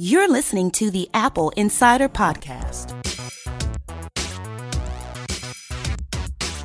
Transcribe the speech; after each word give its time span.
You're 0.00 0.28
listening 0.28 0.70
to 0.70 0.92
the 0.92 1.10
Apple 1.12 1.50
Insider 1.56 2.08
Podcast. 2.08 2.94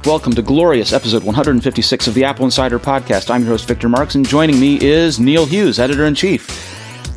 Welcome 0.06 0.34
to 0.34 0.44
glorious 0.44 0.94
episode 0.94 1.24
156 1.24 2.06
of 2.06 2.14
the 2.14 2.26
Apple 2.26 2.46
Insider 2.46 2.78
Podcast. 2.78 3.32
I'm 3.32 3.42
your 3.42 3.54
host, 3.54 3.68
Victor 3.68 3.90
Marks, 3.90 4.14
and 4.14 4.24
joining 4.24 4.60
me 4.60 4.78
is 4.80 5.20
Neil 5.20 5.48
Hughes, 5.48 5.80
editor 5.80 6.06
in 6.06 6.14
chief. 6.14 6.48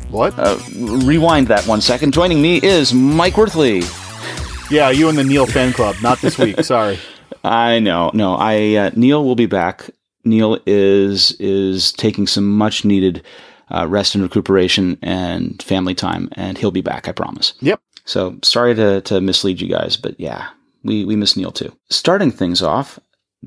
What? 0.09 0.33
Uh, 0.39 0.57
rewind 0.75 1.49
that 1.49 1.67
one 1.67 1.81
second. 1.81 2.15
Joining 2.15 2.41
me 2.41 2.59
is 2.63 2.95
Mike 2.95 3.35
Wuerthele. 3.35 4.71
Yeah, 4.71 4.89
you 4.89 5.09
and 5.09 5.17
the 5.19 5.23
Neil 5.23 5.45
fan 5.45 5.71
club. 5.71 5.97
Not 6.01 6.19
this 6.21 6.39
week. 6.39 6.59
Sorry. 6.63 6.97
I 7.43 7.77
know. 7.77 8.09
No, 8.15 8.33
I 8.33 8.73
uh, 8.73 8.91
Neil 8.95 9.23
will 9.23 9.35
be 9.35 9.45
back. 9.45 9.91
Neil 10.23 10.57
is 10.65 11.33
is 11.33 11.91
taking 11.91 12.25
some 12.25 12.57
much 12.57 12.83
needed 12.83 13.23
uh, 13.69 13.87
rest 13.87 14.15
and 14.15 14.23
recuperation 14.23 14.97
and 15.01 15.61
family 15.61 15.95
time, 15.95 16.29
and 16.33 16.57
he'll 16.57 16.71
be 16.71 16.81
back. 16.81 17.07
I 17.07 17.11
promise. 17.11 17.53
Yep. 17.61 17.81
So 18.05 18.37
sorry 18.43 18.75
to 18.75 19.01
to 19.01 19.21
mislead 19.21 19.61
you 19.61 19.67
guys, 19.67 19.97
but 19.97 20.19
yeah, 20.19 20.49
we 20.83 21.05
we 21.05 21.15
miss 21.15 21.35
Neil 21.35 21.51
too. 21.51 21.75
Starting 21.89 22.31
things 22.31 22.61
off, 22.61 22.99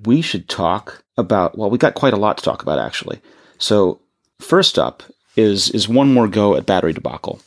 we 0.05 0.21
should 0.23 0.49
talk 0.49 1.03
about. 1.17 1.57
Well, 1.57 1.71
we 1.71 1.79
got 1.79 1.95
quite 1.95 2.15
a 2.15 2.19
lot 2.19 2.39
to 2.39 2.45
talk 2.45 2.63
about 2.63 2.79
actually. 2.79 3.21
So 3.59 4.01
first 4.41 4.79
up 4.79 5.03
is 5.37 5.71
is 5.71 5.89
one 5.89 6.13
more 6.13 6.29
go 6.29 6.57
at 6.57 6.67
battery 6.67 6.93
debacle. 6.93 7.41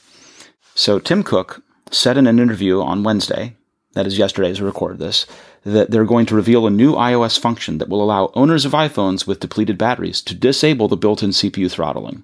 So 0.75 0.99
Tim 0.99 1.23
Cook 1.23 1.61
said 1.91 2.17
in 2.17 2.25
an 2.25 2.39
interview 2.39 2.81
on 2.81 3.03
Wednesday, 3.03 3.55
that 3.93 4.07
is 4.07 4.17
yesterday 4.17 4.49
as 4.49 4.59
we 4.59 4.65
record 4.65 4.97
this, 4.97 5.27
that 5.63 5.91
they're 5.91 6.05
going 6.05 6.25
to 6.25 6.35
reveal 6.35 6.65
a 6.65 6.71
new 6.71 6.93
iOS 6.93 7.39
function 7.39 7.77
that 7.77 7.89
will 7.89 8.03
allow 8.03 8.31
owners 8.33 8.65
of 8.65 8.71
iPhones 8.71 9.27
with 9.27 9.39
depleted 9.39 9.77
batteries 9.77 10.21
to 10.21 10.33
disable 10.33 10.87
the 10.87 10.97
built-in 10.97 11.29
CPU 11.29 11.71
throttling. 11.71 12.23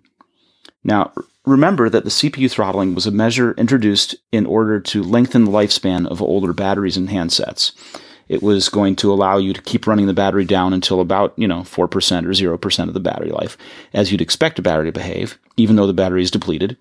Now, 0.84 1.12
remember 1.46 1.90
that 1.90 2.04
the 2.04 2.10
CPU 2.10 2.50
throttling 2.50 2.96
was 2.96 3.06
a 3.06 3.12
measure 3.12 3.54
introduced 3.54 4.16
in 4.32 4.46
order 4.46 4.80
to 4.80 5.04
lengthen 5.04 5.46
the 5.46 5.52
lifespan 5.52 6.08
of 6.08 6.22
older 6.22 6.54
batteries 6.54 6.98
and 6.98 7.10
handsets. 7.10 7.74
It 8.30 8.44
was 8.44 8.70
going 8.70 8.96
to 8.98 9.12
allow 9.12 9.38
you 9.38 9.54
to 9.54 9.62
keep 9.62 9.88
running 9.88 10.06
the 10.06 10.14
battery 10.14 10.46
down 10.46 10.72
until 10.72 11.02
about, 11.02 11.34
you 11.36 11.48
know, 11.48 11.62
4% 11.62 11.80
or 11.82 11.88
0% 11.88 12.88
of 12.88 12.94
the 12.94 13.00
battery 13.00 13.32
life, 13.32 13.58
as 13.92 14.12
you'd 14.12 14.22
expect 14.22 14.60
a 14.60 14.62
battery 14.62 14.86
to 14.86 14.92
behave, 14.92 15.40
even 15.58 15.76
though 15.76 15.88
the 15.88 15.94
battery 15.94 16.22
is 16.22 16.32
depleted. 16.32 16.78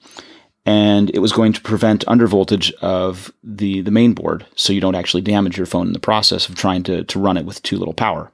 And 0.67 1.11
it 1.15 1.21
was 1.21 1.33
going 1.33 1.55
to 1.55 1.62
prevent 1.62 2.05
undervoltage 2.05 2.75
of 2.83 3.33
the, 3.43 3.81
the 3.81 3.91
main 3.91 4.12
board, 4.12 4.47
so 4.55 4.75
you 4.75 4.83
don't 4.83 4.95
actually 4.95 5.23
damage 5.23 5.57
your 5.57 5.65
phone 5.65 5.87
in 5.87 5.95
the 5.95 5.99
process 5.99 6.47
of 6.51 6.57
trying 6.57 6.83
to, 6.83 7.05
to 7.05 7.19
run 7.19 7.39
it 7.39 7.47
with 7.47 7.62
too 7.62 7.79
little 7.79 7.95
power. 7.95 8.31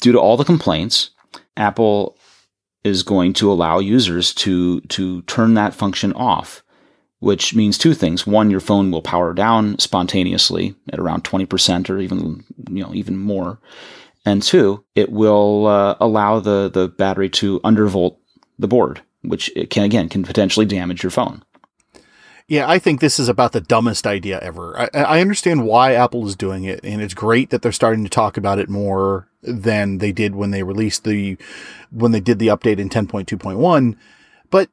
Due 0.00 0.12
to 0.12 0.18
all 0.18 0.36
the 0.36 0.44
complaints, 0.44 1.10
Apple 1.56 2.15
is 2.86 3.02
going 3.02 3.32
to 3.34 3.50
allow 3.50 3.78
users 3.78 4.32
to 4.34 4.80
to 4.82 5.22
turn 5.22 5.54
that 5.54 5.74
function 5.74 6.12
off, 6.12 6.62
which 7.18 7.54
means 7.54 7.76
two 7.76 7.94
things. 7.94 8.26
One, 8.26 8.50
your 8.50 8.60
phone 8.60 8.90
will 8.90 9.02
power 9.02 9.34
down 9.34 9.78
spontaneously 9.78 10.74
at 10.92 10.98
around 10.98 11.24
20% 11.24 11.90
or 11.90 11.98
even 11.98 12.44
you 12.70 12.82
know 12.82 12.94
even 12.94 13.16
more. 13.16 13.58
And 14.24 14.42
two, 14.42 14.84
it 14.94 15.10
will 15.10 15.66
uh, 15.66 15.96
allow 16.00 16.40
the 16.40 16.70
the 16.72 16.88
battery 16.88 17.30
to 17.30 17.60
undervolt 17.60 18.16
the 18.58 18.68
board, 18.68 19.02
which 19.22 19.50
it 19.56 19.70
can 19.70 19.84
again 19.84 20.08
can 20.08 20.22
potentially 20.22 20.66
damage 20.66 21.02
your 21.02 21.10
phone. 21.10 21.42
Yeah, 22.48 22.68
I 22.68 22.78
think 22.78 23.00
this 23.00 23.18
is 23.18 23.28
about 23.28 23.52
the 23.52 23.60
dumbest 23.60 24.06
idea 24.06 24.38
ever. 24.40 24.78
I, 24.80 24.88
I, 24.94 25.20
understand 25.20 25.66
why 25.66 25.94
Apple 25.94 26.28
is 26.28 26.36
doing 26.36 26.62
it, 26.62 26.78
and 26.84 27.02
it's 27.02 27.12
great 27.14 27.50
that 27.50 27.60
they're 27.60 27.72
starting 27.72 28.04
to 28.04 28.10
talk 28.10 28.36
about 28.36 28.60
it 28.60 28.68
more 28.68 29.26
than 29.42 29.98
they 29.98 30.12
did 30.12 30.36
when 30.36 30.52
they 30.52 30.62
released 30.62 31.02
the 31.02 31.36
when 31.90 32.12
they 32.12 32.20
did 32.20 32.38
the 32.38 32.46
update 32.46 32.78
in 32.78 32.88
10.2.1. 32.88 33.96
But 34.50 34.70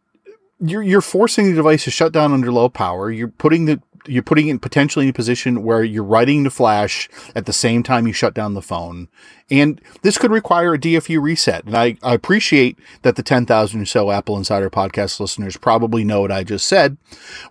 you're 0.60 0.84
you're 0.84 1.02
forcing 1.02 1.46
the 1.46 1.56
device 1.56 1.86
to 1.86 1.92
shut 1.92 2.12
down 2.12 2.32
under 2.32 2.52
low 2.52 2.70
power. 2.70 3.10
You're 3.10 3.28
putting 3.28 3.66
the 3.66 3.82
you're 4.08 4.24
putting 4.24 4.48
it 4.48 4.62
potentially 4.62 5.06
in 5.06 5.10
a 5.10 5.14
position 5.14 5.64
where 5.64 5.84
you're 5.84 6.04
writing 6.04 6.44
to 6.44 6.50
flash 6.50 7.10
at 7.36 7.46
the 7.46 7.54
same 7.54 7.84
time 7.84 8.08
you 8.08 8.14
shut 8.14 8.34
down 8.34 8.54
the 8.54 8.62
phone. 8.62 9.08
And 9.50 9.82
this 10.02 10.18
could 10.18 10.32
require 10.32 10.74
a 10.74 10.80
DFU 10.80 11.22
reset. 11.22 11.66
And 11.66 11.76
I, 11.76 11.98
I 12.02 12.14
appreciate 12.14 12.80
that 13.04 13.16
the 13.16 13.24
10,000 13.24 13.82
or 13.82 13.86
so 13.86 14.12
Apple 14.12 14.38
Insider 14.38 14.70
podcast 14.70 15.20
listeners 15.20 15.58
probably 15.58 16.04
know 16.04 16.22
what 16.22 16.32
I 16.32 16.44
just 16.44 16.68
said. 16.68 16.98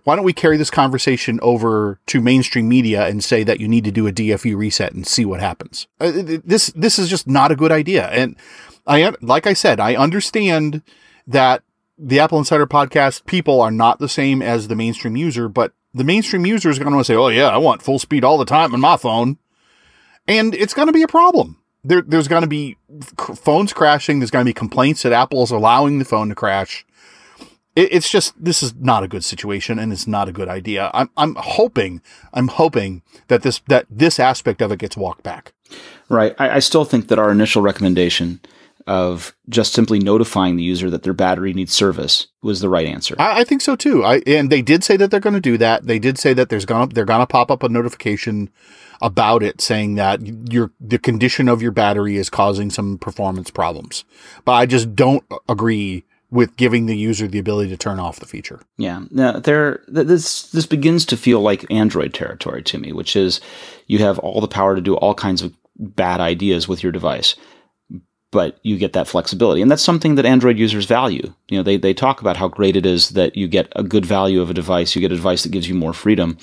Why 0.03 0.15
don't 0.15 0.25
we 0.25 0.33
carry 0.33 0.57
this 0.57 0.71
conversation 0.71 1.39
over 1.41 1.99
to 2.07 2.21
mainstream 2.21 2.67
media 2.67 3.07
and 3.07 3.23
say 3.23 3.43
that 3.43 3.59
you 3.59 3.67
need 3.67 3.85
to 3.85 3.91
do 3.91 4.07
a 4.07 4.11
DFU 4.11 4.57
reset 4.57 4.93
and 4.93 5.07
see 5.07 5.25
what 5.25 5.39
happens? 5.39 5.87
Uh, 5.99 6.11
this, 6.43 6.67
this 6.75 6.99
is 6.99 7.09
just 7.09 7.27
not 7.27 7.51
a 7.51 7.55
good 7.55 7.71
idea. 7.71 8.09
And 8.09 8.35
I, 8.85 9.13
like 9.21 9.47
I 9.47 9.53
said, 9.53 9.79
I 9.79 9.95
understand 9.95 10.81
that 11.27 11.63
the 11.97 12.19
Apple 12.19 12.39
Insider 12.39 12.67
podcast 12.67 13.25
people 13.25 13.61
are 13.61 13.71
not 13.71 13.99
the 13.99 14.09
same 14.09 14.41
as 14.41 14.67
the 14.67 14.75
mainstream 14.75 15.15
user, 15.15 15.47
but 15.47 15.73
the 15.93 16.03
mainstream 16.03 16.45
user 16.45 16.69
is 16.69 16.79
going 16.79 16.97
to 16.97 17.03
say, 17.03 17.15
"Oh 17.15 17.27
yeah, 17.27 17.49
I 17.49 17.57
want 17.57 17.81
full 17.81 17.99
speed 17.99 18.23
all 18.23 18.37
the 18.37 18.45
time 18.45 18.73
on 18.73 18.79
my 18.79 18.97
phone," 18.97 19.37
and 20.27 20.53
it's 20.55 20.73
going 20.73 20.87
to 20.87 20.93
be 20.93 21.03
a 21.03 21.07
problem. 21.07 21.57
There, 21.83 22.01
there's 22.01 22.27
going 22.27 22.43
to 22.43 22.47
be 22.47 22.77
phones 23.17 23.73
crashing. 23.73 24.19
There's 24.19 24.31
going 24.31 24.45
to 24.45 24.49
be 24.49 24.53
complaints 24.53 25.03
that 25.03 25.11
Apple 25.11 25.43
is 25.43 25.51
allowing 25.51 25.99
the 25.99 26.05
phone 26.05 26.29
to 26.29 26.35
crash. 26.35 26.85
It, 27.75 27.91
it's 27.91 28.09
just 28.09 28.33
this 28.41 28.63
is 28.63 28.73
not 28.75 29.03
a 29.03 29.07
good 29.07 29.23
situation, 29.23 29.79
and 29.79 29.91
it's 29.91 30.07
not 30.07 30.29
a 30.29 30.31
good 30.31 30.47
idea. 30.47 30.89
I'm, 30.93 31.09
I'm 31.17 31.35
hoping, 31.35 32.01
I'm 32.33 32.47
hoping 32.47 33.01
that 33.27 33.41
this 33.41 33.61
that 33.67 33.85
this 33.89 34.19
aspect 34.19 34.61
of 34.61 34.71
it 34.71 34.79
gets 34.79 34.97
walked 34.97 35.23
back. 35.23 35.53
Right. 36.09 36.35
I, 36.39 36.55
I 36.55 36.59
still 36.59 36.85
think 36.85 37.07
that 37.07 37.19
our 37.19 37.31
initial 37.31 37.61
recommendation 37.61 38.39
of 38.87 39.35
just 39.49 39.73
simply 39.73 39.99
notifying 39.99 40.55
the 40.55 40.63
user 40.63 40.89
that 40.89 41.03
their 41.03 41.13
battery 41.13 41.53
needs 41.53 41.73
service 41.73 42.27
was 42.41 42.59
the 42.59 42.69
right 42.69 42.85
answer. 42.85 43.15
I, 43.19 43.41
I 43.41 43.43
think 43.43 43.61
so 43.61 43.75
too. 43.75 44.03
I 44.03 44.21
and 44.27 44.51
they 44.51 44.61
did 44.61 44.83
say 44.83 44.97
that 44.97 45.11
they're 45.11 45.19
going 45.19 45.33
to 45.33 45.39
do 45.41 45.57
that. 45.57 45.85
They 45.87 45.99
did 45.99 46.17
say 46.17 46.33
that 46.33 46.49
there's 46.49 46.65
gonna 46.65 46.87
they're 46.87 47.05
gonna 47.05 47.27
pop 47.27 47.51
up 47.51 47.63
a 47.63 47.69
notification 47.69 48.49
about 49.01 49.43
it 49.43 49.61
saying 49.61 49.95
that 49.95 50.21
your 50.51 50.71
the 50.79 50.99
condition 50.99 51.49
of 51.49 51.61
your 51.61 51.71
battery 51.71 52.17
is 52.17 52.29
causing 52.29 52.69
some 52.69 52.97
performance 52.97 53.49
problems. 53.49 54.05
But 54.45 54.53
I 54.53 54.65
just 54.65 54.95
don't 54.95 55.23
agree 55.47 56.05
with 56.31 56.55
giving 56.57 56.87
the 56.87 56.97
user 56.97 57.27
the 57.27 57.37
ability 57.37 57.69
to 57.69 57.77
turn 57.77 57.99
off 57.99 58.19
the 58.19 58.25
feature. 58.25 58.61
Yeah, 58.77 59.03
now 59.11 59.33
there 59.33 59.83
this 59.87 60.43
this 60.51 60.65
begins 60.65 61.05
to 61.07 61.17
feel 61.17 61.41
like 61.41 61.69
Android 61.71 62.13
territory 62.13 62.63
to 62.63 62.77
me, 62.77 62.91
which 62.91 63.15
is 63.15 63.39
you 63.87 63.99
have 63.99 64.19
all 64.19 64.41
the 64.41 64.47
power 64.47 64.75
to 64.75 64.81
do 64.81 64.95
all 64.95 65.13
kinds 65.13 65.41
of 65.41 65.53
bad 65.77 66.19
ideas 66.19 66.67
with 66.67 66.83
your 66.83 66.91
device 66.91 67.35
but 68.33 68.57
you 68.63 68.77
get 68.77 68.93
that 68.93 69.07
flexibility. 69.07 69.61
And 69.61 69.69
that's 69.69 69.83
something 69.83 70.15
that 70.15 70.25
Android 70.25 70.57
users 70.57 70.85
value. 70.85 71.31
You 71.49 71.57
know, 71.57 71.63
they, 71.63 71.77
they 71.77 71.93
talk 71.93 72.19
about 72.19 72.35
how 72.35 72.47
great 72.47 72.75
it 72.75 72.85
is 72.85 73.09
that 73.09 73.37
you 73.37 73.47
get 73.47 73.71
a 73.75 73.83
good 73.83 74.05
value 74.05 74.41
of 74.41 74.49
a 74.49 74.55
device, 74.55 74.95
you 74.95 75.01
get 75.01 75.11
a 75.11 75.15
device 75.15 75.43
that 75.43 75.51
gives 75.51 75.69
you 75.69 75.75
more 75.75 75.93
freedom. 75.93 76.37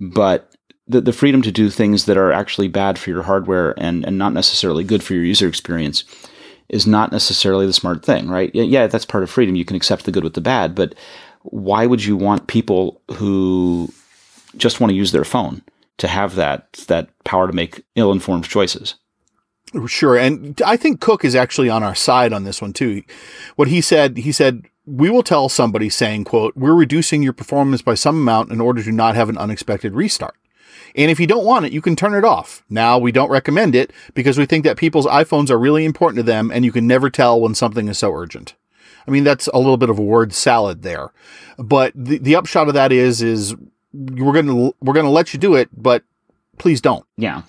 But 0.00 0.52
the, 0.88 1.00
the 1.00 1.12
freedom 1.12 1.40
to 1.42 1.52
do 1.52 1.70
things 1.70 2.06
that 2.06 2.16
are 2.16 2.32
actually 2.32 2.66
bad 2.66 2.98
for 2.98 3.10
your 3.10 3.22
hardware 3.22 3.72
and, 3.78 4.04
and 4.04 4.18
not 4.18 4.32
necessarily 4.32 4.82
good 4.82 5.02
for 5.02 5.14
your 5.14 5.24
user 5.24 5.46
experience 5.46 6.04
is 6.68 6.86
not 6.86 7.12
necessarily 7.12 7.66
the 7.66 7.72
smart 7.72 8.04
thing, 8.04 8.28
right? 8.28 8.52
Yeah, 8.52 8.88
that's 8.88 9.04
part 9.04 9.22
of 9.22 9.30
freedom. 9.30 9.54
You 9.54 9.64
can 9.64 9.76
accept 9.76 10.04
the 10.04 10.12
good 10.12 10.24
with 10.24 10.34
the 10.34 10.40
bad, 10.40 10.74
but 10.74 10.94
why 11.42 11.86
would 11.86 12.04
you 12.04 12.16
want 12.16 12.48
people 12.48 13.00
who 13.12 13.88
just 14.56 14.80
want 14.80 14.90
to 14.90 14.96
use 14.96 15.12
their 15.12 15.24
phone 15.24 15.62
to 15.98 16.08
have 16.08 16.34
that 16.34 16.72
that 16.88 17.10
power 17.24 17.46
to 17.46 17.52
make 17.52 17.84
ill-informed 17.94 18.44
choices? 18.44 18.96
Sure. 19.86 20.16
And 20.16 20.60
I 20.64 20.76
think 20.76 21.00
Cook 21.00 21.24
is 21.24 21.34
actually 21.34 21.68
on 21.68 21.82
our 21.82 21.94
side 21.94 22.32
on 22.32 22.44
this 22.44 22.60
one 22.60 22.72
too. 22.72 23.02
What 23.56 23.68
he 23.68 23.80
said, 23.80 24.18
he 24.18 24.32
said, 24.32 24.66
we 24.84 25.10
will 25.10 25.22
tell 25.22 25.48
somebody 25.48 25.88
saying, 25.88 26.24
quote, 26.24 26.56
we're 26.56 26.74
reducing 26.74 27.22
your 27.22 27.32
performance 27.32 27.82
by 27.82 27.94
some 27.94 28.16
amount 28.16 28.50
in 28.50 28.60
order 28.60 28.82
to 28.82 28.92
not 28.92 29.14
have 29.14 29.28
an 29.28 29.38
unexpected 29.38 29.94
restart. 29.94 30.34
And 30.94 31.10
if 31.10 31.18
you 31.18 31.26
don't 31.26 31.46
want 31.46 31.64
it, 31.64 31.72
you 31.72 31.80
can 31.80 31.96
turn 31.96 32.14
it 32.14 32.24
off. 32.24 32.64
Now, 32.68 32.98
we 32.98 33.12
don't 33.12 33.30
recommend 33.30 33.74
it 33.74 33.92
because 34.12 34.36
we 34.36 34.44
think 34.44 34.64
that 34.64 34.76
people's 34.76 35.06
iPhones 35.06 35.48
are 35.50 35.58
really 35.58 35.84
important 35.84 36.18
to 36.18 36.22
them 36.22 36.50
and 36.50 36.64
you 36.64 36.72
can 36.72 36.86
never 36.86 37.08
tell 37.08 37.40
when 37.40 37.54
something 37.54 37.88
is 37.88 37.98
so 37.98 38.12
urgent. 38.12 38.54
I 39.06 39.10
mean, 39.10 39.24
that's 39.24 39.46
a 39.48 39.58
little 39.58 39.78
bit 39.78 39.90
of 39.90 39.98
a 39.98 40.02
word 40.02 40.32
salad 40.32 40.82
there. 40.82 41.12
But 41.56 41.92
the, 41.94 42.18
the 42.18 42.36
upshot 42.36 42.68
of 42.68 42.74
that 42.74 42.92
is, 42.92 43.22
is 43.22 43.54
we're 43.92 44.32
going 44.32 44.46
to, 44.46 44.74
we're 44.80 44.92
going 44.94 45.06
to 45.06 45.10
let 45.10 45.32
you 45.32 45.38
do 45.38 45.54
it, 45.54 45.70
but 45.74 46.02
please 46.58 46.80
don't. 46.80 47.06
Yeah 47.16 47.42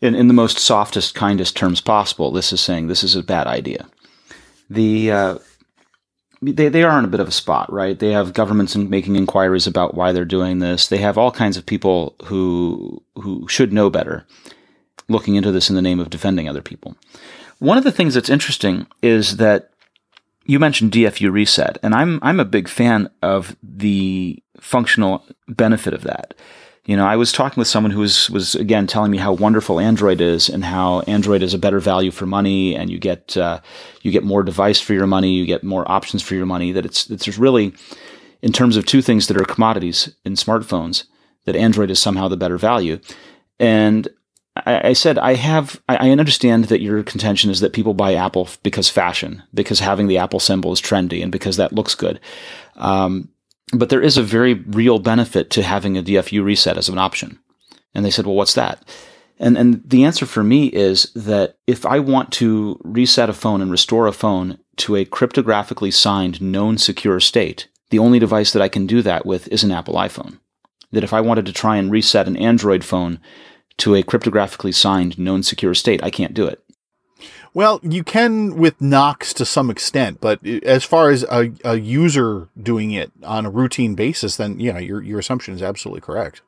in, 0.00 0.14
in 0.14 0.28
the 0.28 0.34
most 0.34 0.58
softest, 0.58 1.14
kindest 1.14 1.56
terms 1.56 1.80
possible, 1.80 2.30
this 2.30 2.52
is 2.52 2.60
saying 2.60 2.86
this 2.86 3.04
is 3.04 3.16
a 3.16 3.22
bad 3.22 3.46
idea. 3.46 3.86
The 4.68 5.10
uh, 5.10 5.38
they 6.42 6.68
they 6.68 6.82
are 6.82 6.98
in 6.98 7.04
a 7.04 7.08
bit 7.08 7.20
of 7.20 7.28
a 7.28 7.32
spot, 7.32 7.72
right? 7.72 7.98
They 7.98 8.12
have 8.12 8.34
governments 8.34 8.76
making 8.76 9.16
inquiries 9.16 9.66
about 9.66 9.94
why 9.94 10.12
they're 10.12 10.24
doing 10.24 10.58
this. 10.58 10.86
They 10.86 10.98
have 10.98 11.16
all 11.16 11.30
kinds 11.30 11.56
of 11.56 11.66
people 11.66 12.14
who 12.24 13.02
who 13.14 13.46
should 13.48 13.72
know 13.72 13.90
better, 13.90 14.26
looking 15.08 15.36
into 15.36 15.52
this 15.52 15.70
in 15.70 15.76
the 15.76 15.82
name 15.82 16.00
of 16.00 16.10
defending 16.10 16.48
other 16.48 16.62
people. 16.62 16.96
One 17.58 17.78
of 17.78 17.84
the 17.84 17.92
things 17.92 18.14
that's 18.14 18.28
interesting 18.28 18.86
is 19.02 19.38
that 19.38 19.70
you 20.44 20.58
mentioned 20.58 20.92
DFU 20.92 21.32
reset, 21.32 21.78
and 21.82 21.94
I'm 21.94 22.18
I'm 22.22 22.40
a 22.40 22.44
big 22.44 22.68
fan 22.68 23.08
of 23.22 23.56
the 23.62 24.42
functional 24.60 25.24
benefit 25.48 25.94
of 25.94 26.02
that 26.02 26.34
You 26.86 26.96
know, 26.96 27.04
I 27.04 27.16
was 27.16 27.32
talking 27.32 27.60
with 27.60 27.66
someone 27.66 27.90
who 27.90 27.98
was 27.98 28.30
was 28.30 28.54
again 28.54 28.86
telling 28.86 29.10
me 29.10 29.18
how 29.18 29.32
wonderful 29.32 29.80
Android 29.80 30.20
is 30.20 30.48
and 30.48 30.64
how 30.64 31.00
Android 31.00 31.42
is 31.42 31.52
a 31.52 31.58
better 31.58 31.80
value 31.80 32.12
for 32.12 32.26
money, 32.26 32.76
and 32.76 32.88
you 32.88 32.98
get 32.98 33.36
uh, 33.36 33.60
you 34.02 34.12
get 34.12 34.22
more 34.22 34.44
device 34.44 34.80
for 34.80 34.94
your 34.94 35.06
money, 35.08 35.32
you 35.32 35.46
get 35.46 35.64
more 35.64 35.90
options 35.90 36.22
for 36.22 36.36
your 36.36 36.46
money. 36.46 36.70
That 36.70 36.86
it's 36.86 37.10
it's 37.10 37.36
really, 37.36 37.74
in 38.40 38.52
terms 38.52 38.76
of 38.76 38.86
two 38.86 39.02
things 39.02 39.26
that 39.26 39.36
are 39.36 39.44
commodities 39.44 40.14
in 40.24 40.34
smartphones, 40.34 41.04
that 41.44 41.56
Android 41.56 41.90
is 41.90 41.98
somehow 41.98 42.28
the 42.28 42.36
better 42.36 42.56
value. 42.56 43.00
And 43.58 44.06
I, 44.54 44.90
I 44.90 44.92
said 44.92 45.18
I 45.18 45.34
have 45.34 45.82
I, 45.88 45.96
I 45.96 46.10
understand 46.10 46.66
that 46.66 46.80
your 46.80 47.02
contention 47.02 47.50
is 47.50 47.58
that 47.60 47.72
people 47.72 47.94
buy 47.94 48.14
Apple 48.14 48.48
because 48.62 48.88
fashion, 48.88 49.42
because 49.52 49.80
having 49.80 50.06
the 50.06 50.18
Apple 50.18 50.38
symbol 50.38 50.72
is 50.72 50.80
trendy, 50.80 51.20
and 51.20 51.32
because 51.32 51.56
that 51.56 51.72
looks 51.72 51.96
good. 51.96 52.20
Um, 52.76 53.28
but 53.72 53.88
there 53.88 54.02
is 54.02 54.16
a 54.16 54.22
very 54.22 54.54
real 54.54 54.98
benefit 54.98 55.50
to 55.50 55.62
having 55.62 55.96
a 55.96 56.02
DFU 56.02 56.44
reset 56.44 56.78
as 56.78 56.88
an 56.88 56.98
option. 56.98 57.38
And 57.94 58.04
they 58.04 58.10
said, 58.10 58.26
well, 58.26 58.36
what's 58.36 58.54
that? 58.54 58.82
And, 59.38 59.58
and 59.58 59.82
the 59.84 60.04
answer 60.04 60.24
for 60.24 60.42
me 60.42 60.66
is 60.66 61.12
that 61.14 61.58
if 61.66 61.84
I 61.84 61.98
want 61.98 62.32
to 62.34 62.80
reset 62.84 63.28
a 63.28 63.34
phone 63.34 63.60
and 63.60 63.70
restore 63.70 64.06
a 64.06 64.12
phone 64.12 64.58
to 64.76 64.96
a 64.96 65.04
cryptographically 65.04 65.92
signed, 65.92 66.40
known 66.40 66.78
secure 66.78 67.20
state, 67.20 67.68
the 67.90 67.98
only 67.98 68.18
device 68.18 68.52
that 68.52 68.62
I 68.62 68.68
can 68.68 68.86
do 68.86 69.02
that 69.02 69.26
with 69.26 69.48
is 69.48 69.62
an 69.62 69.72
Apple 69.72 69.94
iPhone. 69.94 70.38
That 70.92 71.04
if 71.04 71.12
I 71.12 71.20
wanted 71.20 71.46
to 71.46 71.52
try 71.52 71.76
and 71.76 71.90
reset 71.90 72.26
an 72.26 72.36
Android 72.36 72.84
phone 72.84 73.18
to 73.78 73.94
a 73.94 74.02
cryptographically 74.02 74.74
signed, 74.74 75.18
known 75.18 75.42
secure 75.42 75.74
state, 75.74 76.02
I 76.02 76.10
can't 76.10 76.34
do 76.34 76.46
it. 76.46 76.62
Well, 77.56 77.80
you 77.82 78.04
can 78.04 78.56
with 78.56 78.82
Knox 78.82 79.32
to 79.32 79.46
some 79.46 79.70
extent, 79.70 80.20
but 80.20 80.46
as 80.46 80.84
far 80.84 81.08
as 81.08 81.22
a, 81.22 81.50
a 81.64 81.76
user 81.76 82.48
doing 82.62 82.90
it 82.90 83.10
on 83.22 83.46
a 83.46 83.50
routine 83.50 83.94
basis, 83.94 84.36
then 84.36 84.60
yeah, 84.60 84.78
your 84.78 85.02
your 85.02 85.18
assumption 85.18 85.54
is 85.54 85.62
absolutely 85.62 86.02
correct. 86.02 86.42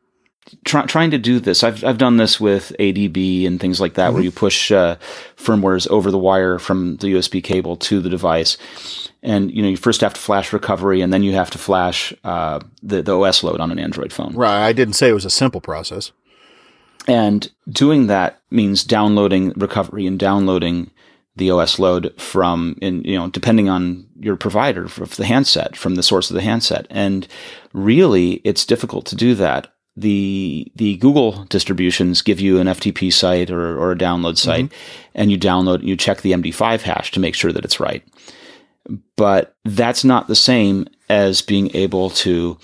Try, 0.66 0.84
trying 0.84 1.10
to 1.12 1.16
do 1.16 1.40
this, 1.40 1.64
I've 1.64 1.82
I've 1.82 1.96
done 1.96 2.18
this 2.18 2.38
with 2.38 2.76
ADB 2.78 3.46
and 3.46 3.58
things 3.58 3.80
like 3.80 3.94
that, 3.94 4.08
mm-hmm. 4.08 4.14
where 4.16 4.22
you 4.22 4.30
push 4.30 4.70
uh, 4.70 4.96
firmwares 5.38 5.88
over 5.88 6.10
the 6.10 6.18
wire 6.18 6.58
from 6.58 6.98
the 6.98 7.14
USB 7.14 7.42
cable 7.42 7.76
to 7.76 8.00
the 8.00 8.10
device, 8.10 8.58
and 9.22 9.50
you 9.50 9.62
know 9.62 9.68
you 9.68 9.78
first 9.78 10.02
have 10.02 10.12
to 10.12 10.20
flash 10.20 10.52
recovery, 10.52 11.00
and 11.00 11.10
then 11.10 11.22
you 11.22 11.32
have 11.32 11.50
to 11.52 11.58
flash 11.58 12.12
uh, 12.24 12.60
the 12.82 13.00
the 13.00 13.18
OS 13.18 13.42
load 13.42 13.60
on 13.60 13.72
an 13.72 13.78
Android 13.78 14.12
phone. 14.12 14.34
Right. 14.34 14.62
I 14.62 14.74
didn't 14.74 14.92
say 14.92 15.08
it 15.08 15.14
was 15.14 15.24
a 15.24 15.30
simple 15.30 15.62
process. 15.62 16.12
And 17.06 17.50
doing 17.66 18.08
that 18.08 18.42
means 18.50 18.84
downloading 18.84 19.54
recovery 19.56 20.06
and 20.06 20.18
downloading 20.18 20.90
the 21.38 21.50
OS 21.50 21.78
load 21.78 22.12
from, 22.20 22.76
in, 22.82 23.02
you 23.04 23.16
know, 23.16 23.28
depending 23.28 23.68
on 23.68 24.06
your 24.20 24.36
provider 24.36 24.84
of 24.84 25.16
the 25.16 25.24
handset, 25.24 25.76
from 25.76 25.94
the 25.94 26.02
source 26.02 26.30
of 26.30 26.34
the 26.34 26.42
handset. 26.42 26.86
And 26.90 27.26
really, 27.72 28.34
it's 28.44 28.66
difficult 28.66 29.06
to 29.06 29.16
do 29.16 29.34
that. 29.36 29.72
The 29.96 30.70
the 30.76 30.96
Google 30.98 31.44
distributions 31.44 32.22
give 32.22 32.38
you 32.38 32.60
an 32.60 32.68
FTP 32.68 33.12
site 33.12 33.50
or, 33.50 33.76
or 33.76 33.90
a 33.90 33.96
download 33.96 34.36
site, 34.38 34.66
mm-hmm. 34.66 35.08
and 35.16 35.30
you 35.30 35.38
download, 35.38 35.82
you 35.82 35.96
check 35.96 36.20
the 36.20 36.32
MD5 36.32 36.82
hash 36.82 37.10
to 37.12 37.20
make 37.20 37.34
sure 37.34 37.50
that 37.52 37.64
it's 37.64 37.80
right. 37.80 38.04
But 39.16 39.56
that's 39.64 40.04
not 40.04 40.28
the 40.28 40.36
same 40.36 40.86
as 41.08 41.42
being 41.42 41.74
able 41.74 42.10
to 42.10 42.58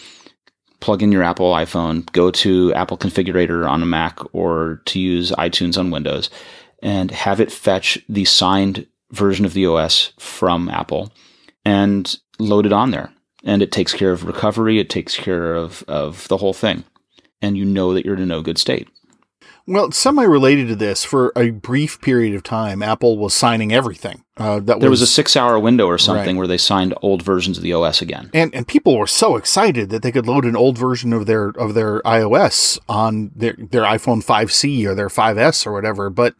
plug 0.84 1.02
in 1.02 1.10
your 1.10 1.22
Apple 1.22 1.52
iPhone, 1.54 2.10
go 2.12 2.30
to 2.30 2.72
Apple 2.74 2.98
Configurator 2.98 3.68
on 3.68 3.82
a 3.82 3.86
Mac, 3.86 4.18
or 4.34 4.82
to 4.84 5.00
use 5.00 5.32
iTunes 5.32 5.78
on 5.78 5.90
Windows, 5.90 6.28
and 6.84 7.10
have 7.10 7.40
it 7.40 7.50
fetch 7.50 7.98
the 8.08 8.26
signed 8.26 8.86
version 9.10 9.46
of 9.46 9.54
the 9.54 9.66
OS 9.66 10.12
from 10.18 10.68
Apple 10.68 11.10
and 11.64 12.18
load 12.38 12.66
it 12.66 12.72
on 12.72 12.90
there. 12.90 13.10
And 13.42 13.62
it 13.62 13.72
takes 13.72 13.92
care 13.92 14.12
of 14.12 14.24
recovery, 14.24 14.78
it 14.78 14.90
takes 14.90 15.16
care 15.16 15.54
of, 15.54 15.82
of 15.88 16.28
the 16.28 16.36
whole 16.36 16.52
thing. 16.52 16.84
And 17.42 17.56
you 17.56 17.64
know 17.64 17.94
that 17.94 18.04
you're 18.04 18.16
in 18.16 18.22
a 18.22 18.26
no 18.26 18.42
good 18.42 18.58
state. 18.58 18.88
Well, 19.66 19.92
semi 19.92 20.24
related 20.24 20.68
to 20.68 20.76
this, 20.76 21.04
for 21.04 21.32
a 21.34 21.48
brief 21.48 21.98
period 22.02 22.34
of 22.34 22.42
time, 22.42 22.82
Apple 22.82 23.16
was 23.16 23.32
signing 23.32 23.72
everything. 23.72 24.22
Uh, 24.36 24.60
that 24.60 24.80
there 24.80 24.90
was, 24.90 25.00
was 25.00 25.08
a 25.08 25.12
six 25.12 25.36
hour 25.36 25.58
window 25.58 25.86
or 25.86 25.96
something 25.96 26.36
right. 26.36 26.38
where 26.38 26.46
they 26.46 26.58
signed 26.58 26.92
old 27.00 27.22
versions 27.22 27.56
of 27.56 27.62
the 27.62 27.72
OS 27.72 28.02
again, 28.02 28.28
and 28.34 28.54
and 28.54 28.68
people 28.68 28.98
were 28.98 29.06
so 29.06 29.36
excited 29.36 29.88
that 29.88 30.02
they 30.02 30.12
could 30.12 30.26
load 30.26 30.44
an 30.44 30.56
old 30.56 30.76
version 30.76 31.14
of 31.14 31.24
their 31.24 31.48
of 31.50 31.72
their 31.72 32.02
iOS 32.02 32.78
on 32.90 33.30
their 33.34 33.54
their 33.56 33.84
iPhone 33.84 34.22
5C 34.22 34.84
or 34.86 34.94
their 34.94 35.08
5S 35.08 35.66
or 35.66 35.72
whatever. 35.72 36.10
But 36.10 36.34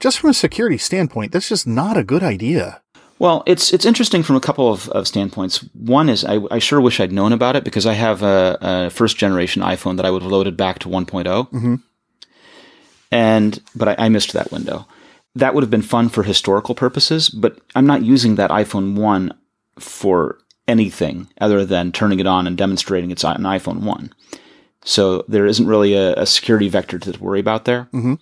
just 0.00 0.18
from 0.18 0.30
a 0.30 0.34
security 0.34 0.78
standpoint, 0.78 1.32
that's 1.32 1.48
just 1.48 1.66
not 1.66 1.96
a 1.96 2.04
good 2.04 2.22
idea. 2.22 2.82
Well, 3.18 3.42
it's 3.46 3.72
it's 3.72 3.84
interesting 3.84 4.22
from 4.22 4.36
a 4.36 4.40
couple 4.40 4.72
of, 4.72 4.88
of 4.90 5.08
standpoints. 5.08 5.58
One 5.74 6.08
is 6.08 6.24
I, 6.24 6.40
I 6.50 6.58
sure 6.60 6.80
wish 6.80 7.00
I'd 7.00 7.12
known 7.12 7.32
about 7.32 7.56
it 7.56 7.64
because 7.64 7.86
I 7.86 7.94
have 7.94 8.22
a, 8.22 8.58
a 8.60 8.90
first 8.90 9.16
generation 9.16 9.62
iPhone 9.62 9.96
that 9.96 10.06
I 10.06 10.10
would 10.10 10.22
have 10.22 10.30
loaded 10.30 10.56
back 10.56 10.78
to 10.80 10.88
1.0. 10.88 11.24
Mm-hmm. 11.24 11.74
And 13.10 13.62
but 13.74 13.88
I, 13.88 13.96
I 13.98 14.08
missed 14.08 14.32
that 14.34 14.52
window. 14.52 14.86
That 15.34 15.54
would 15.54 15.62
have 15.62 15.70
been 15.70 15.82
fun 15.82 16.08
for 16.08 16.22
historical 16.22 16.74
purposes, 16.74 17.28
but 17.28 17.58
I'm 17.74 17.86
not 17.86 18.02
using 18.02 18.36
that 18.36 18.50
iPhone 18.50 18.94
1 18.94 19.32
for 19.78 20.38
anything 20.66 21.28
other 21.40 21.64
than 21.64 21.92
turning 21.92 22.20
it 22.20 22.26
on 22.26 22.46
and 22.46 22.56
demonstrating 22.56 23.10
it's 23.10 23.24
an 23.24 23.42
iPhone 23.42 23.80
1. 23.80 24.12
So 24.84 25.24
there 25.28 25.46
isn't 25.46 25.66
really 25.66 25.94
a, 25.94 26.14
a 26.14 26.26
security 26.26 26.68
vector 26.68 26.98
to 26.98 27.18
worry 27.18 27.40
about 27.40 27.64
there. 27.64 27.88
Mm-hmm. 27.92 28.14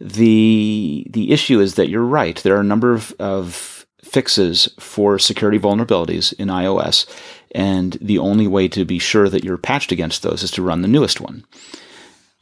The 0.00 1.06
the 1.10 1.32
issue 1.32 1.60
is 1.60 1.74
that 1.74 1.88
you're 1.88 2.02
right. 2.02 2.36
There 2.36 2.56
are 2.56 2.60
a 2.60 2.64
number 2.64 2.92
of, 2.92 3.12
of 3.18 3.86
fixes 4.02 4.68
for 4.78 5.18
security 5.18 5.58
vulnerabilities 5.58 6.32
in 6.34 6.48
iOS, 6.48 7.06
and 7.52 7.98
the 8.00 8.18
only 8.18 8.46
way 8.46 8.68
to 8.68 8.84
be 8.84 8.98
sure 8.98 9.28
that 9.28 9.44
you're 9.44 9.58
patched 9.58 9.92
against 9.92 10.22
those 10.22 10.42
is 10.42 10.50
to 10.52 10.62
run 10.62 10.82
the 10.82 10.88
newest 10.88 11.20
one. 11.20 11.44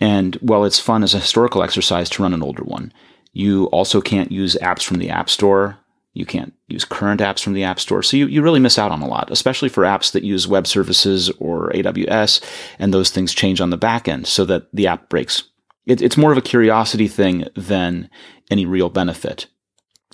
And 0.00 0.34
while 0.36 0.64
it's 0.64 0.78
fun 0.78 1.02
as 1.02 1.14
a 1.14 1.20
historical 1.20 1.62
exercise 1.62 2.10
to 2.10 2.22
run 2.22 2.34
an 2.34 2.42
older 2.42 2.62
one, 2.62 2.92
you 3.32 3.66
also 3.66 4.00
can't 4.00 4.32
use 4.32 4.56
apps 4.60 4.82
from 4.82 4.98
the 4.98 5.10
App 5.10 5.30
Store. 5.30 5.78
You 6.12 6.26
can't 6.26 6.54
use 6.68 6.84
current 6.84 7.20
apps 7.20 7.42
from 7.42 7.52
the 7.52 7.64
App 7.64 7.80
Store. 7.80 8.02
So 8.02 8.16
you, 8.16 8.26
you 8.26 8.42
really 8.42 8.60
miss 8.60 8.78
out 8.78 8.92
on 8.92 9.02
a 9.02 9.08
lot, 9.08 9.30
especially 9.30 9.68
for 9.68 9.84
apps 9.84 10.12
that 10.12 10.24
use 10.24 10.48
web 10.48 10.66
services 10.66 11.30
or 11.38 11.70
AWS, 11.72 12.42
and 12.78 12.92
those 12.92 13.10
things 13.10 13.34
change 13.34 13.60
on 13.60 13.70
the 13.70 13.76
back 13.76 14.08
end 14.08 14.26
so 14.26 14.44
that 14.46 14.66
the 14.72 14.86
app 14.86 15.08
breaks. 15.08 15.44
It, 15.86 16.02
it's 16.02 16.16
more 16.16 16.32
of 16.32 16.38
a 16.38 16.42
curiosity 16.42 17.08
thing 17.08 17.46
than 17.54 18.10
any 18.50 18.66
real 18.66 18.90
benefit. 18.90 19.46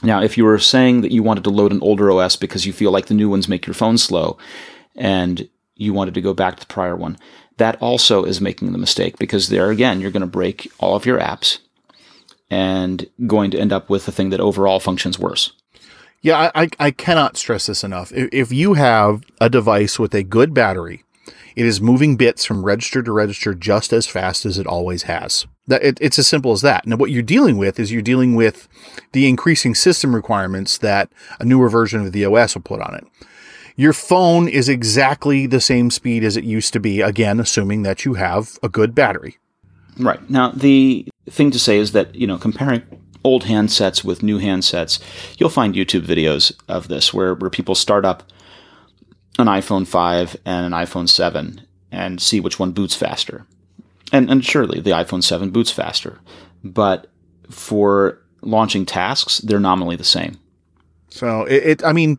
Now, 0.03 0.23
if 0.23 0.37
you 0.37 0.45
were 0.45 0.59
saying 0.59 1.03
that 1.03 1.13
you 1.13 1.23
wanted 1.23 1.45
to 1.45 1.51
load 1.51 1.73
an 1.73 1.81
older 1.81 2.11
OS 2.11 2.37
because 2.37 2.67
you 2.67 2.73
feel 2.73 2.91
like 2.91 3.07
the 3.07 3.15
new 3.15 3.31
ones 3.31 3.49
make 3.49 3.67
your 3.67 3.75
phone 3.75 3.99
slow, 3.99 4.37
and 4.97 5.49
you 5.75 5.93
wanted 5.93 6.15
to 6.15 6.21
go 6.21 6.35
back 6.35 6.57
to 6.57 6.61
the 6.61 6.73
prior 6.73 6.97
one, 6.97 7.17
that 7.59 7.81
also 7.81 8.25
is 8.25 8.41
making 8.41 8.73
the 8.73 8.79
mistake 8.79 9.19
because 9.19 9.49
there 9.49 9.71
again, 9.71 10.01
you're 10.01 10.11
going 10.11 10.23
to 10.23 10.27
break 10.27 10.71
all 10.79 10.97
of 10.97 11.07
your 11.07 11.19
apps 11.19 11.59
and 12.51 13.09
going 13.27 13.51
to 13.51 13.59
end 13.59 13.73
up 13.73 13.89
with 13.89 14.07
a 14.09 14.13
thing 14.13 14.31
that 14.31 14.41
overall 14.41 14.81
functions 14.81 15.19
worse. 15.19 15.53
Yeah, 16.21 16.51
I, 16.55 16.69
I 16.79 16.91
cannot 16.93 17.37
stress 17.37 17.67
this 17.67 17.83
enough. 17.83 18.13
If 18.15 18.53
you 18.53 18.75
have 18.75 19.25
a 19.41 19.51
device 19.51 19.99
with 19.99 20.15
a 20.15 20.23
good 20.23 20.55
battery, 20.55 21.05
it 21.57 21.67
is 21.67 21.81
moving 21.81 22.17
bits 22.17 22.45
from 22.45 22.64
register 22.64 23.02
to 23.02 23.12
register 23.12 23.55
just 23.55 23.93
as 23.93 24.07
fast 24.07 24.47
as 24.47 24.59
it 24.59 24.67
always 24.67 25.05
has. 25.05 25.47
That 25.73 25.83
it, 25.83 25.99
it's 26.02 26.19
as 26.19 26.29
simple 26.29 26.52
as 26.52 26.61
that. 26.61 26.87
Now, 26.87 26.97
what 26.97 27.11
you're 27.11 27.23
dealing 27.23 27.57
with 27.57 27.81
is 27.81 27.91
you're 27.91 28.02
dealing 28.02 28.35
with 28.35 28.69
the 29.12 29.26
increasing 29.26 29.75
system 29.75 30.14
requirements 30.14 30.76
that 30.79 31.11
a 31.41 31.47
newer 31.47 31.71
version 31.71 32.05
of 32.05 32.12
the 32.12 32.26
OS 32.26 32.55
will 32.55 32.61
put 32.61 32.83
on 32.83 32.95
it. 32.95 33.07
Your 33.75 33.95
phone 33.95 34.49
is 34.49 34.69
exactly 34.69 35.47
the 35.47 35.62
same 35.62 35.91
speed 35.91 36.25
as 36.25 36.37
it 36.37 36.45
used 36.45 36.75
to 36.75 36.81
be, 36.81 37.00
again, 37.00 37.41
assuming 37.41 37.85
that 37.85 38.05
you 38.05 38.14
have 38.14 38.59
a 38.62 38.69
good 38.69 38.95
battery. 38.95 39.38
Right. 39.99 40.29
Now, 40.29 40.50
the 40.50 41.09
thing 41.31 41.50
to 41.52 41.59
say 41.59 41.79
is 41.79 41.93
that, 41.93 42.14
you 42.14 42.26
know, 42.26 42.37
comparing 42.37 42.83
old 43.25 43.45
handsets 43.45 44.05
with 44.05 44.23
new 44.23 44.38
handsets, 44.38 45.00
you'll 45.38 45.49
find 45.49 45.75
YouTube 45.75 46.05
videos 46.05 46.52
of 46.69 46.88
this 46.88 47.14
where, 47.14 47.35
where 47.35 47.49
people 47.49 47.75
start 47.75 48.05
up 48.05 48.25
an 49.38 49.47
iPhone 49.47 49.87
5 49.87 50.37
and 50.45 50.67
an 50.67 50.73
iPhone 50.73 51.09
7 51.09 51.62
and 51.91 52.21
see 52.21 52.41
which 52.41 52.59
one 52.59 52.73
boots 52.73 52.95
faster. 52.95 53.47
And, 54.12 54.31
and 54.31 54.45
surely 54.45 54.81
the 54.81 54.90
iPhone 54.90 55.23
7 55.23 55.50
boots 55.50 55.71
faster. 55.71 56.21
But 56.62 57.09
for 57.50 58.21
launching 58.42 58.87
tasks, 58.87 59.38
they're 59.38 59.61
nominally 59.61 59.97
the 59.97 60.04
same. 60.04 60.38
So 61.12 61.45
it, 61.45 61.62
it, 61.64 61.85
I 61.85 61.92
mean, 61.92 62.19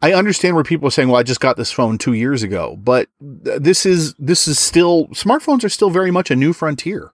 I 0.00 0.12
understand 0.14 0.56
where 0.56 0.64
people 0.64 0.88
are 0.88 0.90
saying, 0.90 1.08
"Well, 1.08 1.18
I 1.18 1.22
just 1.22 1.40
got 1.40 1.56
this 1.56 1.70
phone 1.70 1.96
two 1.96 2.12
years 2.12 2.42
ago," 2.42 2.76
but 2.82 3.08
this 3.20 3.86
is 3.86 4.14
this 4.14 4.48
is 4.48 4.58
still 4.58 5.06
smartphones 5.08 5.62
are 5.62 5.68
still 5.68 5.90
very 5.90 6.10
much 6.10 6.30
a 6.30 6.36
new 6.36 6.52
frontier. 6.52 7.12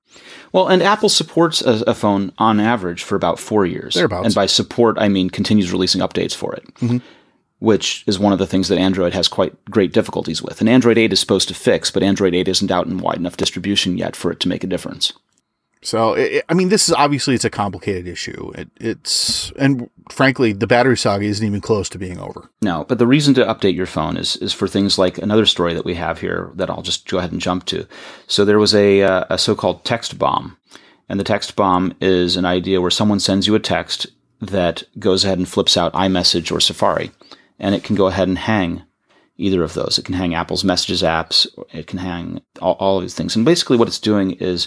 Well, 0.52 0.68
and 0.68 0.82
Apple 0.82 1.10
supports 1.10 1.60
a, 1.60 1.84
a 1.86 1.94
phone 1.94 2.32
on 2.38 2.60
average 2.60 3.02
for 3.02 3.14
about 3.14 3.38
four 3.38 3.66
years. 3.66 3.94
Thereabouts. 3.94 4.26
And 4.26 4.34
by 4.34 4.46
support, 4.46 4.96
I 4.98 5.08
mean 5.08 5.28
continues 5.28 5.70
releasing 5.70 6.00
updates 6.00 6.34
for 6.34 6.54
it. 6.54 6.64
Mm-hmm. 6.76 6.98
Which 7.60 8.04
is 8.06 8.18
one 8.18 8.32
of 8.32 8.38
the 8.38 8.46
things 8.46 8.68
that 8.68 8.78
Android 8.78 9.14
has 9.14 9.26
quite 9.26 9.64
great 9.64 9.92
difficulties 9.92 10.40
with. 10.40 10.60
And 10.60 10.68
Android 10.68 10.96
8 10.96 11.12
is 11.12 11.18
supposed 11.18 11.48
to 11.48 11.54
fix, 11.54 11.90
but 11.90 12.04
Android 12.04 12.34
8 12.34 12.46
isn't 12.46 12.70
out 12.70 12.86
in 12.86 12.98
wide 12.98 13.16
enough 13.16 13.36
distribution 13.36 13.98
yet 13.98 14.14
for 14.14 14.30
it 14.30 14.38
to 14.40 14.48
make 14.48 14.62
a 14.62 14.68
difference. 14.68 15.12
So, 15.80 16.14
it, 16.14 16.44
I 16.48 16.54
mean, 16.54 16.70
this 16.70 16.88
is 16.88 16.94
obviously 16.94 17.34
it's 17.34 17.44
a 17.44 17.50
complicated 17.50 18.08
issue. 18.08 18.52
It, 18.54 18.68
it's 18.76 19.52
and 19.52 19.88
frankly, 20.10 20.52
the 20.52 20.66
battery 20.66 20.96
saga 20.96 21.24
isn't 21.24 21.46
even 21.46 21.60
close 21.60 21.88
to 21.90 21.98
being 21.98 22.18
over. 22.18 22.50
No, 22.62 22.84
but 22.88 22.98
the 22.98 23.06
reason 23.06 23.34
to 23.34 23.44
update 23.44 23.76
your 23.76 23.86
phone 23.86 24.16
is 24.16 24.36
is 24.36 24.52
for 24.52 24.66
things 24.66 24.98
like 24.98 25.18
another 25.18 25.46
story 25.46 25.74
that 25.74 25.84
we 25.84 25.94
have 25.94 26.20
here 26.20 26.50
that 26.54 26.68
I'll 26.68 26.82
just 26.82 27.08
go 27.08 27.18
ahead 27.18 27.32
and 27.32 27.40
jump 27.40 27.64
to. 27.66 27.86
So 28.26 28.44
there 28.44 28.58
was 28.58 28.74
a 28.74 29.02
uh, 29.02 29.24
a 29.30 29.38
so-called 29.38 29.84
text 29.84 30.18
bomb, 30.18 30.56
and 31.08 31.20
the 31.20 31.24
text 31.24 31.54
bomb 31.54 31.94
is 32.00 32.36
an 32.36 32.44
idea 32.44 32.80
where 32.80 32.90
someone 32.90 33.20
sends 33.20 33.46
you 33.46 33.54
a 33.54 33.60
text 33.60 34.08
that 34.40 34.82
goes 34.98 35.24
ahead 35.24 35.38
and 35.38 35.48
flips 35.48 35.76
out 35.76 35.92
iMessage 35.92 36.50
or 36.50 36.60
Safari, 36.60 37.12
and 37.58 37.74
it 37.74 37.84
can 37.84 37.96
go 37.96 38.06
ahead 38.06 38.28
and 38.28 38.38
hang 38.38 38.82
either 39.36 39.62
of 39.62 39.74
those. 39.74 39.98
It 39.98 40.04
can 40.04 40.14
hang 40.14 40.34
Apple's 40.34 40.64
Messages 40.64 41.02
apps. 41.02 41.46
It 41.72 41.86
can 41.86 41.98
hang 41.98 42.40
all, 42.60 42.74
all 42.74 42.96
of 42.96 43.02
these 43.02 43.14
things. 43.14 43.36
And 43.36 43.44
basically, 43.44 43.76
what 43.76 43.88
it's 43.88 43.98
doing 43.98 44.32
is 44.32 44.66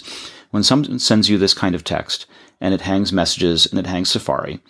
when 0.50 0.62
someone 0.62 0.98
sends 0.98 1.28
you 1.28 1.38
this 1.38 1.54
kind 1.54 1.74
of 1.74 1.84
text 1.84 2.26
and 2.60 2.72
it 2.72 2.80
hangs 2.80 3.12
messages 3.12 3.66
and 3.66 3.78
it 3.78 3.86
hangs 3.86 4.10
Safari, 4.10 4.60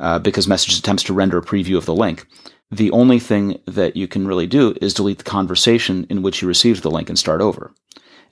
uh, 0.00 0.18
because 0.18 0.48
Messages 0.48 0.78
attempts 0.78 1.02
to 1.04 1.14
render 1.14 1.38
a 1.38 1.42
preview 1.42 1.76
of 1.76 1.86
the 1.86 1.94
link, 1.94 2.26
the 2.70 2.90
only 2.90 3.18
thing 3.18 3.60
that 3.66 3.96
you 3.96 4.08
can 4.08 4.26
really 4.26 4.46
do 4.46 4.74
is 4.82 4.94
delete 4.94 5.18
the 5.18 5.24
conversation 5.24 6.06
in 6.10 6.22
which 6.22 6.42
you 6.42 6.48
received 6.48 6.82
the 6.82 6.90
link 6.90 7.08
and 7.08 7.18
start 7.18 7.40
over. 7.40 7.72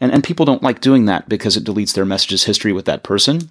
And, 0.01 0.13
and 0.13 0.25
people 0.25 0.45
don't 0.45 0.63
like 0.63 0.81
doing 0.81 1.05
that 1.07 1.29
because 1.29 1.57
it 1.57 1.65
deletes 1.65 1.95
their 1.95 2.05
messages 2.05 2.45
history 2.45 2.73
with 2.73 2.85
that 2.87 3.05
person, 3.05 3.51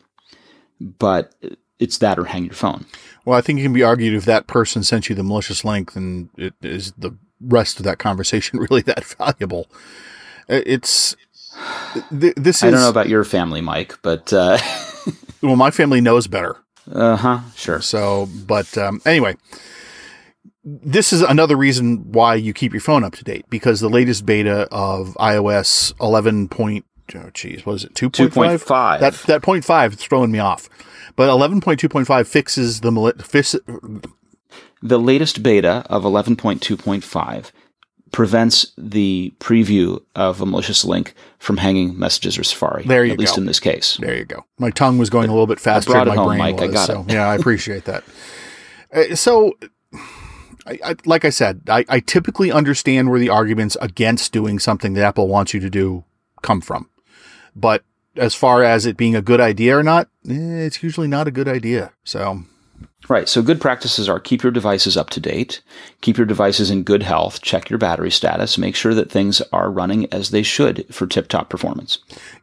but 0.79 1.33
it's 1.79 1.97
that 1.99 2.19
or 2.19 2.25
hang 2.25 2.45
your 2.45 2.53
phone. 2.53 2.85
Well, 3.25 3.37
I 3.37 3.41
think 3.41 3.59
it 3.59 3.63
can 3.63 3.73
be 3.73 3.83
argued 3.83 4.13
if 4.13 4.25
that 4.25 4.47
person 4.47 4.83
sent 4.83 5.09
you 5.09 5.15
the 5.15 5.23
malicious 5.23 5.63
link, 5.63 5.93
then 5.93 6.29
it 6.37 6.53
is 6.61 6.91
the 6.97 7.15
rest 7.41 7.79
of 7.79 7.85
that 7.85 7.99
conversation 7.99 8.59
really 8.69 8.81
that 8.81 9.05
valuable. 9.05 9.67
It's 10.47 11.15
th- 12.19 12.35
this 12.35 12.57
is. 12.57 12.63
I 12.63 12.71
don't 12.71 12.81
know 12.81 12.89
about 12.89 13.09
your 13.09 13.23
family, 13.23 13.61
Mike, 13.61 13.97
but 14.01 14.33
uh, 14.33 14.57
well, 15.41 15.55
my 15.55 15.71
family 15.71 16.01
knows 16.01 16.27
better. 16.27 16.57
uh 16.91 17.15
huh, 17.15 17.39
sure. 17.55 17.81
So, 17.81 18.27
but 18.45 18.77
um, 18.77 19.01
anyway, 19.05 19.35
this 20.65 21.13
is 21.13 21.21
another 21.21 21.55
reason 21.55 22.11
why 22.11 22.35
you 22.35 22.53
keep 22.53 22.73
your 22.73 22.81
phone 22.81 23.03
up 23.03 23.13
to 23.15 23.23
date 23.23 23.45
because 23.49 23.79
the 23.79 23.89
latest 23.89 24.25
beta 24.25 24.67
of 24.71 25.15
iOS 25.19 25.93
11. 26.01 26.49
Point, 26.49 26.85
oh, 27.15 27.29
geez, 27.33 27.65
what 27.65 27.75
is 27.75 27.83
it? 27.85 27.93
2.5? 27.93 28.29
2.5. 28.29 28.99
That, 28.99 29.13
that 29.27 29.41
point 29.41 29.65
five 29.65 29.93
is 29.93 29.99
throwing 29.99 30.31
me 30.31 30.39
off. 30.39 30.69
But 31.15 31.29
11.2.5 31.29 32.27
fixes 32.27 32.81
the, 32.81 32.91
mali- 32.91 33.13
fix, 33.19 33.55
The 34.81 34.97
latest 34.99 35.43
beta 35.43 35.85
of 35.89 36.03
11.2.5 36.03 37.51
prevents 38.11 38.71
the 38.77 39.33
preview 39.39 39.99
of 40.15 40.39
a 40.41 40.45
malicious 40.45 40.85
link 40.85 41.13
from 41.39 41.57
hanging 41.57 41.97
messages 41.97 42.37
or 42.37 42.43
Safari. 42.43 42.83
There 42.85 43.03
you 43.03 43.13
at 43.13 43.19
least 43.19 43.35
go. 43.35 43.41
in 43.41 43.47
this 43.47 43.59
case. 43.59 43.97
There 43.97 44.15
you 44.15 44.25
go. 44.25 44.45
My 44.59 44.69
tongue 44.69 44.97
was 44.99 45.09
going 45.09 45.29
a 45.29 45.31
little 45.31 45.47
bit 45.47 45.59
faster 45.59 45.93
than 45.93 46.07
my 46.07 46.15
home, 46.15 46.27
brain 46.27 46.37
Mike. 46.39 46.61
I 46.61 46.67
got 46.67 46.87
so, 46.87 47.01
it. 47.07 47.13
yeah, 47.13 47.27
I 47.27 47.35
appreciate 47.35 47.85
that. 47.85 48.03
Uh, 48.93 49.15
So, 49.15 49.53
I, 50.65 50.79
I, 50.85 50.95
like 51.05 51.25
I 51.25 51.29
said, 51.29 51.61
I, 51.67 51.85
I 51.89 51.99
typically 51.99 52.51
understand 52.51 53.09
where 53.09 53.19
the 53.19 53.29
arguments 53.29 53.75
against 53.81 54.31
doing 54.31 54.59
something 54.59 54.93
that 54.93 55.03
Apple 55.03 55.27
wants 55.27 55.53
you 55.53 55.59
to 55.59 55.69
do 55.69 56.03
come 56.41 56.61
from. 56.61 56.89
But 57.55 57.83
as 58.15 58.35
far 58.35 58.63
as 58.63 58.85
it 58.85 58.97
being 58.97 59.15
a 59.15 59.21
good 59.21 59.41
idea 59.41 59.77
or 59.77 59.83
not, 59.83 60.07
eh, 60.27 60.33
it's 60.65 60.83
usually 60.83 61.07
not 61.07 61.27
a 61.27 61.31
good 61.31 61.47
idea. 61.47 61.93
So, 62.03 62.43
Right. 63.09 63.27
So 63.27 63.41
good 63.41 63.59
practices 63.59 64.07
are 64.07 64.19
keep 64.19 64.43
your 64.43 64.51
devices 64.51 64.95
up 64.95 65.09
to 65.11 65.19
date, 65.19 65.61
keep 66.01 66.17
your 66.17 66.25
devices 66.25 66.71
in 66.71 66.83
good 66.83 67.03
health, 67.03 67.41
check 67.41 67.69
your 67.69 67.79
battery 67.79 68.11
status, 68.11 68.57
make 68.57 68.75
sure 68.75 68.93
that 68.93 69.11
things 69.11 69.41
are 69.51 69.69
running 69.69 70.11
as 70.13 70.29
they 70.29 70.43
should 70.43 70.85
for 70.93 71.05
tip 71.05 71.27
top 71.27 71.49
performance. 71.49 71.99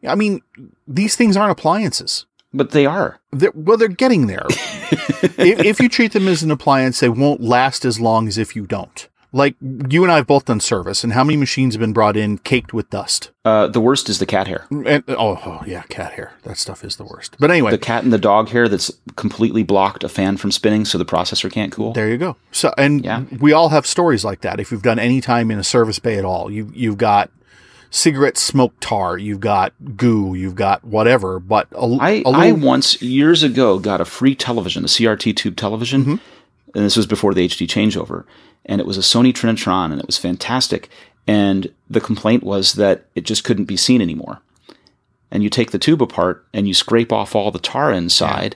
I 0.07 0.15
mean, 0.15 0.41
these 0.87 1.15
things 1.15 1.35
aren't 1.35 1.51
appliances. 1.51 2.25
But 2.53 2.71
they 2.71 2.85
are. 2.85 3.19
They're, 3.31 3.51
well, 3.55 3.77
they're 3.77 3.87
getting 3.87 4.27
there. 4.27 4.45
if, 4.49 5.59
if 5.59 5.79
you 5.79 5.87
treat 5.87 6.11
them 6.11 6.27
as 6.27 6.43
an 6.43 6.51
appliance, 6.51 6.99
they 6.99 7.09
won't 7.09 7.41
last 7.41 7.85
as 7.85 7.99
long 7.99 8.27
as 8.27 8.37
if 8.37 8.55
you 8.55 8.67
don't. 8.67 9.07
Like 9.33 9.55
you 9.61 10.03
and 10.03 10.11
I 10.11 10.17
have 10.17 10.27
both 10.27 10.43
done 10.45 10.59
service, 10.59 11.05
and 11.05 11.13
how 11.13 11.23
many 11.23 11.37
machines 11.37 11.73
have 11.73 11.79
been 11.79 11.93
brought 11.93 12.17
in 12.17 12.37
caked 12.39 12.73
with 12.73 12.89
dust? 12.89 13.31
Uh, 13.45 13.67
the 13.67 13.79
worst 13.79 14.09
is 14.09 14.19
the 14.19 14.25
cat 14.25 14.47
hair. 14.47 14.65
And, 14.69 15.03
oh, 15.07 15.39
oh, 15.45 15.61
yeah, 15.65 15.83
cat 15.83 16.11
hair. 16.13 16.33
That 16.43 16.57
stuff 16.57 16.83
is 16.83 16.97
the 16.97 17.05
worst. 17.05 17.37
But 17.39 17.49
anyway, 17.49 17.71
The 17.71 17.77
cat 17.77 18.03
and 18.03 18.11
the 18.11 18.17
dog 18.17 18.49
hair 18.49 18.67
that's 18.67 18.91
completely 19.15 19.63
blocked 19.63 20.03
a 20.03 20.09
fan 20.09 20.35
from 20.35 20.51
spinning 20.51 20.83
so 20.83 20.97
the 20.97 21.05
processor 21.05 21.49
can't 21.49 21.71
cool. 21.71 21.93
there 21.93 22.09
you 22.09 22.17
go. 22.17 22.35
So, 22.51 22.73
and 22.77 23.05
Yeah. 23.05 23.23
we 23.39 23.53
all 23.53 23.69
have 23.69 23.85
stories 23.87 24.25
like 24.25 24.41
that. 24.41 24.59
If 24.59 24.69
you've 24.69 24.81
done 24.83 24.99
any 24.99 25.21
time 25.21 25.49
in 25.49 25.57
a 25.57 25.63
service 25.63 25.97
bay 25.99 26.17
at 26.17 26.25
all, 26.25 26.51
you 26.51 26.69
you've 26.75 26.97
got 26.97 27.31
cigarette 27.89 28.37
smoke 28.37 28.73
tar, 28.81 29.17
you've 29.17 29.39
got 29.39 29.73
goo, 29.95 30.33
you've 30.33 30.55
got 30.55 30.83
whatever. 30.83 31.39
But 31.39 31.67
a, 31.71 31.97
I, 32.01 32.09
a 32.25 32.29
I 32.29 32.51
little- 32.51 32.67
once 32.67 33.01
years 33.01 33.43
ago 33.43 33.79
got 33.79 34.01
a 34.01 34.05
free 34.05 34.35
television, 34.35 34.83
a 34.83 34.87
CRT 34.87 35.35
tube 35.37 35.55
television, 35.55 36.01
Mm-hmm. 36.01 36.75
and 36.75 36.85
this 36.85 36.97
was 36.97 37.05
before 37.07 37.33
the 37.33 37.47
HD 37.47 37.65
changeover, 37.65 38.25
and 38.65 38.79
it 38.79 38.87
was 38.87 38.97
a 38.97 39.01
Sony 39.01 39.33
Trinitron, 39.33 39.91
and 39.91 39.99
it 39.99 40.07
was 40.07 40.17
fantastic. 40.17 40.89
And 41.27 41.73
the 41.89 42.01
complaint 42.01 42.43
was 42.43 42.73
that 42.73 43.05
it 43.15 43.25
just 43.25 43.43
couldn't 43.43 43.65
be 43.65 43.77
seen 43.77 44.01
anymore. 44.01 44.41
And 45.29 45.43
you 45.43 45.49
take 45.49 45.71
the 45.71 45.79
tube 45.79 46.01
apart 46.01 46.45
and 46.53 46.67
you 46.67 46.73
scrape 46.73 47.11
off 47.13 47.35
all 47.35 47.51
the 47.51 47.59
tar 47.59 47.91
inside, 47.91 48.55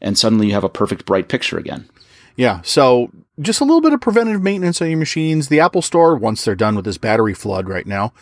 and 0.00 0.18
suddenly 0.18 0.48
you 0.48 0.52
have 0.52 0.64
a 0.64 0.68
perfect 0.68 1.06
bright 1.06 1.28
picture 1.28 1.58
again. 1.58 1.88
Yeah. 2.36 2.60
So 2.62 3.10
just 3.40 3.60
a 3.60 3.64
little 3.64 3.80
bit 3.80 3.92
of 3.92 4.00
preventative 4.00 4.42
maintenance 4.42 4.80
on 4.80 4.88
your 4.88 4.98
machines. 4.98 5.48
The 5.48 5.60
Apple 5.60 5.82
Store, 5.82 6.16
once 6.16 6.44
they're 6.44 6.54
done 6.54 6.76
with 6.76 6.84
this 6.84 6.98
battery 6.98 7.34
flood 7.34 7.68
right 7.68 7.86
now, 7.86 8.12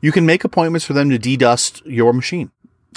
you 0.00 0.12
can 0.12 0.26
make 0.26 0.44
appointments 0.44 0.86
for 0.86 0.92
them 0.92 1.10
to 1.10 1.18
dedust 1.18 1.82
your 1.86 2.12
machine. 2.12 2.50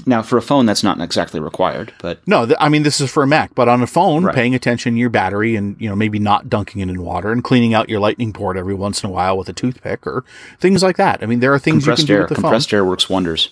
Now, 0.06 0.22
for 0.22 0.38
a 0.38 0.42
phone, 0.42 0.66
that's 0.66 0.84
not 0.84 1.00
exactly 1.02 1.40
required, 1.40 1.94
but 2.02 2.20
No, 2.28 2.46
th- 2.46 2.58
I 2.60 2.70
mean 2.70 2.84
this 2.84 3.02
is 3.02 3.12
for 3.12 3.24
a 3.24 3.28
Mac, 3.28 3.54
but 3.56 3.68
on 3.68 3.82
a 3.82 3.88
phone, 3.88 4.24
Right. 4.24 4.34
paying 4.36 4.56
attention 4.56 4.94
to 4.94 5.00
your 5.00 5.10
battery 5.10 5.56
and 5.56 5.76
you 5.80 5.90
know 5.90 5.96
maybe 5.96 6.20
not 6.20 6.50
dunking 6.50 6.82
it 6.82 6.90
in 6.90 7.02
water 7.02 7.32
and 7.32 7.44
cleaning 7.44 7.74
out 7.74 7.90
your 7.90 8.00
Lightning 8.00 8.32
port 8.34 8.58
every 8.58 8.74
once 8.74 9.04
in 9.04 9.10
a 9.10 9.14
while 9.14 9.38
with 9.38 9.50
a 9.50 9.54
toothpick 9.54 10.08
or 10.08 10.24
things 10.60 10.82
like 10.84 10.98
that. 10.98 11.22
I 11.22 11.26
mean 11.26 11.40
there 11.42 11.54
are 11.54 11.60
things 11.60 11.86
you 11.86 11.92
can 11.92 11.98
compressed 11.98 12.08
do 12.08 12.14
air, 12.14 12.20
with 12.22 12.30
the 12.30 12.36
compressed 12.36 12.74
air 12.74 12.86
works 12.86 13.10
wonders. 13.10 13.50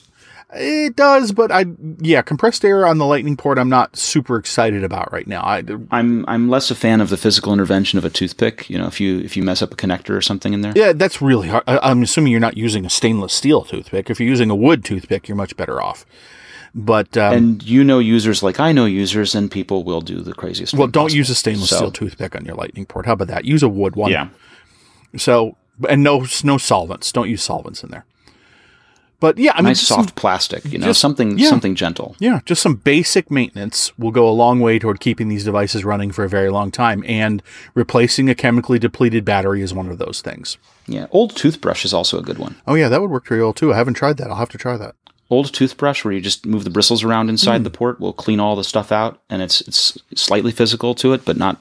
It 0.53 0.95
does, 0.95 1.33
but 1.33 1.51
I 1.51 1.65
yeah, 1.99 2.21
compressed 2.21 2.63
air 2.63 2.87
on 2.87 2.99
the 2.99 3.05
Lightning 3.05 3.35
port 3.35 3.59
I'm 3.59 3.67
not 3.67 3.97
super 3.97 4.37
excited 4.37 4.81
about 4.81 5.11
right 5.11 5.27
now. 5.27 5.41
I 5.41 5.61
I'm 5.91 6.23
I'm 6.25 6.47
less 6.49 6.71
a 6.71 6.75
fan 6.75 7.01
of 7.01 7.09
the 7.09 7.17
physical 7.17 7.51
intervention 7.51 7.97
of 7.99 8.05
a 8.05 8.09
toothpick. 8.09 8.69
You 8.69 8.77
know, 8.77 8.87
if 8.87 9.01
you 9.01 9.19
if 9.19 9.35
you 9.35 9.43
mess 9.43 9.61
up 9.61 9.73
a 9.73 9.75
connector 9.75 10.11
or 10.11 10.21
something 10.21 10.53
in 10.53 10.61
there. 10.61 10.71
yeah, 10.73 10.93
that's 10.93 11.21
really 11.21 11.49
hard. 11.49 11.63
I, 11.67 11.79
I'm 11.79 12.01
assuming 12.01 12.31
you're 12.31 12.39
not 12.39 12.55
using 12.55 12.85
a 12.85 12.89
stainless 12.89 13.33
steel 13.33 13.63
toothpick. 13.65 14.09
If 14.09 14.21
you're 14.21 14.29
using 14.29 14.49
a 14.49 14.55
wood 14.55 14.85
toothpick, 14.85 15.27
you're 15.27 15.35
much 15.35 15.57
better 15.57 15.81
off. 15.81 16.05
But 16.73 17.17
um, 17.17 17.33
And 17.33 17.63
you 17.63 17.83
know 17.83 17.99
users 17.99 18.41
like 18.41 18.57
I 18.59 18.71
know 18.71 18.85
users, 18.85 19.35
and 19.35 19.51
people 19.51 19.83
will 19.83 20.01
do 20.01 20.21
the 20.21 20.33
craziest. 20.33 20.73
well, 20.75 20.87
don't 20.87 21.05
possible. 21.05 21.17
use 21.17 21.29
a 21.29 21.35
stainless 21.35 21.69
So, 21.69 21.75
steel 21.77 21.91
toothpick 21.91 22.35
on 22.37 22.45
your 22.45 22.55
Lightning 22.55 22.85
port. 22.85 23.05
How 23.05 23.13
about 23.13 23.27
that? 23.27 23.43
Use 23.43 23.63
a 23.63 23.69
wood 23.69 23.97
one. 23.97 24.11
Yeah, 24.11 24.29
So 25.17 25.57
and 25.89 26.03
no 26.03 26.25
no 26.43 26.57
solvents. 26.57 27.11
Don't 27.11 27.29
use 27.29 27.41
solvents 27.43 27.83
in 27.83 27.89
there. 27.89 28.05
But 29.19 29.39
yeah, 29.39 29.53
I 29.53 29.57
mean, 29.57 29.65
nice 29.65 29.79
just 29.79 29.89
some- 29.89 30.03
soft 30.03 30.15
plastic. 30.15 30.63
You 30.65 30.77
know, 30.77 30.87
just- 30.87 30.99
something 31.01 31.37
yeah. 31.39 31.49
something 31.49 31.75
gentle. 31.75 32.15
yeah, 32.19 32.41
just 32.45 32.61
some 32.61 32.75
basic 32.75 33.31
maintenance 33.31 33.97
will 33.97 34.11
go 34.11 34.29
a 34.29 34.31
long 34.31 34.59
way 34.59 34.77
toward 34.77 34.99
keeping 34.99 35.27
these 35.27 35.43
devices 35.43 35.83
running 35.83 36.11
for 36.11 36.23
a 36.23 36.29
very 36.29 36.49
long 36.49 36.69
time. 36.69 37.03
And 37.07 37.41
replacing 37.73 38.29
a 38.29 38.35
chemically 38.35 38.77
depleted 38.77 39.25
battery 39.25 39.61
is 39.61 39.73
one 39.73 39.89
of 39.89 39.97
those 39.97 40.21
things. 40.21 40.57
Yeah, 40.85 41.07
old 41.11 41.35
toothbrush 41.35 41.83
is 41.83 41.93
also 41.93 42.19
a 42.19 42.21
good 42.21 42.37
one. 42.37 42.55
Oh 42.67 42.75
yeah, 42.75 42.89
that 42.89 43.01
would 43.01 43.09
work 43.09 43.25
pretty 43.25 43.41
well 43.41 43.53
too. 43.53 43.73
I 43.73 43.77
haven't 43.77 43.95
tried 43.95 44.17
that. 44.17 44.29
I'll 44.29 44.37
have 44.37 44.49
to 44.49 44.57
try 44.57 44.77
that. 44.77 44.95
Old 45.29 45.53
toothbrush 45.53 46.05
where 46.05 46.13
you 46.13 46.21
just 46.21 46.45
move 46.45 46.63
the 46.63 46.69
bristles 46.69 47.03
around 47.03 47.29
inside 47.29 47.57
hmm. 47.57 47.63
the 47.63 47.69
port 47.69 47.99
will 47.99 48.13
clean 48.13 48.39
all 48.39 48.55
the 48.55 48.63
stuff 48.63 48.91
out, 48.91 49.19
and 49.29 49.41
it's 49.41 49.61
it's 49.61 49.97
slightly 50.15 50.51
physical 50.51 50.93
to 50.95 51.13
it, 51.13 51.25
but 51.25 51.37
not 51.37 51.59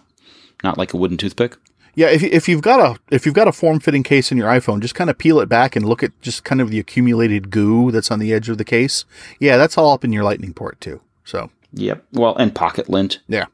not 0.62 0.78
like 0.78 0.92
a 0.92 0.96
wooden 0.96 1.16
toothpick. 1.16 1.56
Yeah, 1.96 2.08
if, 2.08 2.22
if 2.22 2.48
you've 2.48 2.62
got 2.62 2.78
a 2.78 3.00
if 3.10 3.26
you've 3.26 3.34
got 3.34 3.48
a 3.48 3.52
form 3.52 3.80
fitting 3.80 4.02
case 4.02 4.30
in 4.30 4.38
your 4.38 4.48
iPhone, 4.48 4.80
just 4.80 4.94
kind 4.94 5.10
of 5.10 5.18
peel 5.18 5.40
it 5.40 5.48
back 5.48 5.74
and 5.74 5.84
look 5.84 6.02
at 6.02 6.12
just 6.20 6.44
kind 6.44 6.60
of 6.60 6.70
the 6.70 6.78
accumulated 6.78 7.50
goo 7.50 7.90
that's 7.90 8.10
on 8.10 8.18
the 8.18 8.32
edge 8.32 8.48
of 8.48 8.58
the 8.58 8.64
case. 8.64 9.04
Yeah, 9.40 9.56
that's 9.56 9.76
all 9.76 9.92
up 9.92 10.04
in 10.04 10.12
your 10.12 10.22
Lightning 10.22 10.52
port 10.52 10.80
too. 10.80 11.00
So 11.24 11.50
Yep. 11.72 12.04
Well, 12.12 12.36
and 12.36 12.54
pocket 12.54 12.88
lint. 12.88 13.20
yeah, 13.26 13.46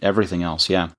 everything 0.00 0.42
else. 0.42 0.70
Yeah. 0.70 0.90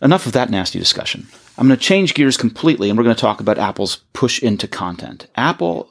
Enough 0.00 0.26
of 0.26 0.32
that 0.32 0.50
nasty 0.50 0.78
discussion. 0.78 1.26
I'm 1.56 1.66
going 1.66 1.78
to 1.78 1.84
change 1.84 2.14
gears 2.14 2.36
completely 2.36 2.88
and 2.88 2.96
we're 2.96 3.04
going 3.04 3.16
to 3.16 3.20
talk 3.20 3.40
about 3.40 3.58
Apple's 3.58 3.96
push 4.12 4.40
into 4.40 4.68
content. 4.68 5.26
Apple, 5.34 5.90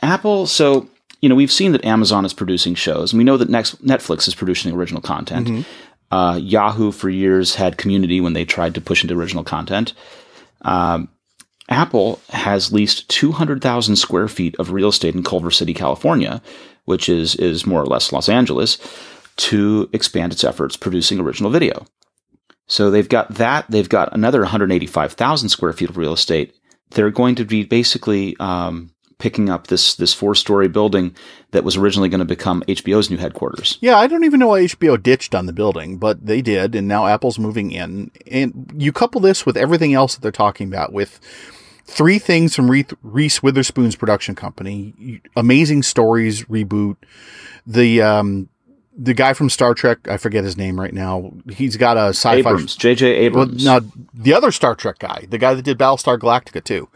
Apple, 0.00 0.46
so, 0.46 0.88
you 1.20 1.28
know, 1.28 1.34
we've 1.34 1.50
seen 1.50 1.72
that 1.72 1.84
Amazon 1.84 2.24
is 2.24 2.32
producing 2.32 2.76
shows 2.76 3.12
and 3.12 3.18
we 3.18 3.24
know 3.24 3.36
that 3.36 3.48
next 3.48 3.84
Netflix 3.84 4.28
is 4.28 4.36
producing 4.36 4.72
original 4.72 5.02
content. 5.02 5.48
Mm-hmm. 5.48 5.62
Uh, 6.10 6.38
Yahoo 6.42 6.90
for 6.90 7.10
years 7.10 7.54
had 7.54 7.76
community 7.76 8.20
when 8.20 8.32
they 8.32 8.44
tried 8.44 8.74
to 8.74 8.80
push 8.80 9.02
into 9.02 9.14
original 9.14 9.44
content. 9.44 9.92
Um, 10.62 11.08
Apple 11.68 12.20
has 12.30 12.72
leased 12.72 13.08
200,000 13.10 13.96
square 13.96 14.28
feet 14.28 14.56
of 14.58 14.72
real 14.72 14.88
estate 14.88 15.14
in 15.14 15.22
Culver 15.22 15.50
City, 15.50 15.74
California, 15.74 16.40
which 16.86 17.08
is, 17.08 17.34
is 17.36 17.66
more 17.66 17.82
or 17.82 17.86
less 17.86 18.10
Los 18.10 18.28
Angeles, 18.28 18.78
to 19.36 19.88
expand 19.92 20.32
its 20.32 20.44
efforts 20.44 20.76
producing 20.76 21.20
original 21.20 21.50
video. 21.50 21.84
So 22.66 22.90
they've 22.90 23.08
got 23.08 23.34
that. 23.34 23.66
They've 23.70 23.88
got 23.88 24.14
another 24.14 24.40
185,000 24.40 25.48
square 25.48 25.72
feet 25.72 25.90
of 25.90 25.96
real 25.96 26.12
estate. 26.12 26.54
They're 26.90 27.10
going 27.10 27.34
to 27.36 27.44
be 27.44 27.64
basically 27.64 28.36
um, 28.40 28.90
picking 29.18 29.48
up 29.48 29.66
this 29.66 29.94
this 29.94 30.14
four 30.14 30.34
story 30.34 30.68
building 30.68 31.14
that 31.50 31.64
was 31.64 31.76
originally 31.76 32.08
going 32.08 32.20
to 32.20 32.24
become 32.24 32.62
HBO's 32.68 33.10
new 33.10 33.16
headquarters. 33.16 33.78
Yeah, 33.80 33.96
I 33.96 34.06
don't 34.06 34.24
even 34.24 34.40
know 34.40 34.48
why 34.48 34.62
HBO 34.62 35.00
ditched 35.02 35.34
on 35.34 35.46
the 35.46 35.52
building, 35.52 35.98
but 35.98 36.24
they 36.24 36.40
did, 36.40 36.74
and 36.74 36.88
now 36.88 37.06
Apple's 37.06 37.38
moving 37.38 37.72
in. 37.72 38.10
And 38.30 38.72
you 38.76 38.92
couple 38.92 39.20
this 39.20 39.44
with 39.44 39.56
everything 39.56 39.92
else 39.94 40.14
that 40.14 40.22
they're 40.22 40.32
talking 40.32 40.68
about 40.68 40.92
with 40.92 41.20
three 41.84 42.18
things 42.18 42.54
from 42.54 42.70
Reese 42.70 43.42
Witherspoon's 43.42 43.96
production 43.96 44.34
company, 44.34 45.20
amazing 45.36 45.82
stories 45.82 46.44
reboot, 46.44 46.96
the 47.66 48.02
um, 48.02 48.48
the 48.98 49.14
guy 49.14 49.32
from 49.32 49.48
Star 49.48 49.74
Trek, 49.74 50.08
I 50.08 50.16
forget 50.16 50.44
his 50.44 50.56
name 50.56 50.78
right 50.78 50.92
now. 50.92 51.32
He's 51.50 51.76
got 51.76 51.96
a 51.96 52.08
sci-fi. 52.08 52.38
Abrams, 52.38 52.76
J.J. 52.76 53.06
Abrams. 53.06 53.64
Well, 53.64 53.80
the 54.12 54.34
other 54.34 54.50
Star 54.50 54.74
Trek 54.74 54.98
guy, 54.98 55.26
the 55.28 55.38
guy 55.38 55.54
that 55.54 55.62
did 55.62 55.78
Battlestar 55.78 56.18
Galactica 56.18 56.62
too. 56.62 56.88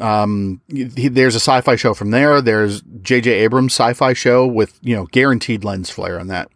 Um, 0.00 0.60
he, 0.68 1.08
there's 1.08 1.34
a 1.34 1.40
sci-fi 1.40 1.76
show 1.76 1.94
from 1.94 2.10
there. 2.10 2.40
There's 2.40 2.82
J.J. 3.02 3.30
Abrams 3.30 3.72
sci-fi 3.72 4.12
show 4.12 4.46
with 4.46 4.78
you 4.82 4.96
know 4.96 5.06
guaranteed 5.06 5.64
lens 5.64 5.90
flare 5.90 6.18
on 6.18 6.28
that. 6.28 6.50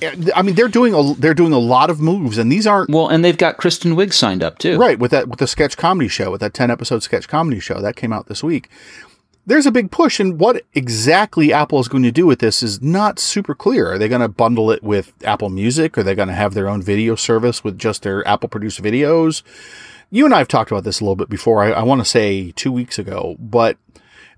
I 0.34 0.42
mean, 0.42 0.54
they're 0.54 0.68
doing 0.68 0.94
a 0.94 1.14
they're 1.14 1.34
doing 1.34 1.52
a 1.52 1.58
lot 1.58 1.90
of 1.90 2.00
moves, 2.00 2.38
and 2.38 2.52
these 2.52 2.66
aren't 2.66 2.90
well. 2.90 3.08
And 3.08 3.24
they've 3.24 3.38
got 3.38 3.56
Kristen 3.56 3.94
Wiig 3.94 4.12
signed 4.12 4.42
up 4.42 4.58
too, 4.58 4.78
right? 4.78 4.98
With 4.98 5.10
that 5.12 5.28
with 5.28 5.38
the 5.38 5.46
sketch 5.46 5.76
comedy 5.76 6.08
show, 6.08 6.30
with 6.30 6.40
that 6.40 6.54
ten 6.54 6.70
episode 6.70 7.02
sketch 7.02 7.28
comedy 7.28 7.60
show 7.60 7.80
that 7.80 7.96
came 7.96 8.12
out 8.12 8.26
this 8.26 8.42
week 8.42 8.68
there's 9.48 9.64
a 9.64 9.72
big 9.72 9.90
push, 9.90 10.20
and 10.20 10.38
what 10.38 10.62
exactly 10.74 11.54
Apple 11.54 11.80
is 11.80 11.88
going 11.88 12.02
to 12.02 12.12
do 12.12 12.26
with 12.26 12.38
this 12.38 12.62
is 12.62 12.82
not 12.82 13.18
super 13.18 13.54
clear. 13.54 13.92
Are 13.92 13.98
they 13.98 14.06
going 14.06 14.20
to 14.20 14.28
bundle 14.28 14.70
it 14.70 14.82
with 14.82 15.14
Apple 15.24 15.48
Music? 15.48 15.96
Are 15.96 16.02
they 16.02 16.14
going 16.14 16.28
to 16.28 16.34
have 16.34 16.52
their 16.52 16.68
own 16.68 16.82
video 16.82 17.14
service 17.14 17.64
with 17.64 17.78
just 17.78 18.02
their 18.02 18.26
Apple 18.28 18.50
produced 18.50 18.82
videos? 18.82 19.42
You 20.10 20.24
and 20.24 20.34
I 20.34 20.38
have 20.38 20.48
talked 20.48 20.70
about 20.70 20.84
this 20.84 21.00
a 21.00 21.04
little 21.04 21.16
bit 21.16 21.28
before. 21.28 21.62
I, 21.62 21.70
I 21.70 21.82
want 21.82 22.00
to 22.00 22.04
say 22.04 22.52
two 22.52 22.72
weeks 22.72 22.98
ago, 22.98 23.36
but 23.38 23.76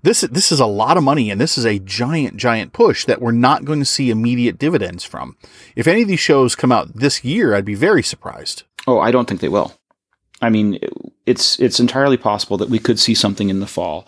this 0.03 0.21
this 0.21 0.51
is 0.51 0.59
a 0.59 0.65
lot 0.65 0.97
of 0.97 1.03
money, 1.03 1.29
and 1.29 1.39
this 1.39 1.57
is 1.57 1.65
a 1.65 1.79
giant, 1.79 2.37
giant 2.37 2.73
push 2.73 3.05
that 3.05 3.21
we're 3.21 3.31
not 3.31 3.65
going 3.65 3.79
to 3.79 3.85
see 3.85 4.09
immediate 4.09 4.57
dividends 4.57 5.03
from. 5.03 5.37
If 5.75 5.87
any 5.87 6.01
of 6.01 6.07
these 6.07 6.19
shows 6.19 6.55
come 6.55 6.71
out 6.71 6.95
this 6.95 7.23
year, 7.23 7.55
I'd 7.55 7.65
be 7.65 7.75
very 7.75 8.03
surprised. 8.03 8.63
Oh, 8.87 8.99
I 8.99 9.11
don't 9.11 9.27
think 9.27 9.41
they 9.41 9.49
will. 9.49 9.73
I 10.41 10.49
mean, 10.49 10.79
it's 11.25 11.59
it's 11.59 11.79
entirely 11.79 12.17
possible 12.17 12.57
that 12.57 12.69
we 12.69 12.79
could 12.79 12.99
see 12.99 13.13
something 13.13 13.49
in 13.49 13.59
the 13.59 13.67
fall 13.67 14.07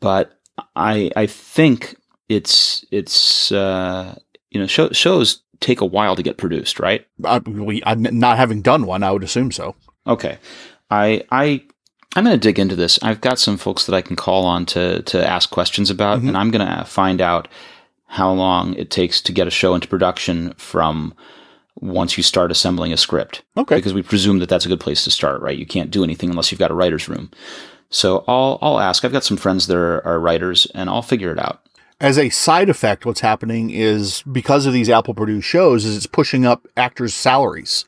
but 0.00 0.38
I 0.76 1.10
I 1.16 1.26
think 1.26 1.96
it's 2.28 2.84
it's 2.90 3.52
uh, 3.52 4.18
you 4.50 4.60
know 4.60 4.66
show, 4.66 4.90
shows 4.90 5.42
take 5.60 5.80
a 5.80 5.86
while 5.86 6.16
to 6.16 6.22
get 6.22 6.36
produced, 6.36 6.78
right? 6.78 7.06
I, 7.24 7.38
we, 7.38 7.82
I'm 7.86 8.02
not 8.02 8.36
having 8.36 8.60
done 8.62 8.86
one, 8.86 9.02
I 9.02 9.12
would 9.12 9.24
assume 9.24 9.50
so. 9.50 9.74
Okay, 10.06 10.38
I 10.90 11.24
I 11.30 11.62
I'm 12.16 12.24
going 12.24 12.38
to 12.38 12.40
dig 12.40 12.58
into 12.58 12.76
this. 12.76 12.98
I've 13.02 13.20
got 13.20 13.38
some 13.38 13.56
folks 13.56 13.86
that 13.86 13.94
I 13.94 14.02
can 14.02 14.16
call 14.16 14.44
on 14.44 14.66
to 14.66 15.02
to 15.02 15.28
ask 15.28 15.50
questions 15.50 15.90
about, 15.90 16.18
mm-hmm. 16.18 16.28
and 16.28 16.36
I'm 16.36 16.50
going 16.50 16.66
to 16.66 16.84
find 16.84 17.20
out 17.20 17.48
how 18.06 18.32
long 18.32 18.74
it 18.74 18.90
takes 18.90 19.20
to 19.22 19.32
get 19.32 19.48
a 19.48 19.50
show 19.50 19.74
into 19.74 19.88
production 19.88 20.52
from 20.54 21.14
once 21.80 22.16
you 22.16 22.22
start 22.22 22.52
assembling 22.52 22.92
a 22.92 22.96
script. 22.96 23.42
Okay. 23.56 23.76
Because 23.76 23.92
we 23.92 24.02
presume 24.02 24.38
that 24.38 24.48
that's 24.48 24.64
a 24.64 24.68
good 24.68 24.78
place 24.78 25.02
to 25.04 25.10
start, 25.10 25.40
right? 25.42 25.58
You 25.58 25.66
can't 25.66 25.90
do 25.90 26.04
anything 26.04 26.30
unless 26.30 26.52
you've 26.52 26.60
got 26.60 26.70
a 26.70 26.74
writer's 26.74 27.08
room. 27.08 27.30
So 27.90 28.24
I'll 28.28 28.58
I'll 28.62 28.80
ask. 28.80 29.04
I've 29.04 29.12
got 29.12 29.24
some 29.24 29.36
friends 29.36 29.66
that 29.66 29.76
are, 29.76 30.04
are 30.06 30.20
writers, 30.20 30.66
and 30.74 30.88
I'll 30.88 31.02
figure 31.02 31.32
it 31.32 31.38
out. 31.38 31.60
As 32.00 32.18
a 32.18 32.28
side 32.28 32.68
effect, 32.68 33.06
what's 33.06 33.20
happening 33.20 33.70
is 33.70 34.22
because 34.22 34.66
of 34.66 34.72
these 34.72 34.90
Apple 34.90 35.14
produced 35.14 35.48
shows, 35.48 35.84
is 35.84 35.96
it's 35.96 36.06
pushing 36.06 36.44
up 36.44 36.66
actors' 36.76 37.14
salaries 37.14 37.84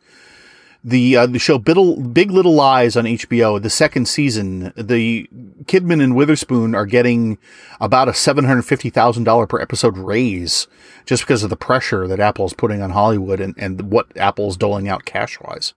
the 0.87 1.16
uh, 1.16 1.26
the 1.26 1.40
show 1.40 1.59
Big 1.59 2.31
Little 2.31 2.55
Lies 2.55 2.97
on 2.97 3.07
HBO, 3.07 3.61
the 3.61 3.69
second 3.69 4.07
season, 4.07 4.73
the 4.76 5.28
Kidman 5.64 6.00
and 6.00 6.14
Witherspoon 6.14 6.76
are 6.76 6.87
getting 6.87 7.38
about 7.81 8.09
a 8.09 8.14
seven 8.14 8.45
hundred 8.45 8.62
fifty 8.62 8.88
thousand 8.88 9.25
dollar 9.25 9.49
per 9.49 9.61
episode 9.61 9.99
raise 9.99 10.69
just 11.05 11.25
because 11.25 11.43
of 11.43 11.50
the 11.50 11.57
pressure 11.57 12.07
that 12.07 12.21
Apple's 12.21 12.52
putting 12.52 12.83
on 12.83 12.90
Hollywood 12.90 13.40
and, 13.40 13.52
and 13.59 13.90
what 13.90 14.16
Apple's 14.16 14.57
doling 14.57 14.88
out 14.88 15.05
cash 15.05 15.40
wise. 15.40 15.75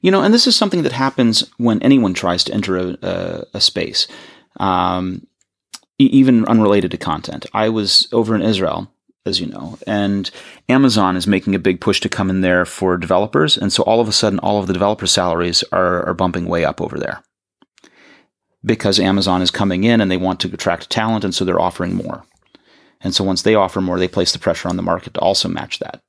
You 0.00 0.12
know, 0.12 0.22
and 0.22 0.32
this 0.32 0.46
is 0.46 0.54
something 0.54 0.84
that 0.84 0.92
happens 0.92 1.50
when 1.56 1.82
anyone 1.82 2.14
tries 2.14 2.44
to 2.44 2.54
enter 2.54 2.76
a, 2.76 2.96
a, 3.02 3.44
a 3.54 3.60
space, 3.60 4.06
um, 4.60 5.26
even 5.98 6.44
unrelated 6.46 6.92
to 6.92 6.98
content. 6.98 7.46
I 7.52 7.68
was 7.68 8.06
over 8.12 8.36
in 8.36 8.42
Israel 8.42 8.88
as 9.24 9.40
you 9.40 9.46
know. 9.46 9.78
And 9.86 10.30
Amazon 10.68 11.16
is 11.16 11.26
making 11.26 11.54
a 11.54 11.60
big 11.60 11.80
push 11.80 12.00
to 12.00 12.08
come 12.08 12.30
in 12.30 12.40
there 12.40 12.64
for 12.64 12.96
developers. 12.96 13.56
And 13.56 13.72
so 13.72 13.82
all 13.84 14.00
of 14.00 14.08
a 14.08 14.12
sudden, 14.12 14.38
all 14.40 14.58
of 14.58 14.66
the 14.66 14.72
developer 14.72 15.06
salaries 15.06 15.62
are, 15.72 16.06
are 16.06 16.14
bumping 16.14 16.46
way 16.46 16.64
up 16.64 16.80
over 16.80 16.98
there 16.98 17.22
because 18.64 19.00
Amazon 19.00 19.42
is 19.42 19.50
coming 19.50 19.84
in 19.84 20.00
and 20.00 20.10
they 20.10 20.16
want 20.16 20.40
to 20.40 20.52
attract 20.52 20.90
talent. 20.90 21.24
And 21.24 21.34
so 21.34 21.44
they're 21.44 21.60
offering 21.60 21.94
more. 21.94 22.24
And 23.00 23.14
so 23.14 23.24
once 23.24 23.42
they 23.42 23.54
offer 23.54 23.80
more, 23.80 23.98
they 23.98 24.08
place 24.08 24.32
the 24.32 24.38
pressure 24.38 24.68
on 24.68 24.76
the 24.76 24.82
market 24.82 25.14
to 25.14 25.20
also 25.20 25.48
match 25.48 25.78
that. 25.80 26.02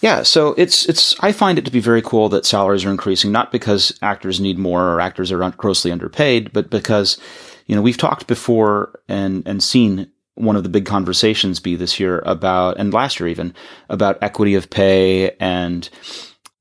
Yeah, 0.00 0.22
so 0.22 0.54
it's 0.56 0.88
it's 0.88 1.14
I 1.20 1.30
find 1.30 1.58
it 1.58 1.66
to 1.66 1.70
be 1.70 1.78
very 1.78 2.00
cool 2.00 2.30
that 2.30 2.46
salaries 2.46 2.86
are 2.86 2.90
increasing, 2.90 3.30
not 3.30 3.52
because 3.52 3.96
actors 4.00 4.40
need 4.40 4.58
more 4.58 4.88
or 4.88 5.00
actors 5.00 5.30
are 5.30 5.50
grossly 5.50 5.92
underpaid, 5.92 6.54
but 6.54 6.70
because 6.70 7.18
you 7.66 7.76
know 7.76 7.82
we've 7.82 7.98
talked 7.98 8.26
before 8.26 8.98
and 9.08 9.46
and 9.46 9.62
seen 9.62 10.10
one 10.40 10.56
of 10.56 10.62
the 10.62 10.68
big 10.68 10.86
conversations 10.86 11.60
be 11.60 11.76
this 11.76 12.00
year 12.00 12.22
about, 12.24 12.78
and 12.78 12.92
last 12.92 13.20
year 13.20 13.28
even, 13.28 13.54
about 13.88 14.18
equity 14.22 14.54
of 14.54 14.70
pay 14.70 15.30
and 15.40 15.88